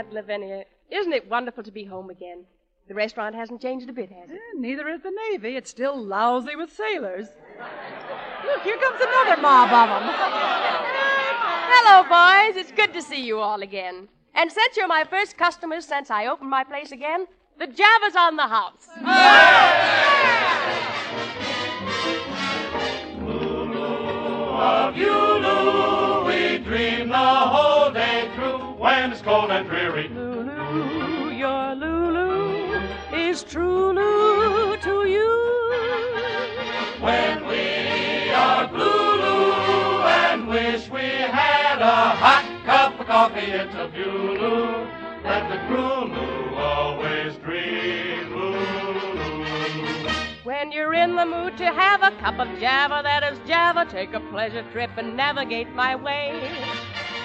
[0.00, 2.46] Aunt Lavinia, isn't it wonderful to be home again?
[2.88, 4.36] The restaurant hasn't changed a bit, has it?
[4.36, 5.56] Eh, neither has the Navy.
[5.56, 7.26] It's still lousy with sailors.
[8.46, 10.08] Look, here comes another mob of them.
[11.74, 12.56] Hello, boys.
[12.56, 14.08] It's good to see you all again.
[14.34, 17.26] And since you're my first customers since I opened my place again,
[17.58, 18.88] the Java's on the house.
[24.62, 27.69] Of you, Lou, we dream the whole
[29.30, 30.08] cold and dreary.
[30.08, 32.74] Lulu, your Lulu
[33.14, 35.32] is true Lulu to you.
[37.00, 41.06] When we are blue, Lou, and wish we
[41.38, 44.12] had a hot cup of coffee, it's you,
[44.42, 44.66] Lou,
[45.22, 49.44] that the crew, Lou, always dream, Lou.
[50.42, 54.12] When you're in the mood to have a cup of Java, that is Java, take
[54.12, 56.50] a pleasure trip and navigate my way.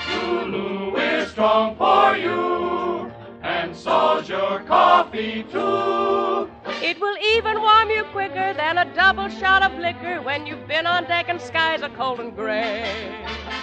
[0.10, 3.11] Lulu, we're strong for you,
[3.41, 6.49] and so's your coffee too.
[6.82, 10.86] It will even warm you quicker than a double shot of liquor when you've been
[10.86, 12.86] on deck and skies are cold and gray.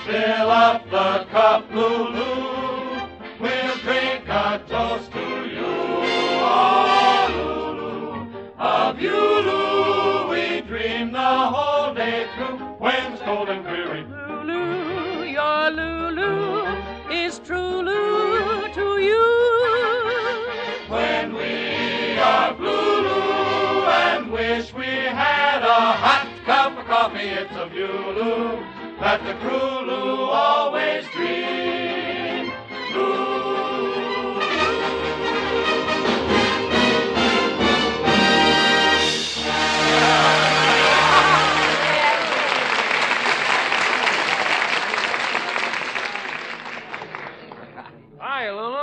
[0.07, 3.09] Fill up the cup, Lulu.
[3.41, 5.67] We'll drink a toast to you.
[6.45, 8.27] Oh, Lulu,
[8.59, 13.92] of you, Lulu, we dream the whole day through when it's cold and dreary.
[16.23, 17.83] Lulu is true
[18.75, 19.27] to you.
[20.89, 27.73] When we are blue, and wish we had a hot cup of coffee, it's of
[27.73, 28.61] you, Lou,
[29.01, 29.61] that the crew,
[30.31, 31.53] always dream.
[32.95, 33.32] Hi,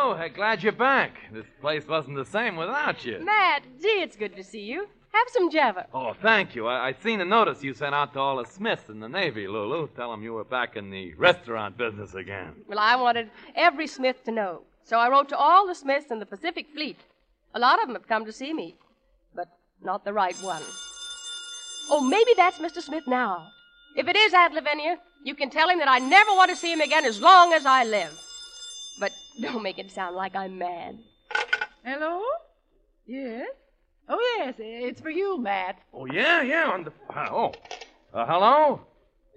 [0.10, 1.12] Oh, hey, glad you're back.
[1.32, 3.20] This place wasn't the same without you.
[3.24, 4.88] Matt, gee, it's good to see you.
[5.12, 5.86] Have some Java.
[5.94, 6.66] Oh, thank you.
[6.66, 9.48] I, I seen a notice you sent out to all the Smiths in the Navy,
[9.48, 9.88] Lulu.
[9.96, 12.56] Tell them you were back in the restaurant business again.
[12.68, 14.64] Well, I wanted every Smith to know.
[14.84, 16.98] So I wrote to all the Smiths in the Pacific Fleet.
[17.54, 18.78] A lot of them have come to see me,
[19.36, 19.48] but
[19.84, 20.64] not the right one.
[21.92, 22.82] Oh, maybe that's Mr.
[22.82, 23.50] Smith now.
[23.96, 26.74] If it is Aunt Lavinia, you can tell him that I never want to see
[26.74, 28.20] him again as long as I live.
[28.98, 29.12] But
[29.42, 31.00] don't make it sound like I'm mad.
[31.84, 32.22] Hello?
[33.06, 33.50] Yes?
[34.08, 35.80] Oh, yes, it's for you, Matt.
[35.94, 36.72] Oh, yeah, yeah.
[36.72, 36.92] On the.
[37.16, 37.54] Oh.
[38.14, 38.82] Uh, hello?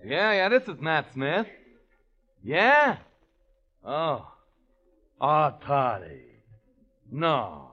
[0.05, 1.47] Yeah, yeah, this is Matt Smith.
[2.43, 2.97] Yeah?
[3.85, 4.27] Oh.
[5.21, 6.23] Oh, Toddy.
[7.11, 7.71] No.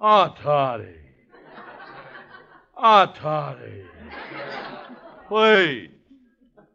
[0.00, 0.94] Oh, Toddy.
[2.76, 3.82] Oh, Toddy.
[5.28, 5.90] Please.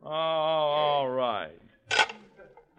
[0.03, 1.60] Oh, all right.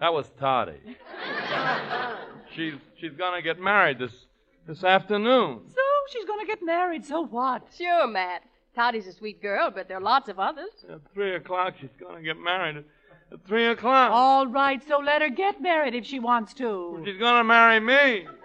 [0.02, 0.80] That was Toddy.
[2.56, 4.26] She's she's gonna get married this
[4.66, 5.60] this afternoon.
[5.68, 7.68] So she's going to get married, so what?
[7.78, 8.42] Sure, Matt.
[8.74, 10.72] Toddy's a sweet girl, but there are lots of others.
[10.90, 12.78] At three o'clock, she's gonna get married.
[12.78, 12.84] At,
[13.32, 14.10] at three o'clock.
[14.10, 17.00] All right, so let her get married if she wants to.
[17.04, 18.26] She's gonna marry me.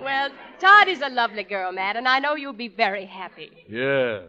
[0.00, 0.30] Well,
[0.60, 3.50] Toddy's a lovely girl, Matt, and I know you'll be very happy.
[3.68, 4.20] Yeah.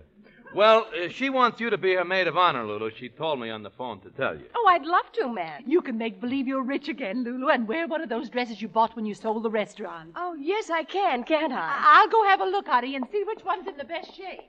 [0.53, 2.89] Well, uh, she wants you to be her maid of honor, Lulu.
[2.97, 4.45] She told me on the phone to tell you.
[4.55, 5.67] Oh, I'd love to, Matt.
[5.67, 8.67] You can make believe you're rich again, Lulu, and wear one of those dresses you
[8.67, 10.11] bought when you sold the restaurant.
[10.15, 11.77] Oh, yes, I can, can't I?
[11.79, 14.41] I'll go have a look, honey, and see which one's in the best shape.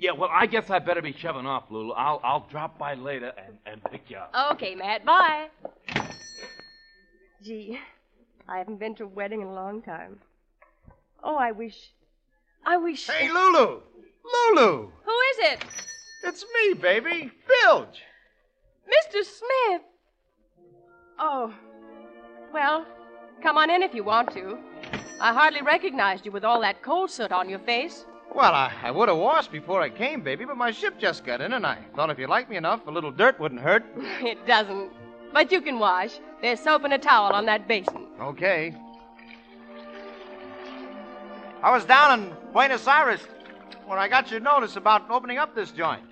[0.00, 1.92] Yeah, well, I guess I better be shoving off, Lulu.
[1.92, 4.32] I'll I'll drop by later and, and pick you up.
[4.52, 5.48] Okay, Matt, bye.
[7.42, 7.80] Gee,
[8.48, 10.20] I haven't been to a wedding in a long time.
[11.22, 11.90] Oh, I wish.
[12.64, 13.08] I wish.
[13.08, 13.80] Hey, Lulu!
[14.32, 14.90] Lulu!
[15.04, 15.64] Who is it?
[16.24, 17.30] It's me, baby.
[17.46, 18.02] Bilge.
[18.86, 19.24] Mr.
[19.24, 19.82] Smith.
[21.18, 21.54] Oh.
[22.52, 22.86] Well,
[23.42, 24.58] come on in if you want to.
[25.20, 28.06] I hardly recognized you with all that coal soot on your face.
[28.34, 31.40] Well, I, I would have washed before I came, baby, but my ship just got
[31.40, 33.84] in, and I thought if you liked me enough, a little dirt wouldn't hurt.
[33.96, 34.92] it doesn't.
[35.32, 36.20] But you can wash.
[36.40, 38.06] There's soap and a towel on that basin.
[38.20, 38.74] Okay.
[41.62, 43.20] I was down in Buenos Aires
[43.86, 46.02] when I got your notice about opening up this joint.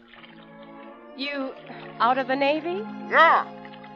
[1.17, 1.53] You
[1.99, 2.85] out of the Navy?
[3.11, 3.47] Yeah.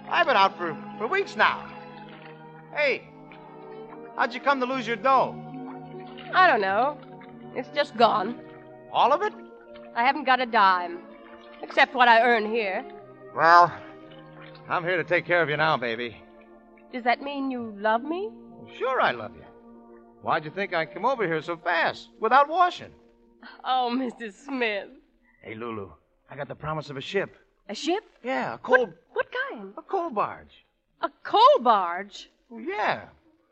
[0.09, 1.67] I've been out for, for weeks now.
[2.75, 3.09] Hey,
[4.17, 5.35] how'd you come to lose your dough?
[6.33, 6.99] I don't know.
[7.55, 8.41] It's just gone.
[8.93, 9.33] All of it?
[9.95, 10.99] I haven't got a dime.
[11.63, 12.85] Except what I earn here.
[13.35, 13.73] Well,
[14.69, 16.17] I'm here to take care of you now, baby.
[16.93, 18.31] Does that mean you love me?
[18.79, 19.45] Sure, I love you.
[20.23, 22.93] Why'd you think I'd come over here so fast without washing?
[23.65, 24.33] Oh, Mr.
[24.33, 24.89] Smith.
[25.43, 25.91] Hey, Lulu,
[26.31, 27.37] I got the promise of a ship.
[27.69, 28.05] A ship?
[28.23, 28.79] Yeah, a coal.
[28.79, 29.73] What, what kind?
[29.77, 30.65] A coal barge.
[31.03, 32.31] A coal barge?
[32.49, 33.03] Well, yeah.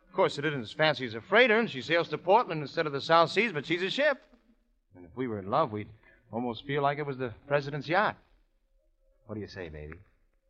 [0.09, 2.87] Of course, it isn't as fancy as a freighter, and she sails to Portland instead
[2.87, 4.19] of the South Seas, but she's a ship.
[4.97, 5.89] And if we were in love, we'd
[6.33, 8.17] almost feel like it was the president's yacht.
[9.27, 9.99] What do you say, baby?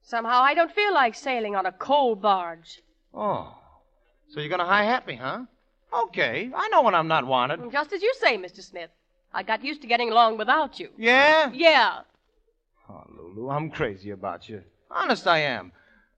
[0.02, 2.80] Somehow I don't feel like sailing on a coal barge.
[3.12, 3.54] Oh.
[4.30, 5.42] So you're going to high hat me, huh?
[6.04, 6.50] Okay.
[6.54, 7.60] I know when I'm not wanted.
[7.72, 8.62] Just as you say, Mr.
[8.62, 8.90] Smith.
[9.32, 10.90] I got used to getting along without you.
[10.96, 11.50] Yeah?
[11.52, 12.00] Yeah.
[12.88, 14.62] Oh, Lulu, I'm crazy about you.
[14.90, 15.72] Honest, I am.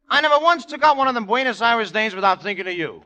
[0.09, 3.03] I never once took out one of them Buenos Aires days without thinking of you.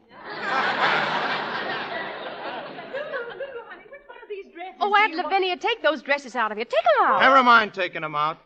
[4.81, 6.65] Oh, Aunt Lavinia, take those dresses out of here.
[6.65, 7.21] Take them out.
[7.21, 8.39] Never mind taking them out.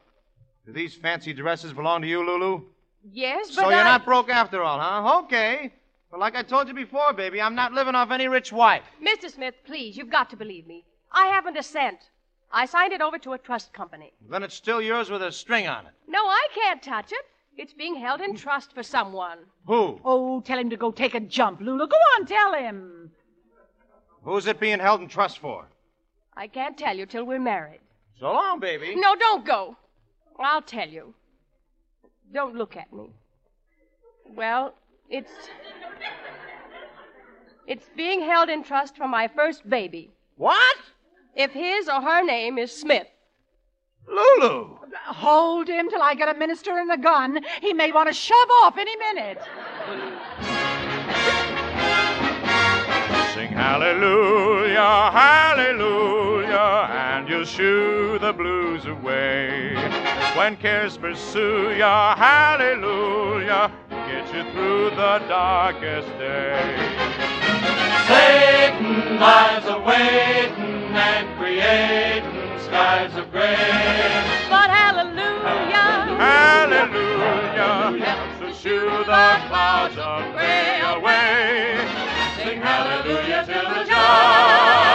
[0.67, 2.63] Do these fancy dresses belong to you, Lulu?
[3.11, 5.19] Yes, but So you're I- not broke after all, huh?
[5.25, 5.73] Okay.
[6.11, 8.83] But like I told you before, baby, I'm not living off any rich wife.
[9.03, 9.31] Mr.
[9.31, 10.85] Smith, please, you've got to believe me.
[11.13, 11.99] I haven't a cent.
[12.51, 14.13] I signed it over to a trust company.
[14.31, 15.93] Then it's still yours with a string on it.
[16.07, 17.27] No, I can't touch it.
[17.57, 19.39] It's being held in trust for someone.
[19.67, 20.01] Who?
[20.05, 21.87] Oh, tell him to go take a jump, Lulu.
[21.89, 23.11] Go on, tell him.
[24.23, 25.67] Who's it being held in trust for?
[26.37, 27.81] I can't tell you till we're married.
[28.21, 28.95] So long, baby.
[28.95, 29.77] No, don't go.
[30.39, 31.15] I'll tell you.
[32.33, 33.11] Don't look at me.
[34.37, 34.75] Well,
[35.11, 35.33] it's.
[37.67, 40.11] It's being held in trust for my first baby.
[40.37, 40.77] What?
[41.39, 43.07] If his or her name is Smith.
[44.09, 44.77] Lulu!
[45.07, 47.39] Hold him till I get a minister and a gun.
[47.61, 49.39] He may want to shove off any minute.
[53.35, 59.77] Sing hallelujah, hallelujah, and you'll shoo the blues away.
[60.37, 66.77] When cares pursue ya, hallelujah, get you through the darkest day.
[68.09, 73.55] Satan lies awaiting and creating skies of gray.
[74.49, 79.05] But hallelujah, Hallelujah, helps to shoo the
[79.49, 81.79] clouds of gray away.
[82.37, 84.88] Sing hallelujah till the judgment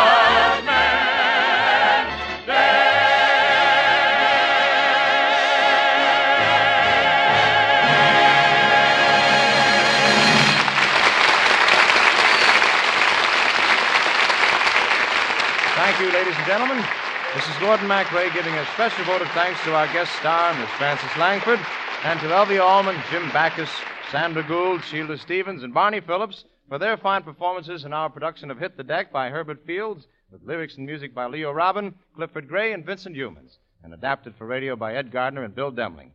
[16.54, 16.86] gentlemen.
[17.34, 20.70] This is Gordon MacRae giving a special vote of thanks to our guest star, Miss
[20.78, 21.60] Frances Langford,
[22.04, 23.72] and to Elvia Allman, Jim Backus,
[24.12, 28.60] Sandra Gould, Sheila Stevens, and Barney Phillips for their fine performances in our production of
[28.60, 32.72] Hit the Deck by Herbert Fields, with lyrics and music by Leo Robin, Clifford Gray,
[32.72, 36.12] and Vincent Youmans, and adapted for radio by Ed Gardner and Bill Demling.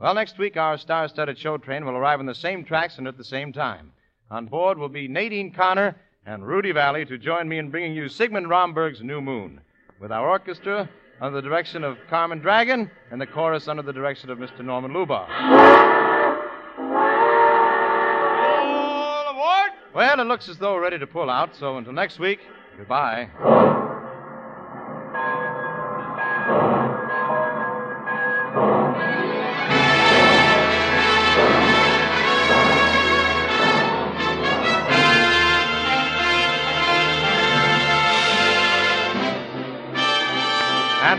[0.00, 3.06] Well, next week, our star studded show train will arrive on the same tracks and
[3.06, 3.92] at the same time.
[4.32, 5.94] On board will be Nadine Connor
[6.30, 9.60] and Rudy Vallée to join me in bringing you Sigmund Romberg's New Moon,
[9.98, 10.88] with our orchestra
[11.20, 14.64] under the direction of Carmen Dragon and the chorus under the direction of Mr.
[14.64, 15.28] Norman Luboff.
[19.92, 22.38] Well, it looks as though we're ready to pull out, so until next week,
[22.78, 23.89] goodbye.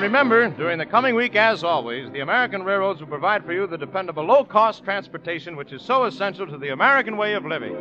[0.01, 3.67] And remember, during the coming week, as always, the American railroads will provide for you
[3.67, 7.75] the dependable low cost transportation which is so essential to the American way of living.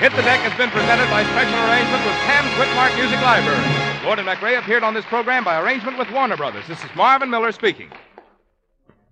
[0.00, 4.02] Hit the Deck has been presented by special arrangement with Tams-Witmark Music Library.
[4.02, 6.66] Gordon MacRae appeared on this program by arrangement with Warner Brothers.
[6.66, 7.92] This is Marvin Miller speaking.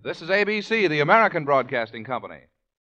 [0.03, 2.41] This is ABC, the American Broadcasting Company.